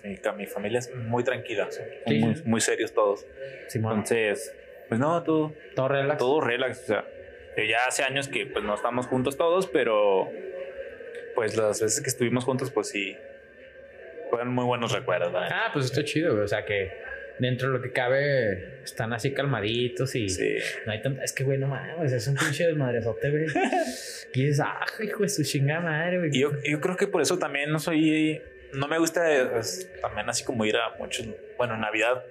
[0.05, 1.68] mi, mi familia es muy tranquila.
[1.70, 3.26] son Sí, muy, muy serios todos.
[3.68, 4.55] Simón, Entonces,
[4.89, 6.18] pues no, todo, todo relax.
[6.18, 6.82] todo relax.
[6.82, 7.05] O sea,
[7.56, 10.28] eh, ya hace años que pues no estamos juntos todos, pero
[11.35, 13.16] pues las veces que estuvimos juntos, pues sí,
[14.31, 15.48] fueron muy buenos recuerdos, ¿verdad?
[15.52, 16.44] Ah, pues está chido, güey.
[16.44, 16.93] O sea que
[17.39, 20.56] dentro de lo que cabe están así calmaditos y Sí.
[20.86, 21.24] no hay tanta.
[21.24, 23.47] Es que, güey, no mames, es un pinche desmadrezote, güey.
[24.36, 26.31] Y dices, ah, hijo de su chingada madre, güey.
[26.32, 28.43] Y yo, yo creo que por eso también no soy.
[28.74, 29.22] No me gusta
[29.52, 31.26] pues, también así como ir a muchos.
[31.56, 32.24] Bueno, Navidad.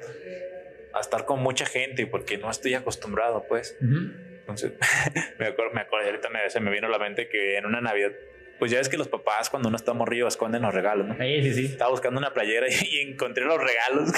[0.94, 3.76] A estar con mucha gente porque no estoy acostumbrado, pues.
[3.82, 4.74] Entonces,
[5.40, 7.82] me acuerdo, me acuerdo, ahorita me, se me vino a la mente que en una
[7.82, 8.11] Navidad,
[8.60, 11.15] pues ya ves que los papás cuando uno está morrido esconden los regalos, ¿no?
[11.18, 11.65] Sí, sí, sí.
[11.65, 14.11] Estaba buscando una playera y, encontré los regalos.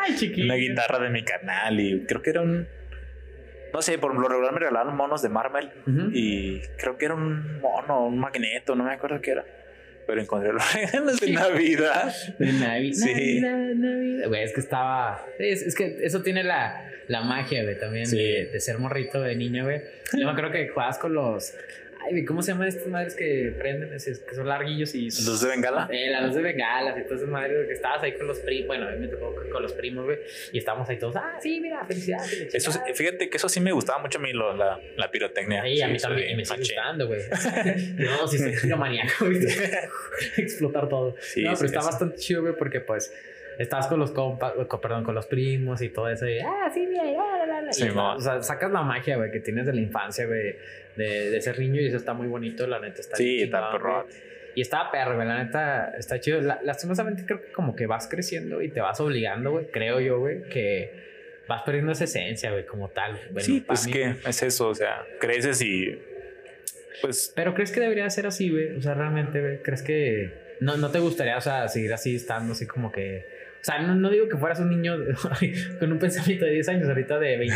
[0.00, 0.46] Ay, chiquito.
[0.46, 2.66] una guitarra de mi canal y creo que era un...
[3.72, 6.10] No sé, por lo regular me regalaron monos de Ujú.
[6.12, 9.44] y creo que era un mono, un magneto, no me acuerdo qué era.
[10.10, 12.12] Pero encontré los regalos de Navidad.
[12.38, 13.40] De Navidad, Sí.
[13.40, 14.28] Navidad, Navidad.
[14.28, 15.24] Güey, es que estaba.
[15.38, 18.16] Es, es que eso tiene la, la magia, güey, también Sí.
[18.18, 19.82] de, de ser morrito de niño, güey.
[20.18, 21.54] Yo me acuerdo que jugabas con los.
[22.02, 23.90] Ay, güey, ¿cómo se llaman estas madres que prenden?
[23.90, 25.04] Que son larguillos y.
[25.04, 25.88] ¿Los de Bengala?
[25.92, 28.38] Eh, la luz de bengalas y todas esas madres güey, que estabas ahí con los
[28.40, 28.66] primos.
[28.68, 30.18] Bueno, a mí me tocó con- los primos, güey.
[30.52, 31.16] Y estábamos ahí todos.
[31.16, 32.54] Ah, sí, mira, felicidades.
[32.54, 32.94] Eso, chingada".
[32.94, 35.62] fíjate que eso sí me gustaba mucho a mí, lo- la, la pirotecnia.
[35.62, 37.20] Sí, a mí también y me sigue gustando, güey.
[37.96, 39.80] no, si soy piromaníaco, ¿viste?
[40.38, 41.14] Explotar todo.
[41.20, 43.12] Sí, no, pero sí, está bastante chido, güey, porque pues
[43.58, 46.26] estás con los compas, co- perdón, con los primos y todo eso.
[46.26, 47.72] Y, ah, sí, mira, la, la, la.
[47.72, 50.56] Sí, Y, o sea, sacas la magia, güey, que tienes de la infancia, güey,
[51.00, 53.00] de, de ser niño y eso está muy bonito, la neta.
[53.00, 54.06] Está Sí, está perro.
[54.54, 56.40] Y está perro, güey, la neta está chido.
[56.40, 60.18] La- lastimosamente creo que como que vas creciendo y te vas obligando, güey, creo yo,
[60.18, 60.90] güey, que
[61.48, 63.12] vas perdiendo esa esencia, güey, como tal.
[63.30, 65.98] Bueno, sí, pues mí, que es eso, o sea, creces y
[67.00, 68.76] pues Pero ¿crees que debería ser así, güey?
[68.76, 72.52] O sea, realmente, güey, ¿crees que no, no te gustaría, o sea, seguir así, estando
[72.52, 73.39] así como que...
[73.60, 74.96] O sea, no, no digo que fueras un niño
[75.78, 77.54] con un pensamiento de 10 años, ahorita de 20,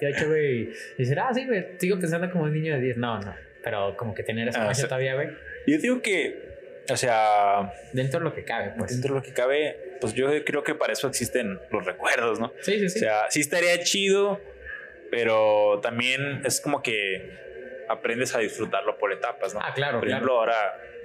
[0.00, 2.96] 28, güey, y decir, ah, sí, güey, sigo pensando como un niño de 10.
[2.96, 5.28] No, no, pero como que tener esa Ah, magia o sea- todavía, güey,
[5.66, 8.92] yo digo que, o sea, dentro de lo que cabe, pues.
[8.92, 12.52] dentro de lo que cabe, pues yo creo que para eso existen los recuerdos, ¿no?
[12.60, 12.98] Sí, sí, sí.
[12.98, 14.40] O sea, sí estaría chido,
[15.10, 19.60] pero también es como que aprendes a disfrutarlo por etapas, ¿no?
[19.62, 20.16] ah, claro, Por claro.
[20.18, 20.56] ejemplo, ahora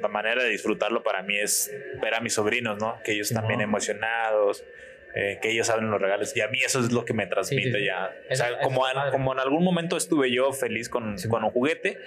[0.01, 1.71] la manera de disfrutarlo para mí es
[2.01, 2.99] ver a mis sobrinos, ¿no?
[3.03, 3.61] Que ellos bien Simón.
[3.61, 4.63] emocionados,
[5.15, 6.35] eh, que ellos abren los regalos.
[6.37, 7.85] Y a mí eso es lo que me transmite Sí, sí, sí.
[7.85, 8.05] ya.
[8.05, 11.39] O Eso- sea, eso como, en, como en algún momento estuve yo feliz con, Simón.
[11.41, 11.97] con un juguete,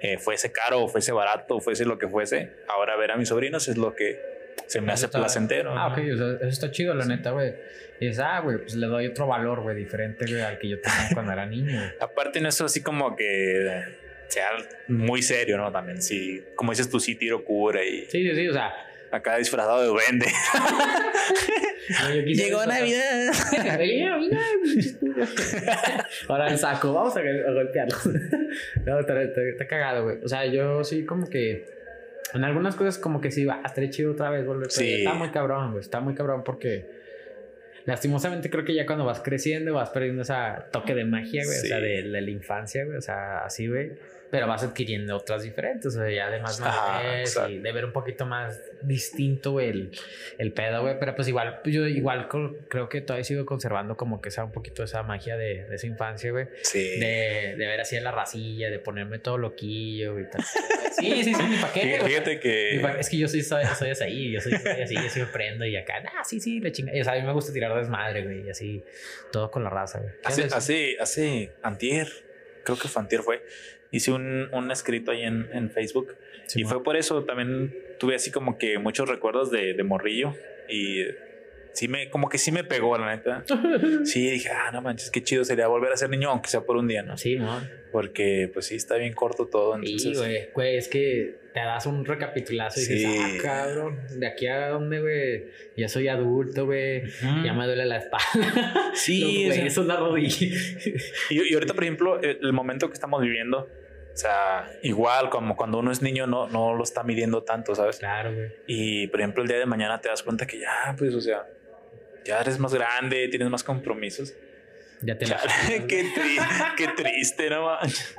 [0.00, 3.76] eh, fuese caro, fuese barato, fuese lo que fuese, ahora ver a mis sobrinos es
[3.78, 4.20] lo que
[4.66, 5.72] se me Eso hace está- placentero.
[5.76, 5.94] Ah, ¿no?
[5.94, 7.54] ok, o sea, eso está chido, la neta, güey.
[7.98, 10.80] Y es, ah, güey, pues le doy otro valor, güey, diferente, güey, al que yo
[10.80, 11.78] tenía cuando era niño.
[12.00, 13.82] Aparte, no es así como que
[14.30, 14.48] sea
[14.88, 15.70] muy serio, ¿no?
[15.70, 18.72] También, sí, como dices tú, sí tiro cura y Sí, sí, sí, o sea...
[19.10, 20.26] acá disfrazado de duende.
[22.02, 23.32] no, disfrazar- Navidad.
[26.28, 27.96] Ahora el saco, vamos a, a golpearlo.
[28.86, 30.18] No, está, está- está cagado, güey.
[30.24, 31.66] O sea, yo sí, como que.
[32.32, 34.68] En algunas cosas, como que sí, va, estaría chido otra vez volver.
[34.68, 34.98] pero Sí.
[34.98, 35.80] Está muy cabrón, güey.
[35.82, 36.86] Está muy cabrón porque.
[37.86, 40.34] Lastimosamente creo que ya cuando vas creciendo vas perdiendo ese
[40.70, 41.58] toque de magia, güey.
[41.58, 42.98] O sea, de, de la infancia, güey.
[42.98, 43.92] O sea, así, güey.
[44.30, 45.86] Pero vas adquiriendo otras diferentes.
[45.86, 47.50] O sea, ya de más madurez exacto.
[47.50, 49.90] y de ver un poquito más distinto el,
[50.38, 50.98] el pedo, güey.
[51.00, 54.52] Pero pues igual, pues yo igual creo que todavía sigo conservando como que esa un
[54.52, 56.46] poquito esa magia de, de esa infancia, güey.
[56.62, 56.98] Sí.
[57.00, 60.42] De, de ver así en la racilla, de ponerme todo loquillo y tal.
[60.92, 62.10] Sí, sí, sí, ni pa' qué, Fí- güey.
[62.12, 62.98] Fíjate que pa'.
[62.98, 65.76] Es que yo soy, soy, soy así, yo soy, soy así, yo me prendo y
[65.76, 66.92] acá, ah, sí, sí, le chinga.
[67.00, 68.84] O sea, a mí me gusta tirar desmadre, güey, y así,
[69.32, 70.12] todo con la raza, güey.
[70.20, 70.52] ¿Qué hace, haces?
[70.54, 72.08] hace, hace antier,
[72.64, 73.42] creo que fue antier fue,
[73.90, 76.72] hice un, un escrito ahí en, en Facebook y Simón.
[76.72, 80.34] fue por eso también tuve así como que muchos recuerdos de, de morrillo
[80.68, 81.04] y
[81.72, 83.44] sí me, como que sí me pegó la neta.
[84.04, 86.76] Sí, dije, ah, no manches, qué chido sería volver a ser niño, aunque sea por
[86.76, 87.16] un día, ¿no?
[87.16, 87.60] Sí, no.
[87.92, 89.74] Porque pues sí, está bien corto todo.
[89.82, 90.48] Sí, Entonces, güey.
[90.54, 93.18] Güey, es que te das un recapitulazo y dices, Sí.
[93.20, 95.46] ah, cabrón, de aquí a dónde, güey.
[95.76, 97.02] Ya soy adulto, güey.
[97.44, 98.92] Ya me duele la espalda.
[98.94, 100.56] Sí, Los o sea, güeyes son la rodilla.
[101.30, 103.68] Y, y ahorita, por ejemplo, el, momento que estamos viviendo,
[104.20, 107.98] sea, igual como cuando uno es niño no, no lo está midiendo tanto, ¿sabes?
[107.98, 108.52] claro, güey.
[108.66, 111.46] Y, por ejemplo, el día de mañana te das cuenta que ya, pues, o sea,
[112.24, 114.34] ya eres más grande, tienes más compromisos.
[115.02, 115.24] Ya te.
[115.24, 115.50] Chale,
[115.88, 118.14] qué, tri- qué triste, no manches.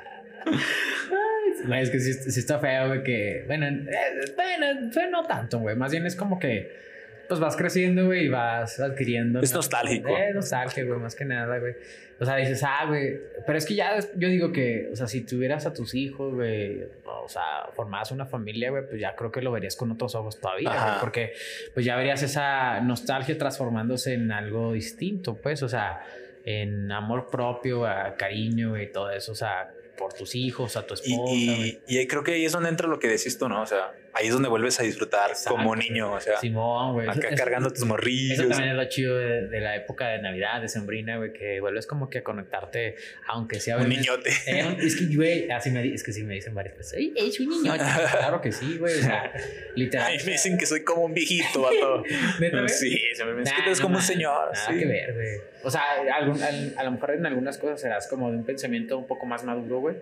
[1.80, 3.44] Es que sí, sí está feo, güey, que...
[3.46, 5.76] Bueno, eh, bueno, no tanto, güey.
[5.76, 6.91] Más bien es como que...
[7.32, 9.40] Pues vas creciendo, güey, y vas adquiriendo...
[9.40, 9.60] Es ¿no?
[9.60, 10.10] nostálgico.
[10.10, 11.76] Eh, nostalgia, güey, más que nada, güey.
[12.20, 13.22] O sea, dices, ah, güey...
[13.48, 14.90] Pero es que ya yo digo que...
[14.92, 16.84] O sea, si tuvieras a tus hijos, güey...
[17.06, 20.42] O sea, formaras una familia, güey, pues ya creo que lo verías con otros ojos
[20.42, 21.00] todavía, güey.
[21.00, 21.32] Porque
[21.74, 25.64] pues ya verías esa nostalgia transformándose en algo distinto, pues.
[25.64, 26.04] O sea,
[26.44, 29.32] en amor propio, a cariño y todo eso.
[29.32, 32.44] O sea, por tus hijos, a tu Y, esposa, y, y ahí creo que ahí
[32.44, 33.62] es donde entra lo que decís tú, ¿no?
[33.62, 37.08] O sea, ahí es donde vuelves a disfrutar Exacto, como niño, o sea, Simón, güey.
[37.10, 38.38] acá Eso- cargando tus Eso morrillos.
[38.50, 41.88] también es lo chido de, de la época de Navidad, de Sembrina, güey, que vuelves
[41.88, 42.96] como que a conectarte,
[43.28, 43.78] aunque sea...
[43.78, 44.32] Un niñote.
[44.48, 47.14] Eh, un- es que, güey, así me, es que sí me dicen varias veces, "Ay,
[47.16, 47.74] es un niño.
[47.76, 49.32] claro que sí, güey, o sea,
[49.76, 50.08] literal.
[50.08, 52.04] Ay, me dicen que soy como un viejito, vato.
[52.68, 54.52] Sí, se me es que Nah, te ves no como un señor.
[54.54, 54.80] Nada sí.
[54.80, 55.52] que ver, güey.
[55.64, 55.84] O sea,
[56.16, 59.26] algún- al- a, lo mejor en algunas cosas serás como de un pensamiento un poco
[59.26, 59.96] más maduro, güey.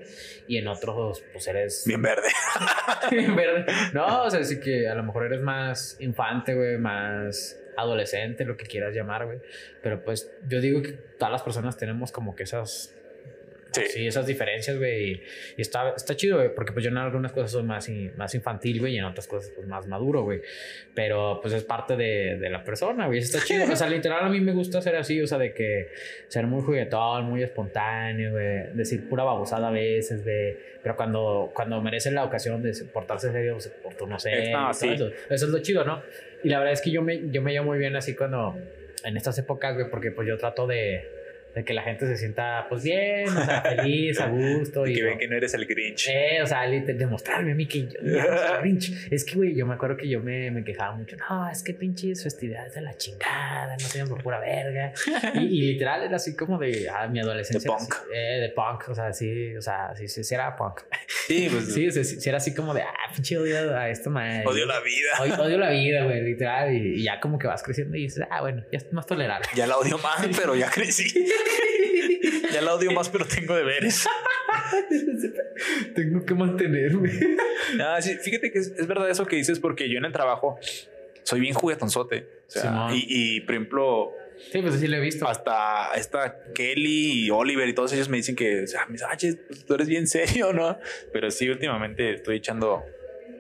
[0.48, 1.84] Y en otros, pues eres.
[1.86, 2.30] Bien verde.
[3.12, 3.66] bien verde.
[3.94, 8.58] No, o sea, sí que a lo mejor eres más infante, güey, más adolescente, lo
[8.58, 9.40] que quieras llamar, güey.
[9.82, 12.96] Pero pues yo digo que todas las personas tenemos como que esas.
[13.72, 13.82] Sí.
[13.88, 15.12] Sí, esas diferencias, güey.
[15.12, 15.24] Y,
[15.58, 18.34] y está, está chido, güey, porque pues yo en algunas cosas soy más, in- más
[18.34, 20.42] infantil, güey, y en otras cosas pues más maduro, güey.
[20.96, 23.20] Pero pues es parte de, de la persona, güey.
[23.20, 23.72] Está chido.
[23.72, 25.90] O sea, literal a mí me gusta ser así, o sea, de que
[26.28, 28.74] ser muy juguetón, muy espontáneo, güey.
[28.74, 30.58] Decir pura babosada a veces, güey.
[30.82, 33.72] Pero cuando, cuando merece la ocasión de portarse serio, pues.
[34.26, 34.90] Eh, no, y todo sí.
[34.94, 35.08] eso.
[35.30, 36.02] Eso es lo chido, ¿no?
[36.44, 38.58] Y la verdad es que yo me, yo me llevo muy bien así cuando,
[39.04, 41.08] en estas épocas, güey, porque pues yo trato de,
[41.56, 44.86] de que la gente se sienta, pues bien, o sea, feliz, a gusto.
[44.90, 46.08] Y y que ven que no eres el Grinch.
[46.10, 49.08] eh, o sea, demostrarme a mí que yo, no soy Grinch.
[49.12, 51.16] Es que, güey, yo me acuerdo que yo me, me quejaba mucho.
[51.18, 54.94] No, es que pinches festividades de la chingada, no sean por pura verga.
[55.36, 57.60] Y, y literal era así como de ah, mi adolescencia.
[57.72, 57.94] De punk.
[57.94, 60.82] así, eh, de punk, o sea, sí, o sea, sí, sí, sí era punk.
[61.28, 64.10] Sí, pues Sí, sí, sí, sí era así como de, ah, pinche odio a esto,
[64.10, 64.44] madre.
[64.46, 65.10] odio la vida.
[65.22, 66.74] Odio, odio la vida, güey, literal.
[66.74, 69.48] Y, y ya como que vas creciendo y dices, ah, bueno, ya es más tolerable.
[69.56, 71.26] Ya la odio más, pero ya crecí.
[72.52, 74.06] Ya la odio más, pero tengo deberes.
[75.96, 77.12] Tengo que mantenerme.
[77.82, 80.60] Ah, sí, fíjate que es, es verdad eso que dices, porque yo en el trabajo
[81.24, 82.28] soy bien juguetonzote.
[82.48, 82.94] O sea, Simón.
[82.96, 84.12] y, y, por ejemplo,
[84.52, 85.28] Sí, pues sí lo he visto.
[85.28, 89.08] hasta esta Kelly y Oliver y todos ellos me dicen que, o sea, me dicen,
[89.12, 90.78] "Ah, che, pues, tú eres bien serio, ¿no?
[91.12, 92.84] Pero sí, últimamente estoy echando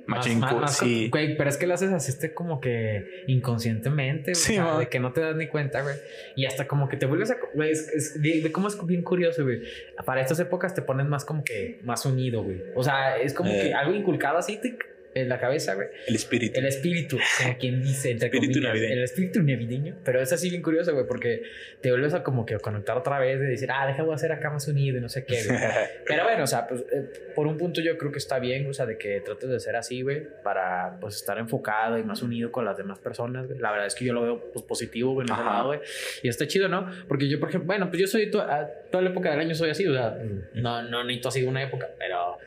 [0.10, 1.10] machín más- sí.
[1.12, 4.78] Güey, pero es que lo haces así este como que inconscientemente, güey, Sí, o sea,
[4.80, 5.96] de que no te das ni cuenta, güey.
[6.36, 7.38] Y hasta como que te vuelves a...
[7.54, 9.62] Güey, es, es- de, de cómo es bien curioso, güey.
[10.06, 12.62] Para estas épocas te pones más como que más unido, güey.
[12.76, 13.62] O sea, es como Eh.
[13.64, 15.88] que algo inculcado así tic, en la cabeza, güey.
[16.08, 16.60] El espíritu.
[16.60, 18.94] El espíritu, como quien dice, entre Espíritu comillas, navideño.
[18.94, 19.96] El espíritu navideño.
[20.06, 21.44] Pero es así bien curioso, güey, porque
[21.82, 24.68] te vuelves a como que conectar otra vez de decir, ah, a hacer acá más
[24.68, 25.58] unido y no sé qué, güey.
[26.06, 28.74] Pero bueno, o sea, pues eh, por un punto yo creo que está bien, o
[28.74, 32.52] sea, de que trates de ser así, güey, para pues estar enfocado y más unido
[32.52, 33.60] con las demás personas, güey.
[33.60, 35.80] La verdad es que yo lo veo pues positivo, güey, en ese lado, güey.
[36.24, 36.90] Y está chido, ¿no?
[37.08, 39.56] Porque yo, por ejemplo, bueno, pues yo soy to- a- toda la época del año
[39.56, 40.18] soy así, o sea,
[40.54, 42.38] no, no necesito así una época, pero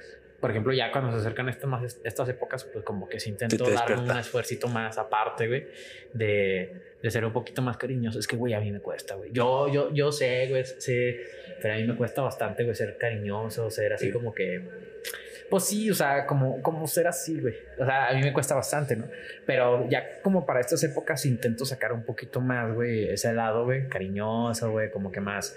[0.42, 3.64] por ejemplo, ya cuando se acercan estas, más, estas épocas, pues como que sí intento
[3.64, 5.68] te dar un esfuercito más aparte, güey,
[6.12, 8.18] de, de ser un poquito más cariñoso.
[8.18, 9.30] Es que, güey, a mí me cuesta, güey.
[9.32, 11.20] Yo, yo, yo sé, güey, sé,
[11.62, 14.10] pero a mí me cuesta bastante, güey, ser cariñoso, ser así Sí.
[14.12, 14.60] como que...
[15.48, 17.54] Pues sí, o sea, como, como ser así, güey.
[17.78, 19.06] O sea, a mí me cuesta bastante, ¿no?
[19.46, 23.86] Pero ya como para estas épocas intento sacar un poquito más, güey, ese lado, güey,
[23.88, 25.56] cariñoso, güey, como que más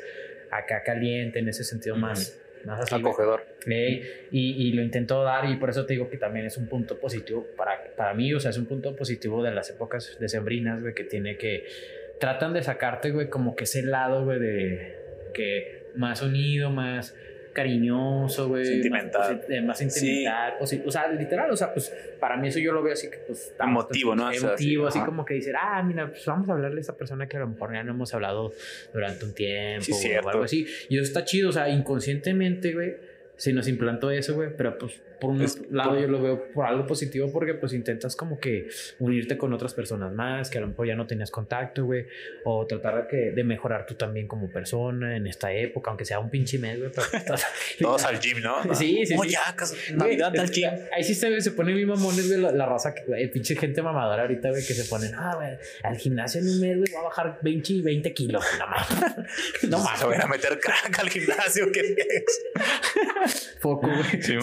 [0.52, 2.95] acá caliente, en ese sentido más, más así.
[2.95, 3.45] Acogedor.
[3.67, 4.01] Y,
[4.31, 7.45] y lo intento dar y por eso te digo que también es un punto positivo
[7.55, 11.03] para, para mí, o sea, es un punto positivo de las épocas decembrinas, güey, que
[11.03, 11.65] tiene que,
[12.19, 14.95] tratan de sacarte, güey, como que ese lado, güey, de
[15.33, 17.15] que más unido, más
[17.56, 18.65] cariñoso, güey.
[18.65, 19.38] Sentimental.
[19.38, 20.53] Más, eh, más sentimental.
[20.60, 23.18] posi- o sea, literal, o sea, pues para mí eso yo lo veo así que,
[23.26, 23.56] pues...
[23.60, 24.32] Emotivo, ¿no?
[24.32, 27.27] Emotivo, sí, así como que decir, ah, mira, pues vamos a hablarle a esta persona
[27.27, 28.52] que a lo mejor ya no hemos hablado
[28.94, 30.68] durante un tiempo Sí, o algo así.
[30.90, 32.95] Y eso está chido, o sea, inconscientemente, güey,
[33.38, 36.51] se nos implantó eso, güey, pero pues por un Es- lado por- yo lo veo
[36.53, 38.67] por algo positivo porque pues intentas como que
[38.99, 42.05] unirte con otras personas más que a lo mejor ya no tenías contacto, güey,
[42.43, 46.19] o tratar de, que, de mejorar tú también como persona en esta época, aunque sea
[46.19, 46.91] un pinche mes, güey,
[47.79, 48.55] Todos al gym, ¿no?
[48.75, 49.29] Sí, sí, Oh, sí.
[49.29, 49.55] ya,
[49.95, 50.69] Navidad al gym.
[50.93, 53.81] Ahí sí se, se pone bien mamones, güey, la, la raza, que, güey, pinche gente
[53.81, 55.49] mamadora ahorita, güey, que se ponen, ah, güey,
[55.83, 58.43] al gimnasio en un mes, güey, voy a bajar 20, y 20 kilos.
[58.59, 59.15] No mames.
[59.69, 59.99] No mames.
[59.99, 61.71] Se van a meter crack al gimnasio.
[61.71, 63.57] ¿qué es?
[63.61, 64.21] Poco, güey.
[64.21, 64.35] Sí,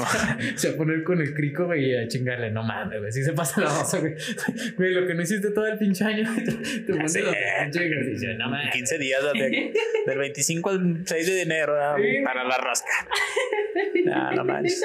[0.63, 0.69] man.
[0.69, 2.51] se va a poner con el crico, güey, y a chingarle.
[2.51, 3.13] No mames, güey.
[3.13, 4.15] Sí se pasa la raza, güey.
[4.77, 6.29] Güey, lo que no hiciste todo el pinche año,
[6.87, 8.35] te, pones pinche ejercicio.
[8.39, 8.73] No mames.
[8.73, 9.73] 15 días de-
[10.07, 11.75] del 25 al 6 de enero
[12.25, 12.91] para la rasca.
[14.13, 14.83] Ah, no manches.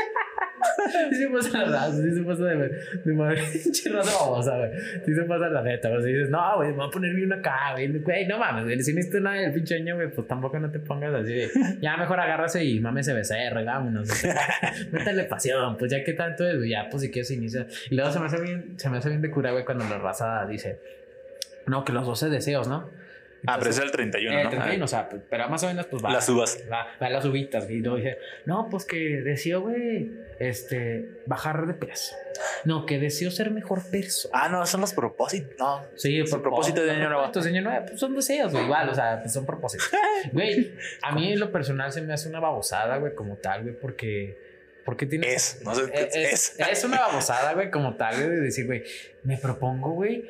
[1.09, 2.69] Sí se pasa la raza, sí se pasa de,
[3.05, 3.41] de madre.
[3.63, 4.71] Pinche raza babosa, güey.
[5.05, 6.03] Sí se pasa la neta, güey.
[6.03, 7.87] Si dices, no, güey, me voy a poner bien acá, güey.
[7.99, 8.81] Güey, no mames, güey.
[8.81, 11.49] Si no hiciste nada del pinche año, güey, pues tampoco no te pongas así de.
[11.81, 14.09] Ya mejor agárrase y mámese becerro, y vámonos.
[14.91, 17.67] Métale pasión, pues ya que tanto es, güey, ya, pues si quieres inicia.
[17.89, 19.97] Y luego se me hace bien, se me hace bien de cura, güey, cuando la
[19.97, 20.79] raza dice,
[21.65, 22.89] no, que los 12 deseos, ¿no?
[23.45, 24.49] Ah, pero es el 31, el ¿no?
[24.49, 24.85] 31, Ah.
[24.85, 26.11] o sea, pero más o menos, pues va.
[26.11, 26.57] Las uvas.
[26.71, 27.77] Va, va las uvitas, güey.
[27.77, 32.15] Y luego dice, no, pues que deseo, güey, este, bajar de peso.
[32.65, 34.31] No, que deseo ser mejor persona.
[34.37, 35.55] Ah, no, son los propósitos.
[35.59, 35.83] No.
[35.95, 37.21] Sí, Su propósito de año nuevo.
[37.23, 39.89] Propósitos de año nuevo, pues son deseos, güey, igual, o sea, pues son propósitos.
[40.33, 40.73] Güey,
[41.03, 44.45] a mí en lo personal se me hace una babosada, güey, como tal, güey, porque.
[44.83, 45.33] Porque tiene.
[45.33, 46.55] Es, no sé, Eh, es.
[46.59, 48.83] es, es una babosada, güey, como tal, güey, de decir, güey,
[49.23, 50.23] me propongo, güey,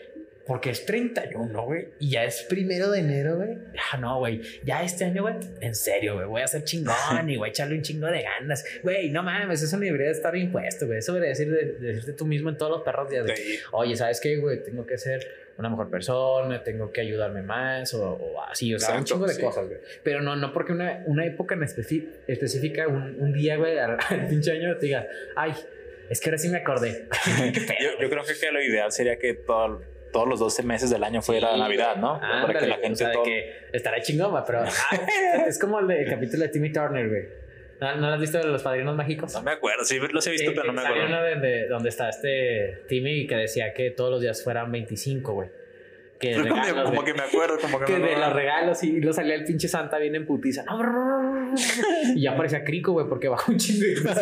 [0.48, 3.58] porque es 31, güey, y ya es primero de enero, güey.
[3.92, 7.36] Ah, no, güey, ya este año, güey, en serio, güey, voy a ser chingón y
[7.38, 8.64] voy a echarle un chingo de ganas.
[8.82, 11.00] Güey, no mames, eso no debería de estar impuesto, güey.
[11.00, 13.26] Eso debería decir de, de decirte tú mismo en todos los perros días.
[13.26, 13.60] de, Sí.
[13.74, 14.64] Oye, ¿sabes qué, güey?
[14.64, 18.96] Tengo que ser una mejor persona, tengo que ayudarme más o, o así, o sea,
[18.98, 19.42] un chingo de sí.
[19.42, 19.80] cosas, güey.
[20.04, 24.28] Pero no, no porque una, una época en específica, un, un día, güey, al, al
[24.28, 25.54] pinche año te diga, ay,
[26.10, 27.08] es que ahora sí me acordé.
[28.00, 29.82] Yo creo que, que lo ideal sería que todo-
[30.18, 32.20] todos los 12 meses del año fuera Sí, Navidad, ¿no?
[32.20, 34.68] Para Ándale, que la o gente sea, de todo- que estará chingón, pero ah,
[35.48, 37.24] es como el, de- el capítulo de Timmy Turner, güey.
[37.80, 39.32] ¿No, ¿No lo has visto de los padrinos mágicos?
[39.36, 41.18] No me acuerdo, sí los he visto, Eh, pero no me salió acuerdo.
[41.36, 45.34] uno de, de- donde está este Timmy que decía que todos los días fueran 25,
[45.34, 45.50] güey.
[46.20, 47.06] Que Como, regalos, como güey.
[47.06, 49.68] que me acuerdo, como que, que me de los regalos y lo salía el pinche
[49.68, 50.66] Santa bien en putiza.
[52.16, 54.16] Y ya parecía crico, güey, porque bajó un chingo güey.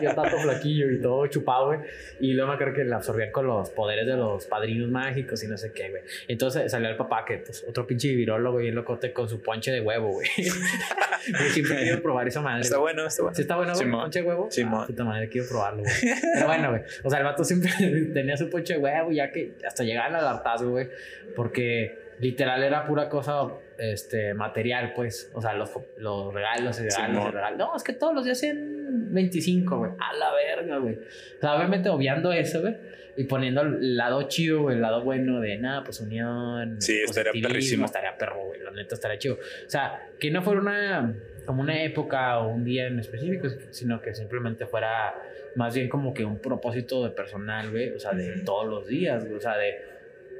[0.00, 1.80] Ya tanto flaquillo y todo chupado, güey.
[2.20, 5.48] Y luego me acuerdo que le absorbían con los poderes de los padrinos mágicos y
[5.48, 6.02] no sé qué, güey.
[6.28, 9.70] Entonces salió el papá que, pues, otro pinche virólogo y el locote con su ponche
[9.70, 10.28] de huevo, güey.
[10.36, 12.62] Yo siempre quiero probar esa madre.
[12.62, 13.34] Está bueno, está bueno.
[13.34, 13.90] ¿Sí está bueno, güey?
[13.90, 14.50] ¿Ponche de huevo?
[14.50, 14.80] Simón.
[14.82, 15.94] Ah, puta madre, quiero probarlo, güey.
[16.34, 16.82] Pero bueno, güey.
[17.02, 17.70] O sea, el vato siempre
[18.14, 20.88] tenía su ponche de huevo, ya que hasta llegaban al hartazgo, güey.
[21.34, 23.48] Porque literal era pura cosa
[23.78, 25.30] este, material, pues.
[25.34, 27.28] O sea, los, los regalos y regalos Simón.
[27.28, 27.58] y regalos.
[27.58, 29.92] No, es que todos los días en 25, güey.
[29.98, 30.94] A la verga, güey.
[30.94, 32.76] O sea, obviamente obviando eso, güey.
[33.16, 36.80] Y poniendo el lado chido, güey, el lado bueno de nada, pues unión.
[36.80, 37.84] Sí, estaría perrísimo.
[37.84, 38.60] Estaría perro, güey.
[38.60, 39.34] La neta estaría chido.
[39.34, 44.00] O sea, que no fuera una como una época o un día en específico, sino
[44.00, 45.14] que simplemente fuera
[45.56, 49.24] más bien como que un propósito de personal, güey, o sea, de todos los días,
[49.24, 49.74] güey, o sea, de,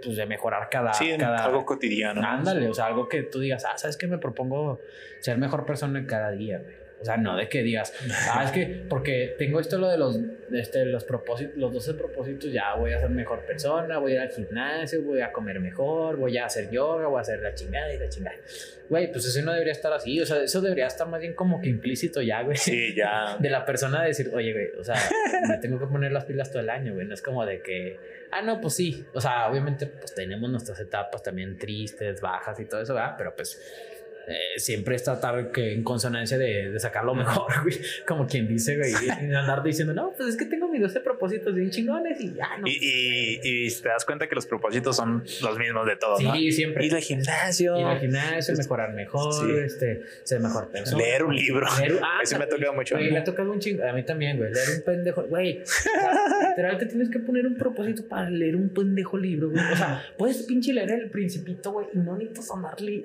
[0.04, 0.92] pues, de mejorar cada...
[0.92, 2.20] Sí, cada algo cotidiano.
[2.20, 2.26] ¿no?
[2.26, 4.06] Ándale, o sea, algo que tú digas, ah, ¿sabes qué?
[4.06, 4.80] Me propongo
[5.20, 6.84] ser mejor persona cada día, güey.
[7.04, 7.92] O sea, no de que digas,
[8.32, 10.18] ah, es que porque tengo esto lo de los,
[10.52, 14.20] este, los propósitos, los 12 propósitos, ya voy a ser mejor persona, voy a ir
[14.22, 17.92] al gimnasio, voy a comer mejor, voy a hacer yoga, voy a hacer la chingada
[17.92, 18.36] y la chingada.
[18.88, 21.60] Güey, pues eso no debería estar así, o sea, eso debería estar más bien como
[21.60, 22.56] que implícito ya, güey.
[22.56, 23.36] Sí, ya.
[23.40, 24.96] De la persona de decir, oye, güey, o sea,
[25.46, 27.06] me tengo que poner las pilas todo el año, güey.
[27.06, 27.98] No es como de que,
[28.32, 29.04] ah, no, pues sí.
[29.14, 33.14] O sea, obviamente, pues tenemos nuestras etapas también tristes, bajas y todo eso, ¿verdad?
[33.16, 33.60] Pero pues
[34.26, 37.76] eh, siempre es tratar que en consonancia de, de sacar lo mejor, güey.
[38.06, 38.92] Como quien dice, güey.
[38.92, 42.56] Y andar diciendo, no, pues es que tengo mis 12 propósitos bien chingones y ya,
[42.58, 42.66] no.
[42.66, 46.24] Y, y, y te das cuenta que los propósitos son los mismos de todos, sí,
[46.24, 46.34] ¿no?
[46.52, 46.86] siempre.
[46.86, 47.78] Ir al gimnasio.
[47.78, 49.52] Ir al gimnasio, mejorar mejor, Sí.
[49.64, 50.98] este, ser mejor persona.
[51.02, 51.66] Leer un libro.
[51.66, 52.94] Leer- ah, Ese me ha tocado mucho.
[52.96, 53.84] Güey, me ha tocado un chingo.
[53.84, 54.52] A mí también, güey.
[54.52, 55.22] Leer un pendejo.
[55.24, 55.92] Güey, o sea,
[56.50, 59.62] literal te tienes que poner un propósito para leer un pendejo libro, güey.
[59.72, 63.02] O sea, puedes pinche leer el Principito, güey, y no necesitas andar li-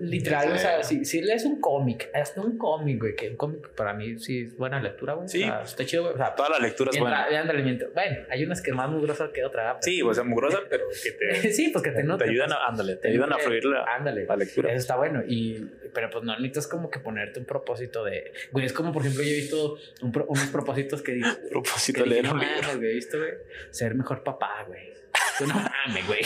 [0.00, 0.43] literal.
[0.52, 3.94] O sea, si, si lees un cómic, hasta un cómic, güey, que un cómic para
[3.94, 5.28] mí sí es buena lectura, güey.
[5.28, 5.42] Sí.
[5.42, 6.14] O sea, está chido, güey.
[6.14, 7.24] O sea, Toda la lectura es buena.
[7.26, 9.78] ándale, mientras- bueno, hay unas que es más mugrosa que otra, ¿verdad?
[9.82, 12.58] Sí, o sea, mugrosa, pero que te, sí, pues que te te noten, ayudan pues.
[12.60, 14.26] a, ándale, te ayudan a fluir la, Ándale.
[14.26, 14.68] la lectura.
[14.70, 15.22] Eso está bueno.
[15.26, 18.32] Y, pero pues no necesitas como que ponerte un propósito de.
[18.52, 21.36] Güey, es como por ejemplo, yo he visto un pro- unos propósitos que dicen.
[21.50, 22.78] propósito Que de leer dije, un libro.
[22.78, 23.30] güey, ¿viste, güey?
[23.70, 24.92] Ser mejor papá, güey.
[25.40, 26.20] No mames, güey.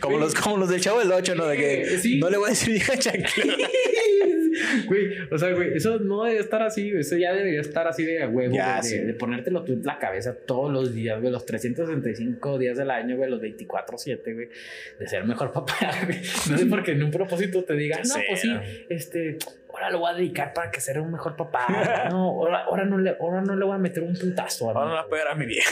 [0.00, 1.46] Como los, como los del chavo del 8, ¿no?
[1.46, 2.18] De que Sí.
[2.18, 3.54] no le voy a decir hija chancla.
[4.86, 7.02] Güey, o sea, güey, eso no debe estar así, güey.
[7.02, 9.04] Eso ya debería estar así de a huevo, Ya, güey, de, sí.
[9.04, 13.16] de ponértelo tú en la cabeza todos los días, güey, los 365 días del año,
[13.16, 14.48] güey, los 24-7, güey,
[14.98, 15.76] de ser mejor papá,
[16.06, 16.18] güey.
[16.50, 18.50] No sé por qué en un propósito te diga, no, pues sí,
[18.88, 19.36] este,
[19.68, 22.08] ahora lo voy a dedicar para que sea un mejor papá.
[22.10, 24.70] No, ahora, ahora, no, le, ahora no le voy a meter un putazo.
[24.70, 25.10] a mi Ahora no la hijo.
[25.10, 25.70] pegar a mi vieja.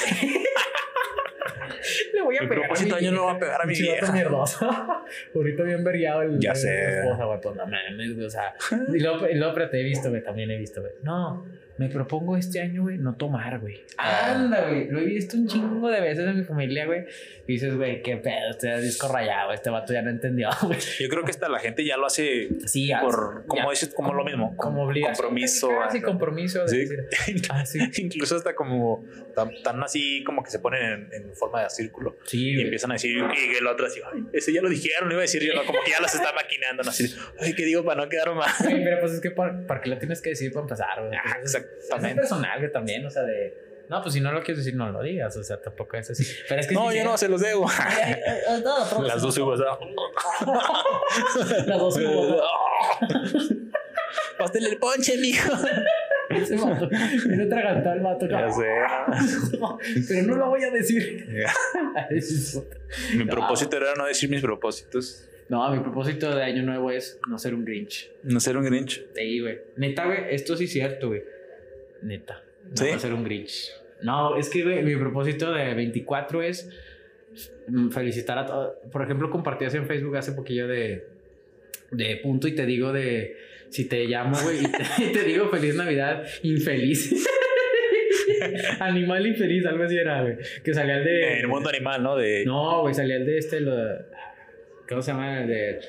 [2.12, 2.62] Le voy a Mi pegar.
[2.66, 4.12] propósito año no va a pegar a mi vieja.
[4.12, 4.68] mierdoso.
[5.34, 6.38] Ahorita bien veriado el.
[6.40, 6.68] Ya el- sé.
[6.74, 8.54] la esposa, güey, pues no mames, güey, O sea,
[8.92, 10.92] y luego, y luego, pero te he visto, güey, también he visto, güey.
[11.02, 11.44] No,
[11.76, 13.82] me propongo este año, güey, no tomar, güey.
[13.98, 14.88] Anda, güey.
[14.88, 17.00] Lo he visto un chingo de veces en mi familia, güey.
[17.46, 20.78] Y dices, güey, qué pedo, este disco rayado, este vato ya no entendió, güey.
[21.00, 23.70] Yo creo que esta la gente ya lo hace Sí, por, como ya.
[23.70, 24.56] dices, como lo mismo.
[24.56, 25.14] Como obligación.
[25.16, 25.68] Compromiso.
[25.90, 26.06] Sí, ajá.
[26.06, 26.62] compromiso.
[26.62, 26.76] De Sí.
[26.78, 27.78] decir, ah, sí.
[27.98, 32.16] Incluso hasta como tan, tan así como que se ponen en, en forma de círculo
[32.24, 35.18] Sí, y empiezan a decir y el otro así, ay, ese ya lo dijeron, iba
[35.18, 35.64] a decir yo, ¿no?
[35.64, 36.90] como que ya los está maquinando, ¿no?
[36.90, 38.48] así, ay, ¿qué digo para no quedar mal?
[38.60, 41.16] Güey, pero pues es que ¿para, para qué lo tienes que decir para empezar, güey?
[41.18, 42.22] Ah, Pues es- exactamente.
[42.22, 43.54] Es personal, güey, también, o sea, de,
[43.88, 45.36] No, pues si no lo quieres decir, no lo digas.
[45.36, 46.24] O sea, tampoco es así.
[46.48, 47.66] Pero es que No, yo no se los debo.
[48.64, 49.60] no, Las dos uvas.
[51.66, 52.42] Las dos uvas.
[54.38, 55.52] Pásale el ponche, mijo.
[56.30, 56.88] Ese vato.
[56.88, 58.26] Viene el vato.
[58.26, 58.64] Ya sé.
[60.08, 61.26] Pero no lo voy a decir.
[63.16, 65.28] Mi propósito era no decir mis propósitos.
[65.48, 68.10] No, mi propósito de año nuevo es no ser un Grinch.
[68.22, 69.04] No ser un Grinch.
[69.14, 69.60] Sí, güey.
[69.76, 71.22] Neta, güey, esto sí es cierto, güey.
[72.04, 72.42] Neta.
[72.64, 72.88] No ¿Sí?
[72.90, 73.72] va a ser un Grinch.
[74.02, 76.68] No, es que, mi propósito de 24 es
[77.68, 78.74] mm, felicitar a todos.
[78.92, 81.06] Por ejemplo, compartí hace en Facebook hace poquillo de,
[81.90, 83.36] de punto y te digo de
[83.70, 87.26] si te llamo, güey, y te, y te digo feliz Navidad, infeliz.
[88.80, 90.36] Animal infeliz, algo así era, güey.
[90.62, 91.32] Que salía el de.
[91.32, 92.16] En el mundo animal, ¿no?
[92.16, 92.44] De...
[92.44, 93.74] No, güey, salía el de este, lo,
[94.88, 95.40] ¿cómo se llama?
[95.42, 95.80] El de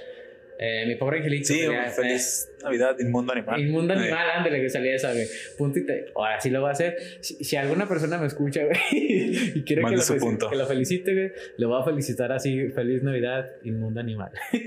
[0.57, 1.47] eh, mi pobre angelito.
[1.47, 3.59] Sí, salía, feliz Navidad, inmundo eh, animal.
[3.61, 5.25] Inmundo Eh, animal, ándale, que salía esa, güey.
[5.57, 6.05] Punto y te.
[6.15, 6.95] Ahora sí lo voy a hacer.
[7.21, 10.49] Si, si alguna persona me escucha, güey, y quiere que lo, su felici- punto.
[10.49, 14.31] que lo felicite, güey, le voy a felicitar así: Feliz Navidad, inmundo animal.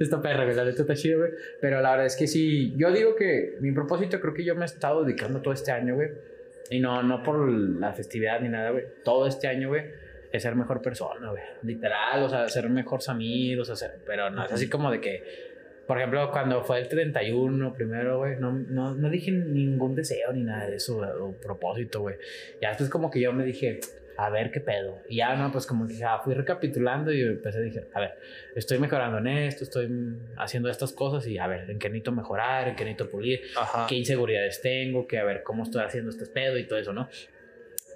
[0.00, 1.30] Esta perra, güey, la neta está chida, güey.
[1.60, 4.62] Pero la verdad es que sí, yo digo que mi propósito creo que yo me
[4.62, 6.08] he estado dedicando todo este año, güey.
[6.70, 8.84] Y no, no por la festividad ni nada, güey.
[9.04, 9.82] Todo este año, güey,
[10.32, 11.42] es ser mejor persona, güey.
[11.62, 15.22] Literal, o sea, ser mejores amigos, o sea, pero no es así como de que,
[15.86, 20.42] por ejemplo, cuando fue el 31 primero, güey, no, no, no dije ningún deseo ni
[20.42, 22.16] nada de eso, o propósito, güey.
[22.60, 23.80] Ya después como que yo me dije,
[24.16, 25.02] a ver qué pedo.
[25.08, 28.18] Y ya, no, pues como que ah, fui recapitulando y empecé a decir, a ver,
[28.54, 29.88] estoy mejorando en esto, estoy
[30.36, 33.86] haciendo estas cosas y a ver, en qué necesito mejorar, en qué necesito pulir, Ajá.
[33.88, 37.08] qué inseguridades tengo, que a ver cómo estoy haciendo este pedo y todo eso, ¿no?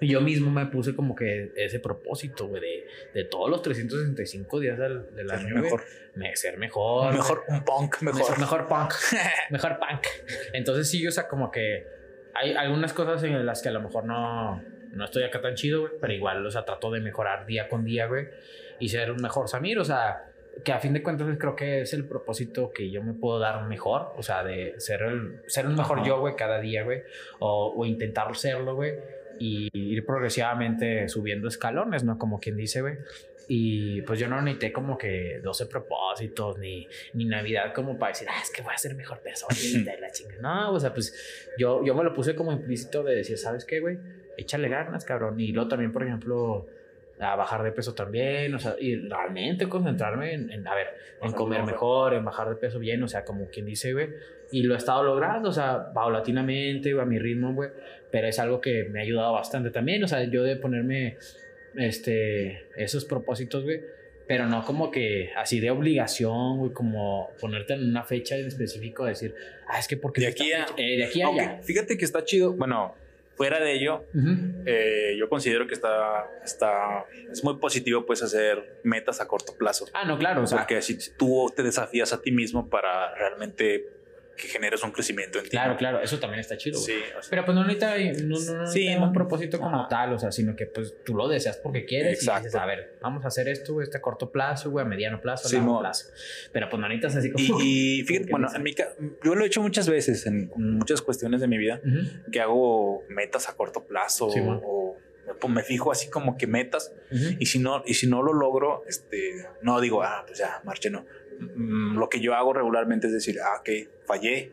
[0.01, 4.59] Y yo mismo me puse como que ese propósito, güey, de, de todos los 365
[4.59, 5.83] días del, del Ser año, mejor.
[6.15, 7.13] me- ser mejor.
[7.13, 8.67] Mejor un punk, Mejor, mejor.
[8.67, 8.93] punk.
[9.49, 10.05] mejor punk.
[10.53, 11.85] Entonces sí, o sea, como que
[12.33, 14.61] hay algunas cosas en las que a lo mejor no,
[14.91, 17.83] no estoy acá tan chido, güey, pero igual, o sea, trato de mejorar día con
[17.83, 18.27] día, güey,
[18.79, 20.23] y ser un mejor Samir, o sea,
[20.63, 23.63] que a fin de cuentas creo que es el propósito que yo me puedo dar
[23.67, 26.07] mejor, o sea, de ser, el, ser un mejor Ajá.
[26.07, 27.01] yo, güey, cada día, güey,
[27.39, 28.93] o, o intentar serlo, güey,
[29.39, 32.17] y ir progresivamente subiendo escalones, ¿no?
[32.17, 32.97] Como quien dice, güey.
[33.49, 38.27] Y pues yo no necesité como que 12 propósitos ni, ni Navidad como para decir,
[38.29, 40.35] ah, es que voy a ser mejor persona y la chinga.
[40.41, 43.79] No, o sea, pues yo, yo me lo puse como implícito de decir, ¿sabes qué,
[43.79, 43.97] güey?
[44.37, 45.39] Échale ganas, cabrón.
[45.39, 46.67] Y luego también, por ejemplo,
[47.19, 50.87] a bajar de peso también, o sea, y realmente concentrarme en, en, a ver,
[51.21, 52.13] en comer mejor.
[52.13, 54.09] en bajar de peso bien, o sea, como quien dice, güey.
[54.51, 57.69] Y lo he estado logrando, o sea, paulatinamente, a mi ritmo, güey.
[58.11, 61.17] Pero es algo que me ha ayudado bastante también, o sea, yo de ponerme,
[61.75, 63.81] este, esos propósitos, güey.
[64.27, 69.05] Pero no como que así de obligación, güey, como ponerte en una fecha en específico,
[69.05, 69.33] decir,
[69.69, 70.21] ah, es que porque...
[70.21, 71.59] De aquí a- eh, de aquí a allá.
[71.63, 72.51] fíjate que está chido.
[72.53, 72.93] Bueno,
[73.35, 74.63] fuera de ello, Ujú.
[74.65, 79.85] eh, yo considero que está, está, es muy positivo pues hacer metas a corto plazo.
[79.93, 83.85] Ah, no, claro, o sea, Porque si tú te desafías a ti mismo para realmente
[84.37, 85.49] que generes un crecimiento en ti.
[85.49, 86.79] claro, claro, eso también está chido.
[86.79, 89.07] Sí, o sea, Pero pues no necesita, no, no, no Sí, necesita no.
[89.07, 89.87] un propósito como Ajá.
[89.89, 92.43] tal, o sea, sino que pues tú lo deseas porque quieres y Exacto.
[92.45, 95.47] dices, a ver, vamos a hacer esto, este a corto plazo, güey, a mediano plazo,
[95.47, 96.05] a Sí, largo plazo.
[96.53, 97.43] Pero pues no necesitas así como...
[97.61, 98.73] y, y fíjate, bueno, en mi
[99.23, 103.05] yo lo he hecho muchas veces en muchas cuestiones de mi vida Ujú, que hago
[103.09, 107.35] metas a corto plazo o me- me fijo así como que metas ujú.
[107.39, 110.89] y si no y si no lo logro este no digo ah pues ya marche
[110.89, 111.05] no
[111.39, 113.69] lo que yo hago regularmente es decir ah ok
[114.05, 114.51] fallé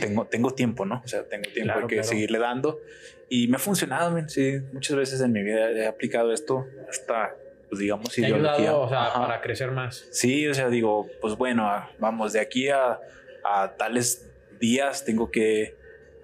[0.00, 2.08] tengo tengo tiempo no o sea tengo tiempo Claro, hay que claro.
[2.08, 2.80] seguirle dando
[3.28, 7.34] y me ha funcionado men, sí muchas veces en mi vida he aplicado esto hasta
[7.68, 8.52] pues digamos Te ideología.
[8.54, 9.20] ayudado, o sea, Ajá.
[9.26, 10.06] para crecer más.
[10.12, 13.00] Sí, o sea, digo, pues bueno, ah, vamos, de aquí a,
[13.42, 15.74] a tales días tengo que...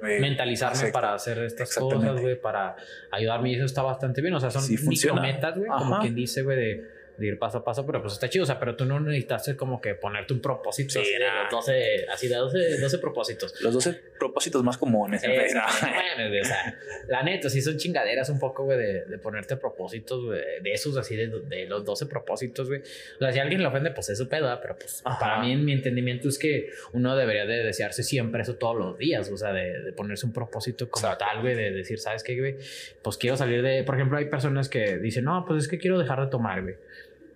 [0.06, 2.76] eh, Mentalizarme para hacer estas cosas, güey, para
[3.10, 4.34] ayudarme y eso está bastante bien.
[4.34, 6.84] O sea, son Sí, micrometas, güey, como quien dice, güey, de,
[7.20, 8.44] de ir paso a paso, pero pues está chido.
[8.44, 11.50] O sea, pero tú no necesitas como que ponerte un propósito Sí, así, de los
[11.50, 13.60] 12, así de 12, 12 propósitos.
[13.60, 15.22] Los 12 propósitos más comunes.
[15.22, 16.78] Eh, bueno, o sea,
[17.08, 20.96] la neta, sí son chingaderas un poco, güey, de, de ponerte propósitos, güey, de esos
[20.96, 22.80] así, de, de los 12 propósitos, güey.
[22.80, 25.18] O sea, si alguien le ofende, pues es su pedo, pero pues Ajá.
[25.18, 28.96] para mí, en mi entendimiento es que uno debería de desearse siempre eso todos los
[28.96, 31.26] días, o sea, de, de ponerse un propósito como Exacto.
[31.26, 32.56] tal, güey, de decir, ¿sabes qué, güey?
[33.02, 35.98] Pues quiero salir de, por ejemplo, hay personas que dicen, no, pues es que quiero
[35.98, 36.76] dejar de tomar, güey.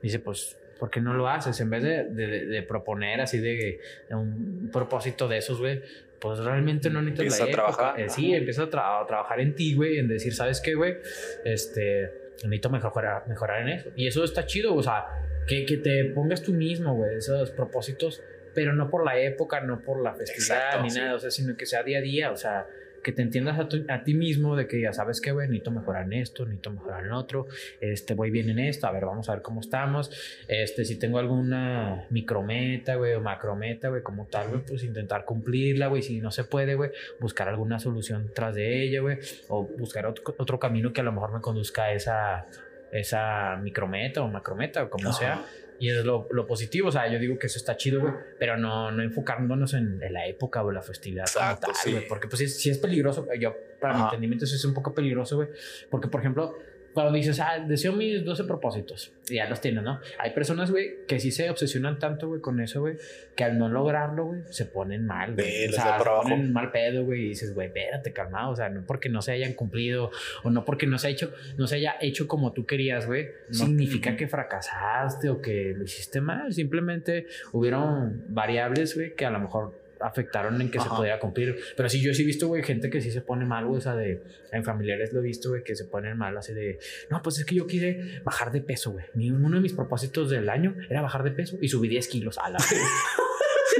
[0.04, 1.58] Dice, pues, ¿por qué no lo haces?
[1.60, 5.80] En vez de, de- de proponer así de, de un propósito de esos, güey,
[6.20, 7.76] pues realmente no necesitas Empieza la a época.
[7.76, 8.00] trabajar.
[8.00, 10.96] Eh, sí, empieza a, tra- a trabajar en ti, güey, en decir, ¿sabes qué, güey?
[11.44, 12.10] Este,
[12.44, 13.90] necesito mejorar, mejorar en eso.
[13.96, 15.06] Y eso está chido, o sea,
[15.46, 18.22] que, que te pongas tú mismo, güey, esos propósitos,
[18.54, 20.98] pero no por la época, no por la festividad Exacto, ni sí.
[20.98, 22.66] nada, o sea, sino que sea día a día, o sea,
[23.04, 25.70] que te entiendas a, tu- a ti mismo de que ya sabes que, güey, necesito
[25.70, 27.46] mejorar en esto, necesito mejorar en otro,
[27.80, 30.10] este, voy bien en esto, a ver, vamos a ver cómo estamos,
[30.48, 35.86] este, si tengo alguna micrometa, güey, o macrometa, güey, como tal, güey, pues intentar cumplirla,
[35.86, 36.90] güey, si no se puede, güey,
[37.20, 39.18] buscar alguna solución tras de ella, güey,
[39.48, 42.46] o buscar otro, otro camino que a lo mejor me conduzca a esa,
[42.92, 45.18] esa micrometa o macrometa, o como Ajá.
[45.18, 45.44] sea.
[45.78, 48.56] Y es lo, lo positivo, o sea, yo digo que eso está chido, güey, pero
[48.56, 51.92] no, no enfocándonos en, en la época o la festividad Exacto, como tal, sí.
[51.92, 54.94] güey, porque pues sí, sí es peligroso, yo, para mi entendimiento, eso es un poco
[54.94, 55.48] peligroso, güey,
[55.90, 56.56] porque, por ejemplo,
[56.94, 60.00] cuando dices, ah, deseo mis 12 propósitos, y ya los tienes, ¿no?
[60.18, 62.96] Hay personas, güey, que sí se obsesionan tanto, güey, con eso, güey,
[63.36, 65.68] que al no lograrlo, güey, se ponen mal, güey.
[65.68, 68.84] O sea, se ponen mal pedo, güey, y dices, güey, espérate, calmado, o sea, no
[68.86, 70.10] porque no se hayan cumplido,
[70.44, 73.26] o no porque no se, ha hecho, no se haya hecho como tú querías, güey,
[73.48, 73.54] No.
[73.54, 79.40] significa que fracasaste o que lo hiciste mal, simplemente hubieron variables, güey, que a lo
[79.40, 80.96] mejor afectaron en que se Ajá.
[80.96, 81.56] pudiera cumplir.
[81.76, 83.80] Pero sí, yo sí he visto, güey, gente que sí se pone mal, güey, o
[83.80, 84.22] sea, de,
[84.52, 86.78] en familiares lo he visto, güey, que se ponen mal así de,
[87.10, 89.30] no, pues es que yo quise bajar de peso, güey.
[89.30, 92.50] Uno de mis propósitos del año era bajar de peso y subí 10 kilos a
[92.50, 92.58] la.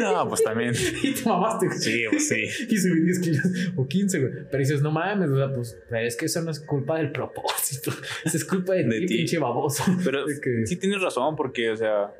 [0.00, 0.74] No, pues también.
[1.02, 1.70] y te mamaste.
[1.70, 2.42] Sí, pues sí.
[2.68, 3.42] Y subí 10 kilos
[3.76, 4.32] o 15, güey.
[4.50, 7.92] Pero dices, no mames, o sea, pues, es que eso no es culpa del propósito.
[8.24, 9.84] Eso es culpa de, De ti, pinche baboso.
[10.04, 12.12] Pero que- sí tienes razón, porque, o sea,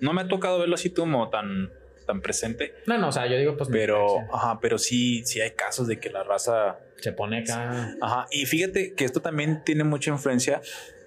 [0.00, 1.70] no me ha tocado verlo así como tan,
[2.08, 2.74] tan presente.
[2.86, 6.00] No, no, o sea, yo digo, pues, Pero, ajá, pero sí, sí hay casos de
[6.00, 6.80] que la raza.
[6.96, 7.94] se pone acá.
[8.00, 8.26] Ajá.
[8.32, 10.60] Y fíjate que esto también tiene mucha influencia,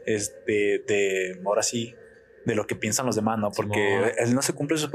[0.06, 1.96] este, de ahora sí,
[2.46, 3.52] de lo que piensan los demás, ¿no?
[3.52, 4.90] Porque él no se cumple sus,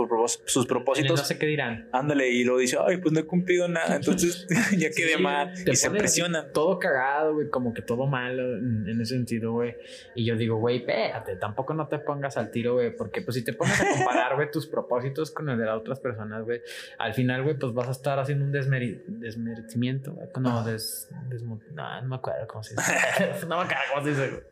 [0.67, 1.19] propósitos.
[1.21, 1.89] No sé qué dirán.
[1.93, 4.47] Ándale, y lo dice, ay, pues no he cumplido nada, entonces
[4.79, 5.53] ya quedé Sí, mal.
[5.67, 6.53] Y se presionan.
[6.53, 9.77] Todo cagado, güey, como que todo malo en, en ese sentido, güey.
[10.15, 13.45] Y yo digo, güey, espérate, tampoco no te pongas al tiro, güey, porque pues si
[13.45, 16.61] te pones a comparar, güey, tus propósitos con el de las otras personas, güey,
[16.99, 20.29] al final, güey, pues vas a estar haciendo un desmeri- desmerecimiento, güey.
[20.41, 22.93] No, des, desmo- no, no me acuerdo cómo se dice.
[23.49, 24.43] no me acuerdo cómo se dice, güey.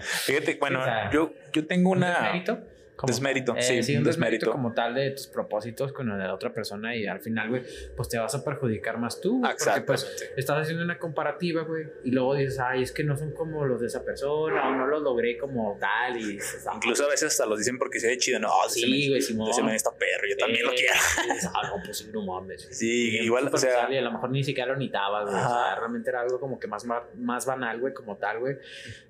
[0.00, 2.31] Fíjate, bueno, o sea, yo, yo tengo ¿Un una.
[2.32, 2.66] Desmérito?
[2.96, 4.52] Como- Desmérito, Eh, sí, sí, un desmérito desmérito.
[4.52, 7.62] como tal de tus propósitos con el de la otra persona y al final, güey,
[7.96, 11.86] pues te vas a perjudicar más tú, güey, porque pues estás haciendo una comparativa, güey,
[12.04, 14.86] y luego dices, ay, es que no son como los de esa persona, o no
[14.86, 18.08] los logré como tal, y dices, ah, Incluso a veces hasta los dicen porque se
[18.08, 18.38] ve chido.
[18.38, 19.50] No, ese sí, men- güey, Simón.
[19.50, 20.94] ese men está perro, yo también lo Eh, quiero.
[21.30, 22.68] y dices, ah, no, pues sí, no mames.
[22.72, 25.34] Sí, igual, o sea, y a lo mejor ni siquiera lo necesitaba, güey.
[25.34, 26.84] O sea, realmente era algo como que más,
[27.16, 28.56] más banal, güey, como tal, güey.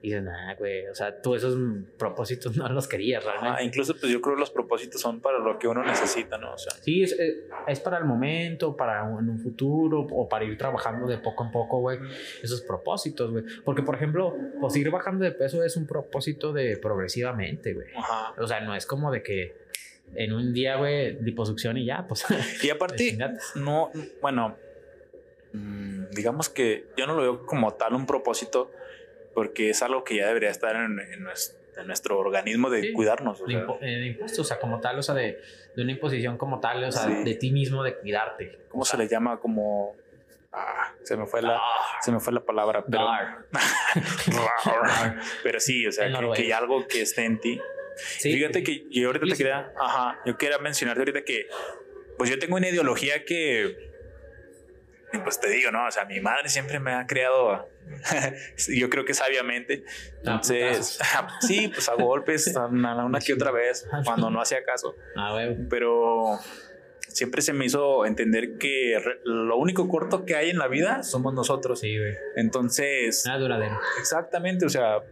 [0.03, 0.87] Y dices, nah, güey.
[0.87, 1.57] O sea, tú esos
[1.99, 3.49] propósitos no los querías, realmente.
[3.51, 6.53] ajá, incluso pues yo creo que los propósitos son para lo que uno necesita, ¿no?
[6.55, 10.29] O sea, Sí, es, eh, es para el momento, para un- en un futuro o
[10.29, 11.99] para ir trabajando de poco en poco, güey,
[12.43, 13.45] esos propósitos, güey.
[13.65, 17.87] Porque, por ejemplo, pues ir bajando de peso es un propósito de progresivamente, güey.
[17.97, 18.35] ajá.
[18.39, 19.57] O sea, no es como de que
[20.15, 22.25] en un día, güey, liposucción y ya, pues.
[22.63, 23.17] Y aparte,
[23.57, 23.91] no,
[24.21, 24.57] bueno,
[25.53, 28.71] mm, digamos que yo no lo veo como tal un propósito
[29.35, 32.93] porque es algo que ya debería estar en, en nues- en nuestro organismo de Sí.
[32.93, 33.41] cuidarnos.
[33.41, 35.41] o de, sea, eh, de impuesto, o sea, como tal, o sea, de,
[35.75, 37.25] de una imposición como tal, o sea, Sí.
[37.25, 38.59] de ti mismo, de cuidarte.
[38.69, 39.39] ¿Cómo se sea, le llama?
[39.41, 39.97] Como...
[40.55, 43.07] Ah, se me fue la, ah, se me fue la palabra, pero...
[45.43, 47.61] pero sí, o sea, que, que hay algo que esté en ti.
[47.97, 51.47] Sí, Fíjate que yo ahorita te quería, ajá, yo quería mencionarte ahorita que,
[52.19, 53.92] pues yo tengo una ideología que,
[55.19, 55.87] pues te digo, ¿no?
[55.87, 57.69] O sea, mi madre siempre me ha creado,
[58.69, 59.85] yo creo que sabiamente.
[60.19, 60.99] Entonces,
[61.41, 64.95] sí, pues a golpes, a una, una que otra vez, cuando no hacía caso.
[65.17, 65.37] Ah.
[65.69, 66.39] Pero
[67.09, 71.35] siempre se me hizo entender que lo único corto que hay en la vida somos
[71.35, 71.81] nosotros.
[71.81, 72.15] Sí, güey.
[72.37, 73.79] Entonces, Nada duradero.
[73.99, 75.03] Exactamente, o sea,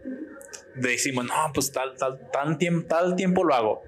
[0.75, 3.83] decimos, no, pues tal, tal, tal, tiempo, tal tiempo lo hago,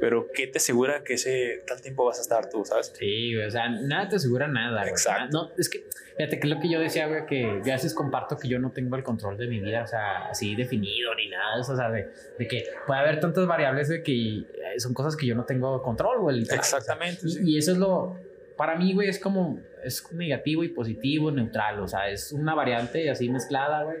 [0.00, 2.92] pero ¿qué te asegura que ese tal tiempo vas a estar tú, sabes?
[2.96, 4.90] Sí, o sea, nada te asegura nada, güey.
[4.90, 5.28] Exacto.
[5.30, 5.84] No, es que,
[6.16, 9.02] fíjate que lo que yo decía, güey, que veces comparto que yo no tengo el
[9.02, 12.08] control de mi vida, o sea, así definido ni nada, o sea, de,
[12.38, 14.44] de que puede haber tantas variables de que
[14.78, 16.40] son cosas que yo no tengo control, güey.
[16.40, 17.40] literal, o sea, Exactamente, y, sí.
[17.44, 18.16] y eso es lo,
[18.56, 23.08] para mí, güey, es como, es negativo y positivo, neutral, o sea, es una variante
[23.08, 23.98] así mezclada, güey.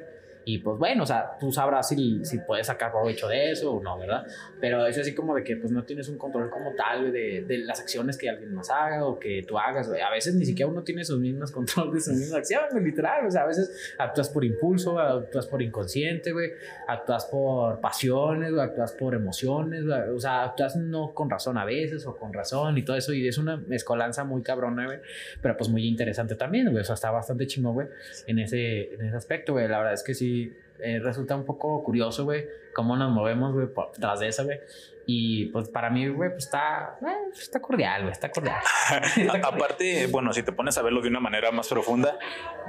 [0.48, 3.82] Y pues bueno, o sea, tú sabrás si, si puedes sacar provecho de eso o
[3.82, 4.26] no, ¿verdad?
[4.58, 7.58] Pero es así como de que pues no tienes un control como tal de, de
[7.58, 9.90] las acciones que alguien más haga o que tú hagas.
[9.90, 13.26] A veces ni siquiera uno tiene sus mismas control de sus mismas acciones, literal.
[13.26, 16.52] O sea, a veces actúas por impulso, actúas por inconsciente, güey.
[16.86, 19.84] Actúas por pasiones, actúas por emociones.
[19.84, 23.12] O sea, actúas no con razón a veces o con razón y todo eso.
[23.12, 25.00] Y es una mezcolanza muy cabrona, güey.
[25.42, 26.80] Pero pues muy interesante también, güey.
[26.80, 27.88] O sea, está bastante chingón, güey,
[28.26, 29.68] en ese, en ese aspecto, güey.
[29.68, 30.37] La verdad es que sí,
[30.80, 34.58] eh, resulta un poco curioso, güey, cómo nos movemos, güey, tras de eso, güey.
[35.10, 38.58] Y pues para mí, güey, pues está, eh, está cordial, güey, está cordial.
[39.32, 42.18] A- Aparte, bueno, si te pones a verlo de una manera más profunda,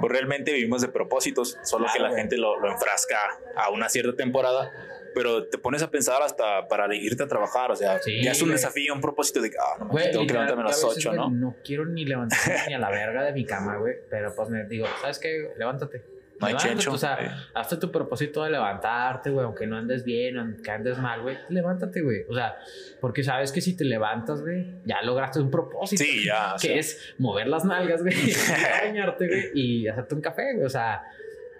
[0.00, 2.20] pues realmente vivimos de propósitos, solo que Claro, la güey.
[2.22, 3.18] gente lo, lo enfrasca
[3.56, 4.70] a una cierta temporada,
[5.14, 8.40] pero te pones a pensar hasta para irte a trabajar, o sea, Sí, ya es
[8.40, 8.56] un güey.
[8.56, 10.88] desafío, un propósito de que, ah, no, manches, Güey, tengo que levantarme a las yo
[10.88, 11.30] veces, 8, güey, ¿no?
[11.36, 13.96] No quiero ni levantarme ni a la verga de mi cama, güey.
[14.08, 15.50] Pero pues me digo, ¿sabes qué?
[15.58, 16.02] Levántate.
[16.40, 16.92] No hay chencho.
[16.92, 17.50] O sea, Sí.
[17.54, 19.44] hazte tu propósito de levantarte, güey.
[19.44, 21.36] Aunque no andes bien, aunque andes mal, güey.
[21.48, 22.22] Levántate, güey.
[22.28, 22.56] O sea,
[23.00, 26.02] porque sabes que si te levantas, güey, ya lograste un propósito.
[26.02, 26.54] Sí, ya.
[26.60, 28.14] Que es mover las nalgas, güey.
[28.84, 29.50] bañarte, güey.
[29.54, 30.64] Y hacerte un café, güey.
[30.66, 31.02] O sea,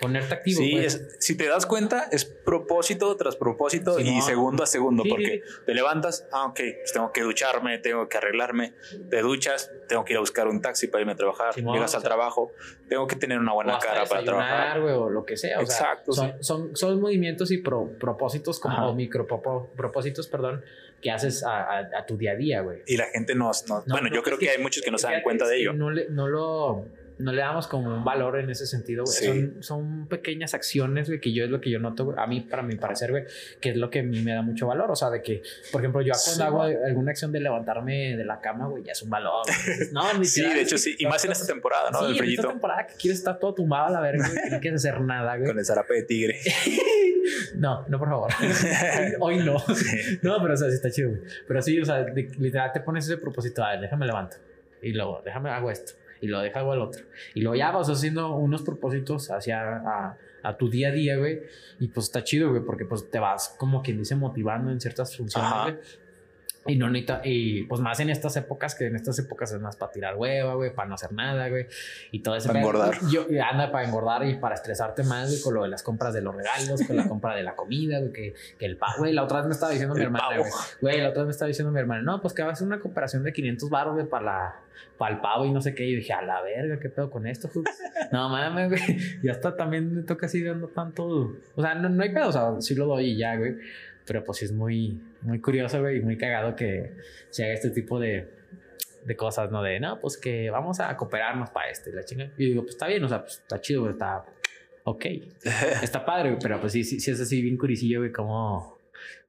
[0.01, 0.85] ponerte activo, Sí, güey.
[0.87, 4.23] es- si te das cuenta, es propósito tras propósito Sí, y no.
[4.23, 8.17] segundo a segundo, Sí, porque te levantas, ah, ok, pues tengo que ducharme, tengo que
[8.19, 8.75] arreglarme,
[9.11, 12.01] te duchas, tengo que ir a buscar un taxi para irme a trabajar, llegas al
[12.01, 12.53] sea, trabajo,
[12.89, 14.81] tengo que tener una buena cara para trabajar.
[14.81, 15.59] o lo que sea.
[15.59, 19.27] O Exacto, sea, son, son, son movimientos y pro- propósitos como micro
[19.77, 20.63] propósitos, perdón,
[21.01, 22.83] que haces a, a- a tu día a día, güey.
[22.87, 24.91] Y la gente no, no- No, bueno, no, yo creo que, que- hay muchos que
[24.91, 25.73] no se dan cuenta de ello.
[25.73, 26.85] No le, no lo,
[27.21, 29.17] no le damos como un valor en ese sentido, güey.
[29.17, 29.27] Sí.
[29.27, 32.17] Son, son pequeñas acciones, güey, que yo es lo que yo noto, güey.
[32.19, 33.25] A mí, para mi parecer, güey,
[33.61, 34.91] que es lo que a mí me da mucho valor.
[34.91, 36.77] O sea, de que, por ejemplo, yo Sí, cuando hago güey.
[36.89, 39.45] alguna acción de levantarme de la cama, güey, ya es un valor.
[39.47, 39.89] güey.
[39.93, 42.01] No, Sí, literal, de hecho sí, y más en esta temporada, ¿no?
[42.09, 44.51] Sí, Del en esta temporada que quieres estar todo tumbado a la verga, güey, que
[44.51, 45.49] no quieres hacer nada, güey.
[45.49, 46.41] con el zarape de tigre.
[47.55, 48.31] No, no, por favor.
[49.21, 49.57] Hoy, hoy no.
[50.23, 51.21] No, pero o sea, sí está chido, güey.
[51.47, 54.37] Pero sí, o sea, de- literal te pones ese propósito, a ver, déjame levanto.
[54.83, 55.93] Y luego, déjame hago esto.
[56.21, 57.05] Y luego deja el otro.
[57.35, 61.41] Y luego ya vas haciendo unos propósitos hacia a, a tu día a día, güey.
[61.79, 65.17] Y pues está chido, güey, porque pues te vas como quien dice motivando en ciertas
[65.17, 65.77] funciones, güey.
[66.66, 69.77] Y no necesita, y pues más en estas épocas, que en estas épocas es más
[69.77, 71.66] para tirar hueva, güey, para no hacer nada, güey.
[72.11, 72.49] Y todo eso.
[72.49, 72.95] Para engordar.
[73.11, 76.20] Yo, anda para engordar y para estresarte más, güey, con lo de las compras de
[76.20, 79.15] los regalos, con la compra de la comida, güey, que, que el pavo, güey.
[79.15, 80.41] La otra vez me estaba diciendo mi El hermana, pavo.
[80.43, 80.53] güey.
[80.82, 82.66] Güey, la otra vez me estaba diciendo mi hermana, no, pues que va a ser
[82.66, 84.57] una cooperación de 500 baros, güey, para la,
[84.99, 85.87] para el pavo y no sé qué.
[85.87, 87.49] Y dije, a la verga, ¿qué pedo con esto?
[88.12, 88.99] No mames, güey.
[89.23, 91.32] Y hasta también me toca así dando tanto.
[91.55, 93.57] O sea, no, no hay pedo, o sea, sí lo doy y ya, güey.
[94.05, 96.93] Pero pues sí es muy, muy curioso, güey, y muy cagado que
[97.31, 98.29] se haga este tipo de,
[99.05, 99.63] de cosas, ¿no?
[99.63, 102.31] De, no, pues que vamos a cooperarnos para esto y la chinga.
[102.37, 104.25] Y digo, pues está bien, o sea, pues está chido, está
[104.85, 105.05] ok.
[105.83, 108.79] Está padre, pero pues sí, sí, sí es así bien curicillo, güey, cómo,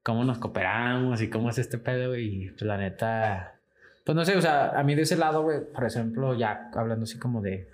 [0.04, 2.46] cómo nos cooperamos y cómo es este pedo, güey.
[2.46, 3.56] Y pues la neta,
[4.04, 7.04] pues no sé, o sea, a mí de ese lado, güey, por ejemplo, ya hablando
[7.04, 7.68] así como de,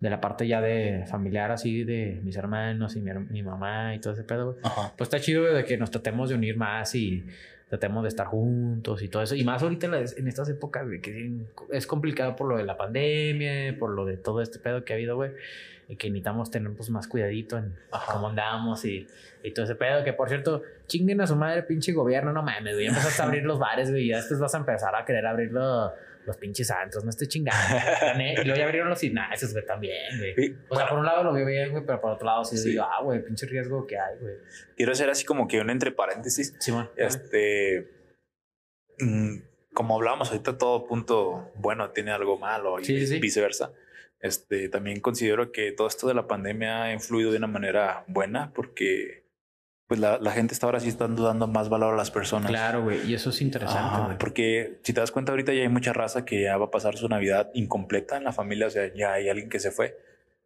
[0.00, 4.00] de la parte ya de familiar, así de mis hermanos y mi, mi mamá y
[4.00, 4.62] todo ese pedo, güey.
[4.96, 7.24] Pues está chido, güey, de que nos tratemos de unir más y
[7.68, 9.34] tratemos de estar juntos y todo eso.
[9.34, 11.32] Y más ahorita en, estas épocas, güey, que
[11.70, 14.96] es complicado por lo de la pandemia, por lo de todo este pedo que ha
[14.96, 15.32] habido, güey.
[15.90, 18.12] Y que necesitamos tener pues más cuidadito en Ajá.
[18.12, 19.06] cómo andamos y,
[19.42, 20.04] y todo ese pedo.
[20.04, 22.84] Que por cierto, chinguen a su madre, pinche gobierno, no mames, güey.
[22.84, 24.04] Ya empezaste a abrir los bares, güey.
[24.04, 25.92] Y ya después vas a empezar a querer abrir lo-
[26.28, 27.02] los pinches santos.
[27.02, 27.58] No estoy chingando.
[28.42, 30.34] y luego ya abrieron los gimnasios, güey, también, güey.
[30.36, 32.56] Sí, O sea, por un lado lo veo bien, güey, pero por otro lado sí,
[32.56, 32.70] Sí.
[32.70, 34.34] digo, ah, güey, pinche riesgo que hay, güey.
[34.76, 36.54] Quiero hacer así como que un entre paréntesis.
[36.60, 36.88] Simón.
[36.96, 37.88] Este,
[39.00, 39.38] mm,
[39.74, 43.18] como hablábamos ahorita, todo punto bueno tiene algo malo y Sí, sí, sí.
[43.18, 43.72] viceversa.
[44.20, 48.52] Este, también considero que todo esto de la pandemia ha influido de una manera buena
[48.52, 49.27] porque
[49.88, 52.50] pues la, la gente está ahora sí estando dando más valor a las personas.
[52.50, 55.68] Claro, güey, y eso es interesante, Ajá, porque si te das cuenta ahorita ya hay
[55.70, 58.92] mucha raza que ya va a pasar su Navidad incompleta en la familia, o sea,
[58.94, 59.98] ya hay alguien que se fue.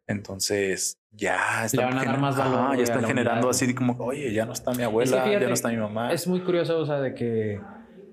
[0.07, 4.33] Entonces ya están, van a dar más valor, ya están generando unidad, así como, oye,
[4.33, 6.11] ya no está mi abuela, ya fíjate, no está mi mamá.
[6.13, 7.59] Es muy curioso, o sea, de que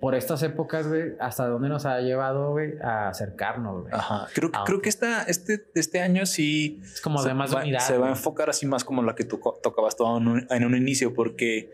[0.00, 3.92] por estas épocas, güey, hasta dónde nos ha llevado, güey, a acercarnos, güey.
[3.94, 4.28] Ajá.
[4.34, 7.80] Creo, Ah, creo que esta, este, este año sí Es como de más va, unidad.
[7.80, 10.64] se va a enfocar así más como la que tú tocabas todo en un, en
[10.64, 11.70] un inicio, porque,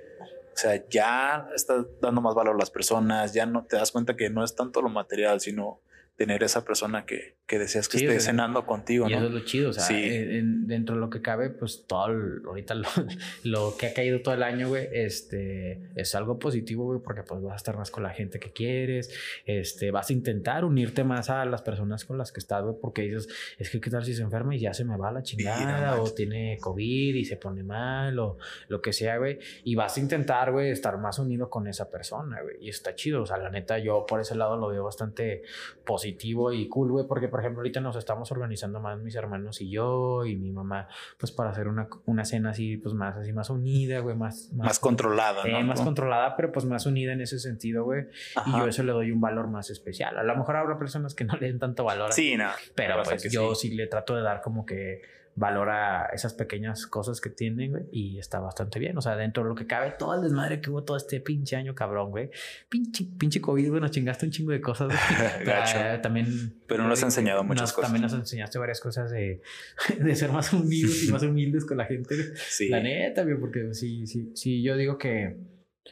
[0.53, 4.16] o sea, ya está dando más valor a las personas, ya no te das cuenta
[4.16, 5.81] que no es tanto lo material, sino
[6.17, 9.25] tener esa persona que, que deseas que Sí, esté o sea, cenando contigo, Y eso
[9.27, 9.39] es ¿no?
[9.39, 9.95] lo chido, o sea, Sí.
[9.95, 12.89] en- en- dentro de lo que cabe, pues todo, el- ahorita lo,
[13.45, 17.43] lo que ha caído todo el año, güey, este, es algo positivo, güey, porque pues
[17.43, 19.11] vas a estar más con la gente que quieres,
[19.45, 23.03] este, vas a intentar unirte más a las personas con las que estás, güey, porque
[23.03, 23.29] dices,
[23.59, 26.11] es que qué tal si se enferma y ya se me va la chingada, o
[26.15, 28.39] tiene COVID y se pone mal, o
[28.69, 32.41] lo que sea, güey, y vas a intentar, güey, estar más unido con esa persona,
[32.41, 35.43] güey, y está chido, o sea, la neta, yo por ese lado lo veo bastante
[35.85, 39.70] positivo y cool, güey, porque por ejemplo ahorita nos estamos organizando más mis hermanos y
[39.70, 40.89] yo y mi mamá,
[41.19, 44.51] pues para hacer una, una cena así, pues más así, más unida, güey, más...
[44.53, 45.62] Más controlada, eh, ¿no?
[45.62, 48.05] más controlada, pero pues más unida en ese sentido, güey.
[48.47, 50.16] Y yo eso le doy un valor más especial.
[50.19, 52.11] A lo mejor habrá personas que no le den tanto valor.
[52.11, 52.49] a- Sí, no.
[52.74, 53.69] pero pues yo sí.
[53.70, 53.74] sí.
[53.77, 55.03] le trato de dar como que
[55.39, 58.97] valora esas pequeñas cosas que tienen, güey, y está bastante bien.
[58.97, 61.57] O sea, dentro de lo que cabe, todo el desmadre que hubo todo este pinche
[61.57, 62.31] año, cabrón, güey.
[62.71, 64.99] Pinche, pinche COVID, güey, nos chingaste un chingo de cosas, güey.
[65.47, 65.77] Gacho.
[65.79, 66.27] Ah, también.
[66.67, 67.91] Pero nos has enseñado muchas nos- cosas.
[67.93, 69.43] También nos enseñaste varias cosas de,
[70.01, 72.15] de ser más unidos y más humildes con la gente.
[72.37, 72.69] Sí.
[72.69, 75.37] La neta, güey, porque sí, sí, sí, yo digo que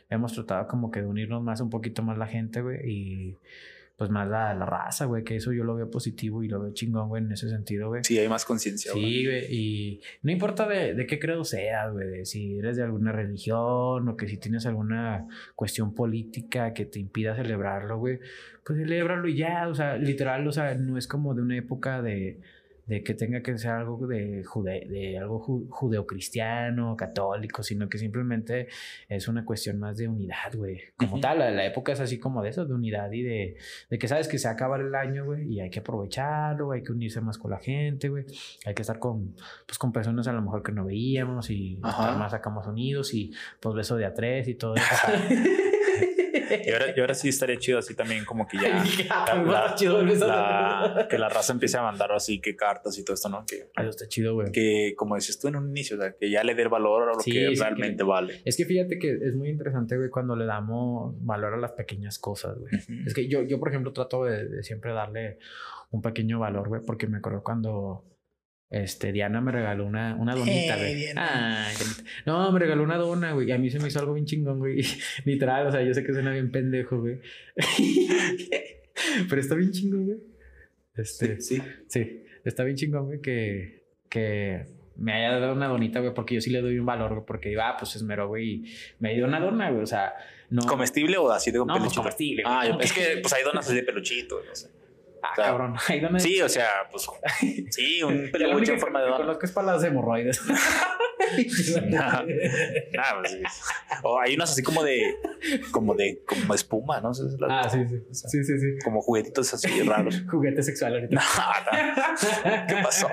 [0.09, 3.37] hemos tratado como que de unirnos más un poquito más la gente, güey, y
[3.97, 6.75] pues más la, la raza, güey, que eso yo lo veo positivo y lo veo
[6.75, 8.03] chingón, güey, en ese sentido, güey.
[8.03, 8.93] Sí, hay más conciencia.
[8.93, 12.83] Sí, güey, y no importa de, de qué credo seas, güey, de si eres de
[12.83, 18.19] alguna religión o que si tienes alguna cuestión política que te impida celebrarlo, güey,
[18.65, 22.03] pues celébralo y ya, o sea, literal, o sea, no es como de una época
[22.03, 22.41] de,
[22.86, 27.98] de que tenga que ser algo de, jude, de algo ju- judeocristiano, católico, sino que
[27.98, 28.69] simplemente
[29.09, 30.81] es una cuestión más de unidad, güey.
[30.97, 33.56] Como tal, la, la época es así como de eso, de unidad y de,
[33.90, 36.93] de que sabes que se acaba el año, güey, y hay que aprovecharlo, hay que
[36.93, 38.24] unirse más con la gente, güey.
[38.66, 39.35] Hay que estar con,
[39.66, 42.02] pues, con personas a lo mejor que no veíamos y Ajá.
[42.05, 44.85] estar más acá más unidos y pues beso de a tres y todo eso.
[46.35, 48.82] Y ahora, y ahora sí estaría chido así también como que ya...
[48.85, 50.36] Ya, la- me va chido el beso de a
[50.97, 53.44] la- que la raza empiece a mandar así que cartas y todo esto, ¿no?
[53.47, 54.51] Que, Eso está chido, güey.
[54.52, 57.09] que como decías tú en un inicio, o sea, que ya le dé el valor
[57.11, 58.43] a lo Sí, que sí, realmente que- vale.
[58.44, 62.19] Es que fíjate que es muy interesante, güey, cuando le damos valor a las pequeñas
[62.19, 62.73] cosas, güey.
[63.06, 65.39] Es que yo, yo, por ejemplo, trato de, de siempre darle
[65.90, 68.05] un pequeño valor, güey, porque me acuerdo cuando
[68.83, 70.95] este, Diana me regaló una, una donita, güey.
[70.95, 71.67] Dianita.
[72.27, 74.59] no, me regaló una dona, güey, y a mí se me hizo algo bien chingón,
[74.59, 74.83] güey.
[75.25, 77.21] Literal, o sea, yo sé que suena bien pendejo, güey.
[79.29, 80.19] Pero está bien chingón, güey.
[80.97, 81.61] Este, Sí.
[81.89, 86.41] Sí, está bien chingón, güey, que, que me haya dado una donita, güey, porque yo
[86.41, 89.15] sí le doy un valor, güey, porque digo, ah, pues es mero, güey, y me
[89.15, 90.15] dio una dona, güey, o sea,
[90.51, 90.63] no.
[90.63, 92.01] ¿Comestible o así de No, pues, peluchito?
[92.03, 92.55] comestible, güey.
[92.57, 94.69] Ah, yo- es que pues hay donas así de peluchito, no sé.
[95.25, 95.77] Ah, o sea, cabrón.
[96.19, 97.07] Sí, o sea, pues
[97.71, 99.25] sí, un peluche en forma que de dona.
[99.25, 100.41] conozco es para las hemorroides.
[101.99, 102.23] Ah,
[103.19, 103.43] pues, sí.
[104.03, 105.17] O hay unas así como de
[105.71, 107.13] como de como espuma, ¿no?
[107.49, 108.03] Ah, sí, sí.
[108.13, 108.79] Sí, sí, sí.
[108.85, 110.23] Como juguetitos así raros.
[110.31, 111.23] Juguete sexual ahorita.
[112.69, 113.09] ¿Qué pasó?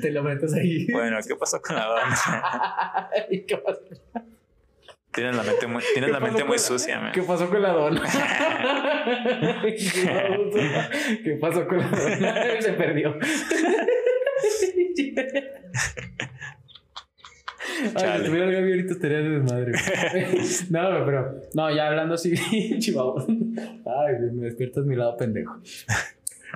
[0.00, 0.86] Te lo metes ahí.
[0.92, 3.10] Bueno, ¿qué pasó con la dona?
[3.28, 3.80] ¿Qué pasó?
[5.16, 7.10] Tienes la mente muy, tienes ¿Qué la mente muy sucia, man.
[7.10, 8.02] ¿Qué pasó con la dona?
[11.24, 12.34] ¿Qué pasó con la dona?
[12.60, 13.16] Se perdió.
[17.94, 19.72] Ay, si tuviera Gaby ahorita estaría de desmadre.
[19.72, 20.26] güey.
[20.68, 21.40] No, pero.
[21.54, 22.34] No, ya hablando así,
[22.78, 23.16] chivado.
[23.26, 25.62] Ay, me despiertas mi lado pendejo.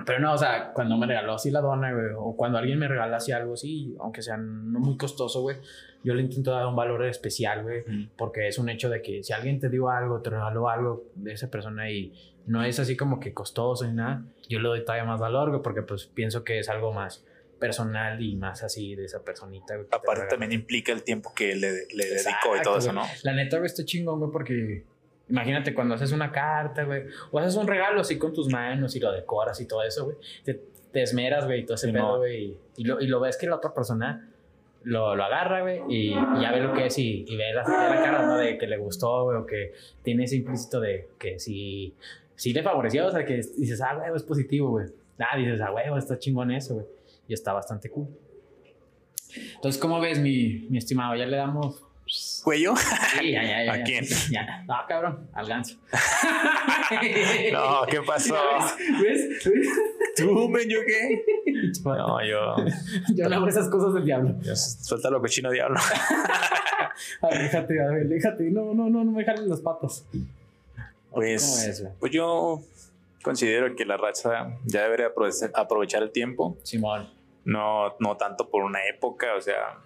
[0.05, 2.87] Pero no, o sea, cuando me regaló así la dona, güey, o cuando alguien me
[2.87, 5.57] regala así algo así, aunque sea no muy costoso, güey,
[6.03, 8.09] yo le intento dar un valor especial, güey, Ujú.
[8.17, 11.33] porque es un hecho de que si alguien te dio algo, te regaló algo de
[11.33, 12.11] esa persona y
[12.47, 15.61] no es así como que costoso ni nada, yo le doy todavía más valor, güey,
[15.61, 17.23] porque pues pienso que es algo más
[17.59, 19.87] personal y más así de esa personita, güey.
[19.91, 23.03] Aparte también implica el tiempo que le, le dedicó y todo eso, güey.
[23.05, 23.09] ¿no?
[23.23, 24.83] La neta, güey, está chingón, güey, porque
[25.29, 28.99] imagínate cuando haces una carta, güey, o haces un regalo así con tus manos y
[28.99, 30.17] lo decoras y todo eso, güey.
[30.43, 30.59] Te,
[30.91, 32.17] te esmeras, güey, y todo ese Sí, pedo, no.
[32.17, 32.43] güey.
[32.45, 34.30] Y, y lo, y lo ves que la otra persona
[34.83, 37.63] lo, lo agarra, güey, y, y ya ve lo que es y, y ve la,
[37.63, 38.37] la cara, ¿no?
[38.37, 41.93] De que le gustó, güey, o que tiene ese implícito de que si,
[42.35, 44.87] si le favoreció, o sea, que dices, ah, güey, es positivo, güey.
[45.19, 46.85] Ah, dices, ah, güey, está chingón eso, güey.
[47.27, 48.07] Y está bastante cool.
[49.55, 51.15] Entonces, ¿cómo ves, mi, mi estimado?
[51.15, 51.83] Ya le damos
[52.43, 52.75] ¿Cuello?
[52.75, 53.73] Sí, ya, ya, ya.
[53.73, 54.05] ¿A quién?
[54.67, 55.77] No, cabrón, al ganso.
[57.53, 58.35] No, ¿qué pasó?
[59.01, 59.45] ¿Ves?
[59.45, 59.67] ¿Ves?
[60.15, 61.23] ¿Tú, men, yo qué?
[61.83, 62.55] No, yo...
[63.15, 64.35] Yo no hago esas cosas del diablo.
[64.55, 65.79] suelta lo cochino diablo.
[67.21, 68.43] Aléjate, aléjate.
[68.51, 70.05] No, no, no, no me jales las patas.
[71.11, 72.61] Pues, pues yo
[73.23, 77.09] considero que la raza ya debería aprovechar, aprovechar el tiempo, Simón.
[77.43, 79.77] no, no tanto por una época, o sea,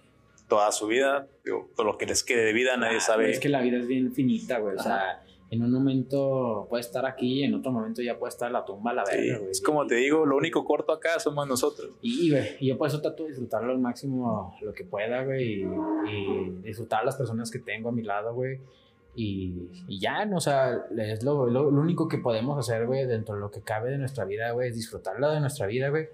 [0.48, 3.32] toda su vida, digo, por lo que les quede de vida, nadie Ah, sabe.
[3.32, 4.76] Es que la vida es bien finita, güey.
[4.76, 8.54] O sea, en un momento puede estar aquí, en otro momento ya puede estar en
[8.54, 9.52] la tumba a la verga, güey.
[9.52, 11.92] es como te digo, lo único corto acá somos nosotros.
[12.02, 15.66] Y, güey, yo por eso trato de disfrutarlo al máximo lo que pueda, güey, y,
[16.10, 18.60] y disfrutar a las personas que tengo a mi lado, güey.
[19.16, 23.06] Y, y ya, no, o sea, es lo, lo, lo único que podemos hacer, güey,
[23.06, 26.10] dentro de lo que cabe de nuestra vida, güey, es disfrutarla de nuestra vida, güey.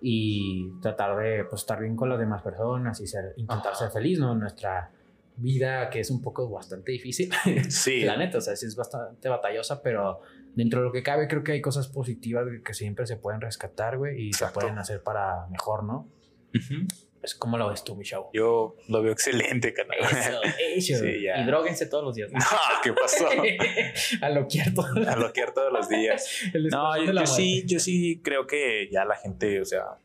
[0.00, 3.74] Y tratar de pues, estar bien con las demás personas y ser, intentar Ajá.
[3.74, 4.34] ser feliz, ¿no?
[4.34, 4.90] Nuestra
[5.36, 7.30] vida, que es un poco bastante difícil.
[7.68, 10.20] Sí, La neta, o sea, sí es bastante batallosa, pero
[10.54, 13.98] dentro de lo que cabe, creo que hay cosas positivas que siempre se pueden rescatar,
[13.98, 14.60] güey, y Exacto.
[14.60, 16.08] se pueden hacer para mejor, ¿no?
[16.54, 16.86] Ujú.
[17.22, 18.30] Es como lo ves tú, mi show.
[18.32, 19.98] yo lo veo excelente, canal.
[19.98, 20.40] Eso,
[20.94, 21.04] eso.
[21.04, 21.38] Sí, ya.
[21.38, 22.30] Y droguense todos los días.
[22.32, 22.40] No,
[22.84, 23.26] ¿qué pasó?
[24.22, 24.84] A lo quieto.
[25.08, 26.42] A bloquear todos los días.
[26.70, 29.98] No, yo, yo sí, yo sí creo que ya la gente, o sea,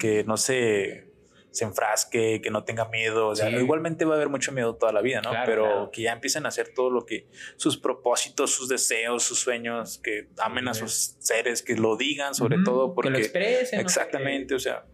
[0.00, 1.13] que no se,
[1.54, 3.28] se enfrasque, que no tenga miedo.
[3.28, 3.56] O sea, Sí.
[3.56, 5.30] igualmente va a haber mucho miedo toda la vida, ¿no?
[5.30, 5.90] Claro, Pero claro.
[5.92, 10.28] que ya empiecen a hacer todo lo que, sus propósitos, sus deseos, sus sueños, que
[10.38, 13.78] amen a sus seres, que lo digan sobre todo, que porque lo expresen.
[13.78, 13.82] ¿no?
[13.82, 14.84] exactamente, o sea,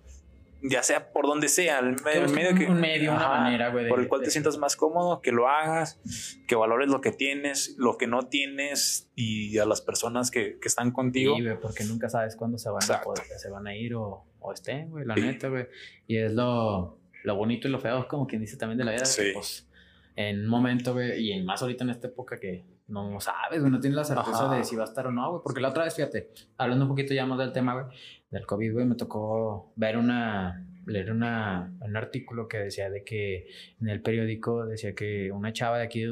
[0.62, 3.70] ya sea por donde sea, el, Que medio un- que un medio, una Ajá, manera,
[3.70, 5.98] güey, por el cual te de- sientas más cómodo, que lo hagas,
[6.46, 10.68] que valores lo que tienes, lo que no tienes y a las personas que, que
[10.68, 11.36] están contigo.
[11.36, 13.04] Sí, porque nunca sabes cuándo se van, a, Exacto.
[13.14, 15.66] poder- se van a ir o, o estén, güey, la neta, güey.
[16.06, 19.04] Y es lo, lo bonito y lo feo, como quien dice también de la vida.
[19.04, 19.30] Sí.
[19.32, 19.68] pues,
[20.16, 23.70] en un momento, güey, y en más ahorita en esta época que no sabes, güey,
[23.70, 24.56] no tienes la certeza Ajá.
[24.56, 25.42] de si va a estar o no, güey.
[25.42, 27.86] Porque la otra vez, fíjate, hablando un poquito ya más del tema, güey,
[28.30, 33.48] del COVID, güey, me tocó ver una, leer una, un artículo que decía de que
[33.80, 36.04] en el periódico decía que una chava de aquí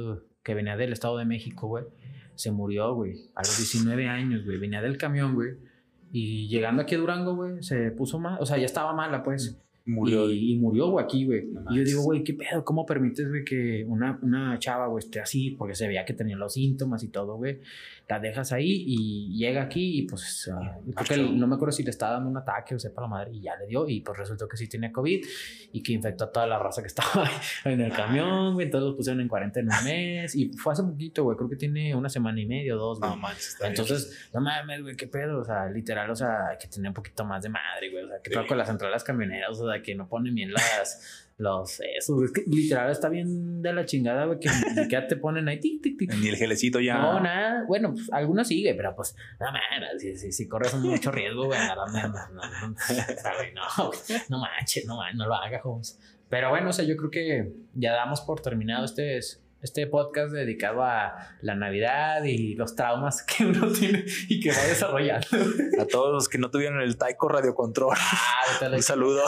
[0.42, 1.84] que venía del Estado de México, güey,
[2.34, 5.56] se murió, güey, a los 19 años, güey, venía del camión, güey.
[6.12, 9.58] Y llegando aquí a Durango, güey, se puso mal, o sea, ya estaba mala, pues.
[9.84, 10.30] Murió.
[10.30, 11.46] Y, y murió, güey, aquí, güey.
[11.46, 12.64] No y yo digo, güey, ¿qué pedo?
[12.64, 15.52] ¿Cómo permites, güey, que una, una chava, güey, esté así?
[15.52, 17.60] Porque se veía que tenía los síntomas y todo, güey.
[18.08, 21.82] La dejas ahí y llega aquí y pues ah, creo que no me acuerdo si
[21.82, 24.16] le estaba dando un ataque o sepa la madre y ya le dio y pues
[24.18, 25.26] resultó que sí tenía COVID
[25.72, 27.28] y que infectó a toda la raza que estaba
[27.66, 28.64] en el camión, güey.
[28.64, 31.36] Entonces los pusieron en cuarentena un mes y fue hace poquito, güey.
[31.36, 33.10] Creo que tiene una semana y media o dos, güey.
[33.10, 33.48] No manches.
[33.48, 33.72] está bien.
[33.78, 35.40] Entonces, no mames, güey, qué pedo.
[35.40, 38.04] O sea, literal, o sea, hay que tener un poquito más de madre, güey.
[38.04, 38.46] O sea, que Sí.
[38.48, 41.27] con las centrales camioneras, o sea, que no ponen bien las.
[41.38, 42.26] Los, eso, güey.
[42.26, 45.60] Es que literal está bien de la chingada, güey, que ni siquiera te ponen ahí,
[45.60, 46.12] tic, tic, tic.
[46.16, 46.98] Ni el gelecito ya.
[46.98, 47.64] No, nada.
[47.68, 51.60] Bueno, pues algunos sigue, pero pues, no mames, si, si, si corres mucho riesgo, güey,
[51.60, 52.40] no, no, no, no, no
[53.86, 55.98] manches, no manches, no lo hagas, Holmes.
[56.28, 59.20] Pero bueno, o sea, yo creo que ya damos por terminado este,
[59.62, 64.62] este podcast dedicado a la Navidad y los traumas que uno tiene y que va
[64.64, 65.26] desarrollando.
[65.80, 67.96] A todos los que no tuvieron el Taiko Radio Control.
[67.96, 69.22] Ah, Un saludo.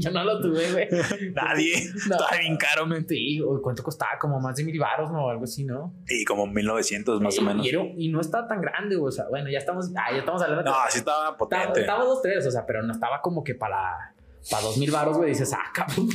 [0.04, 0.88] Yo no lo tuve, güey.
[1.34, 1.74] Nadie.
[2.08, 2.16] No.
[2.16, 3.06] Estaba bien caro, men.
[3.08, 4.12] Sí, ¿cuánto costaba?
[4.20, 5.28] Como más de mil baros, ¿no?
[5.28, 5.94] Algo así, ¿no?
[6.08, 7.64] Y como 1900 más o menos.
[7.64, 8.96] Y, era- y no estaba tan grande.
[8.96, 11.80] O sea, bueno, ya estamos, ah, ya estamos hablando No, sí estaba potente.
[11.80, 14.14] estaba dos, tres, o sea, pero no estaba como que para,
[14.50, 15.30] para dos mil baros, güey.
[15.30, 16.08] Dices, ah, cabrón.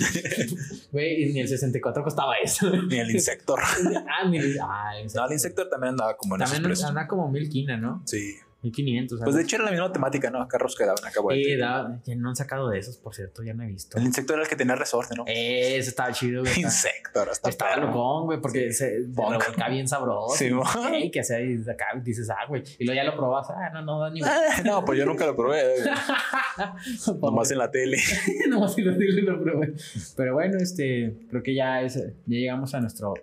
[0.92, 2.70] Güey, y ni el 64 costaba eso.
[2.70, 3.60] Ni el Insector.
[3.62, 6.90] ah, ni el, ah, el No, el Insector también andaba como en esos También precios.
[6.90, 8.02] anda como mil quina, ¿no?
[8.06, 8.36] Sí.
[8.66, 9.20] Mil quinientos.
[9.24, 10.48] Pues de hecho era la misma temática, ¿no?
[10.48, 11.52] Carros que daban acá, güey.
[11.52, 13.96] Eh, da- ya no han sacado de esos, por cierto, ya no he visto.
[14.00, 15.24] El Insector era el que tenía resorte, ¿no?
[15.28, 16.52] Eh, ese estaba chido, güey.
[16.52, 20.36] Estaba- Insector, hasta Estaba locón, güey, porque se lo volcaba bien sabroso.
[20.36, 20.64] Sí, y mo.
[20.94, 22.64] ey, que hacía y acá dices, ah, güey.
[22.80, 24.22] Y luego ya lo probas, ah, no, no da ni
[24.66, 25.62] No, pues yo nunca lo probé.
[27.22, 27.98] Nomás en la tele.
[28.50, 29.74] no si lo digo, lo probé.
[30.16, 33.14] Pero bueno, este, creo que ya es, ya llegamos a nuestro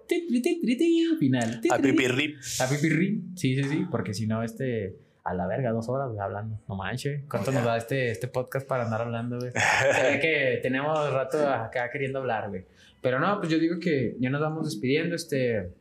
[1.19, 1.61] final.
[1.71, 2.37] A pipirrip.
[2.61, 3.23] A pipirri.
[3.37, 6.61] Sí, sí, sí, porque si no, este, a la verga, dos horas, güey, hablando.
[6.69, 7.23] No manches.
[7.29, 9.53] ¿Cuánto nos da este, este podcast para andar hablando, güey?
[9.93, 12.65] Se ve que tenemos rato acá queriendo hablar, güey.
[13.01, 15.73] Pero no, pues yo digo que ya nos vamos despidiendo, este.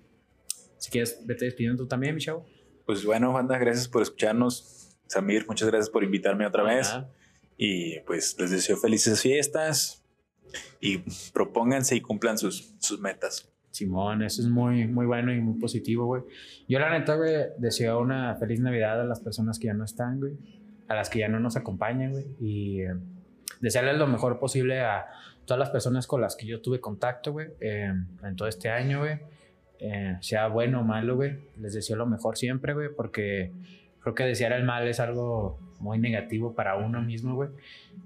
[0.78, 2.46] Si quieres, vete despidiendo tú también, mi chavo.
[2.86, 4.98] Pues bueno, banda, gracias por escucharnos.
[5.08, 6.90] Samir, muchas gracias por invitarme otra vez.
[6.90, 7.10] Ajá.
[7.58, 10.04] Y pues les deseo felices fiestas.
[10.80, 11.00] Y
[11.32, 13.51] propónganse y cumplan sus, sus metas.
[13.72, 16.24] Simón, eso es muy, muy bueno y muy positivo, güey.
[16.68, 20.20] Yo, la neta, güey, deseo una feliz Navidad a las personas que ya no están,
[20.20, 20.34] güey.
[20.88, 22.26] A las que ya no nos acompañan, güey.
[22.40, 22.94] Y eh,
[23.62, 25.06] desearles lo mejor posible a
[25.46, 27.94] todas las personas con las que yo tuve contacto, güey, eh,
[28.24, 29.20] en todo este año, güey.
[29.80, 31.40] Eh, sea bueno o malo, güey.
[31.58, 33.52] Les deseo lo mejor siempre, güey, porque
[34.02, 37.50] creo que desear el mal es algo muy negativo para uno mismo, güey.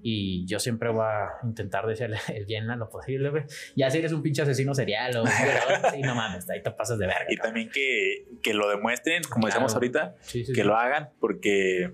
[0.02, 3.44] Y yo siempre voy a intentar desearle el bien a lo posible, güey.
[3.76, 5.28] Ya si eres un pinche asesino serial o un
[5.94, 7.26] sí, no mames, ahí te pasas de verga.
[7.28, 7.48] Y cabrón.
[7.54, 9.48] también que, que lo demuestren, como Claro.
[9.48, 10.66] decíamos ahorita, Sí, sí, que sí.
[10.66, 11.92] lo hagan, porque,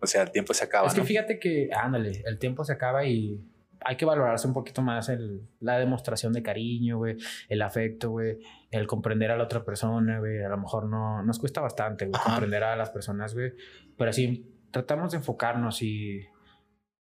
[0.00, 1.06] o sea, el tiempo se acaba, Es que ¿no?
[1.06, 3.40] fíjate que, ándale, el tiempo se acaba y
[3.86, 7.16] hay que valorarse un poquito más el, la demostración de cariño, güey,
[7.50, 8.38] el afecto, güey,
[8.70, 10.42] el comprender a la otra persona, güey.
[10.42, 13.52] A lo mejor no nos cuesta bastante, güey, comprender a las personas, güey.
[13.98, 16.26] Pero sí, tratamos de enfocarnos y.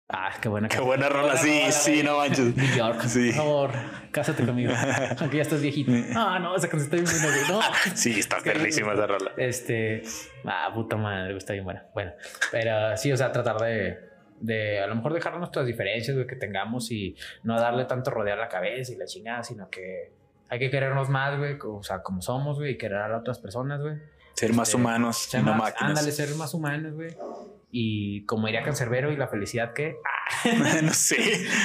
[0.09, 2.57] Ah, qué buena Qué buena rola, sí, rola, sí, no manches.
[2.57, 3.27] New York, Sí.
[3.31, 3.71] por favor,
[4.13, 4.73] cásate conmigo.
[5.21, 5.91] Aunque ya estás viejito.
[6.15, 7.49] Ah, no, esa canción está bien buena.
[7.49, 7.61] No.
[7.97, 9.33] Sí, está perrísima esa rola.
[9.37, 10.03] Este,
[10.45, 11.87] ah, puta madre, está bien buena.
[11.93, 12.13] Bueno,
[12.53, 13.99] pero sí, o sea, tratar de,
[14.39, 18.49] de a lo mejor dejar nuestras diferencias, que tengamos y no darle tanto rodear la
[18.49, 20.13] cabeza y la chingada, sino que
[20.49, 23.41] hay que querernos más, güey, o sea, como somos, güey, y querer a las otras
[23.41, 23.97] personas, güey.
[24.37, 25.89] Ser más Este, humanos Ser no más- máquinas.
[25.91, 27.17] Ándale, ser más humanos, güey.
[27.73, 29.97] Y como diría Cancerbero y la felicidad que...
[30.45, 31.17] Ah, no sé.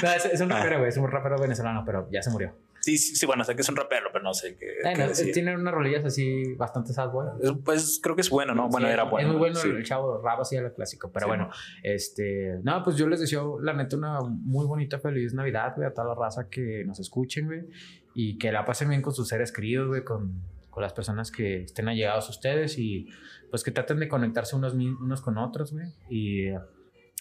[0.04, 2.54] no, es, es un rapero, güey, es un rapero venezolano, pero ya se murió.
[2.80, 4.66] Sí, sí, sí, bueno, sé que es un rapero, pero no sé qué.
[4.82, 5.34] Bueno, qué eh, decir.
[5.34, 7.28] tiene unas rolillas así bastante sad, boy.
[7.42, 8.70] Es- Pues creo que es bueno, ¿no?
[8.70, 9.28] Bueno, Sí, era bueno.
[9.28, 9.70] Es muy bueno sí.
[9.70, 11.12] el chavo rap así era clásico.
[11.14, 11.50] Pero bueno,
[11.84, 12.58] este.
[12.64, 16.08] No, pues yo les deseo, la neta, una muy bonita, feliz Navidad, güey, a toda
[16.08, 17.62] la raza que nos escuchen, güey.
[18.16, 20.42] Y que la pasen bien con sus seres queridos, güey, con,
[20.72, 22.80] con las personas que estén allegados a ustedes.
[22.80, 23.08] Y
[23.52, 25.88] pues que traten de conectarse unos, unos con otros, güey.
[26.10, 26.48] Y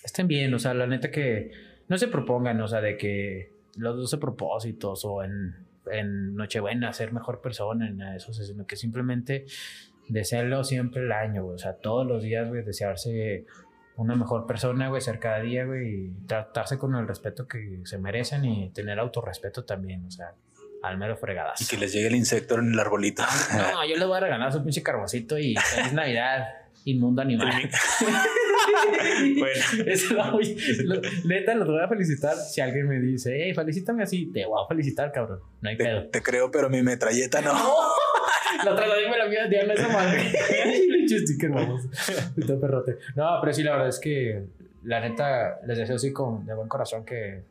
[0.02, 1.50] estén bien, o sea, la neta que
[1.88, 7.12] no se propongan, o sea, de que los 12 propósitos o en, en Nochebuena ser
[7.12, 9.44] mejor persona, en eso, sino que simplemente
[10.08, 11.46] desearlo siempre el año.
[11.46, 13.44] O sea, todos los días, güey, desearse
[13.96, 17.98] una mejor persona, güey, ser cada día, güey, y tratarse con el respeto que se
[17.98, 20.34] merecen y tener autorrespeto también, o sea,
[20.82, 21.60] al mero fregadas.
[21.60, 23.22] Y que les llegue el insecto en el arbolito.
[23.72, 26.48] No, yo les voy a regalar su pinche carboncito y feliz Navidad,
[26.84, 27.52] inmundo animal.
[29.38, 32.34] bueno, Eso lo voy- lo- neta, los voy a felicitar.
[32.36, 35.40] Si alguien me dice, hey, felicítame así, te voy a felicitar, cabrón.
[35.60, 36.08] No hay te, pedo.
[36.08, 37.52] te creo, pero mi metralleta no.
[38.64, 40.24] La otra vez me la mía Diana esa madre.
[40.88, 41.82] Le eché sticker, vamos.
[42.36, 42.96] Está perrote.
[43.14, 44.42] No, pero sí, la verdad es que
[44.84, 47.42] la neta les deseo así con de buen corazón que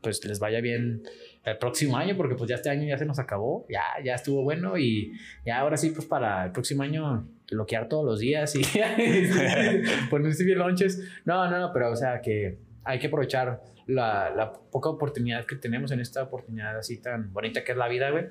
[0.00, 1.02] pues les vaya bien
[1.44, 4.42] el próximo año, porque pues ya este año ya se nos acabó, ya, ya estuvo
[4.42, 5.12] bueno y
[5.44, 8.62] ya ahora sí, pues para el próximo año bloquear todos los días y
[10.10, 11.02] ponerse bien lonches.
[11.24, 15.56] No, no, no, pero o sea que hay que aprovechar la, la poca oportunidad que
[15.56, 18.24] tenemos en esta oportunidad así tan bonita que es la vida, güey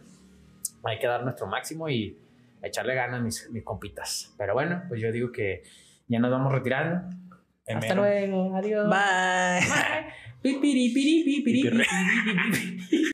[0.83, 2.17] hay que dar nuestro máximo y
[2.61, 4.33] echarle ganas mis, mis compitas.
[4.37, 5.63] Pero bueno, pues yo digo que
[6.07, 7.09] ya nos vamos retirando.
[7.67, 8.89] Hasta luego, adiós.
[8.89, 9.67] Bye.
[9.67, 10.13] Bye.
[10.43, 13.12] Pi, piri, piri, pi, piri, pi, piri, pi, pi, pi.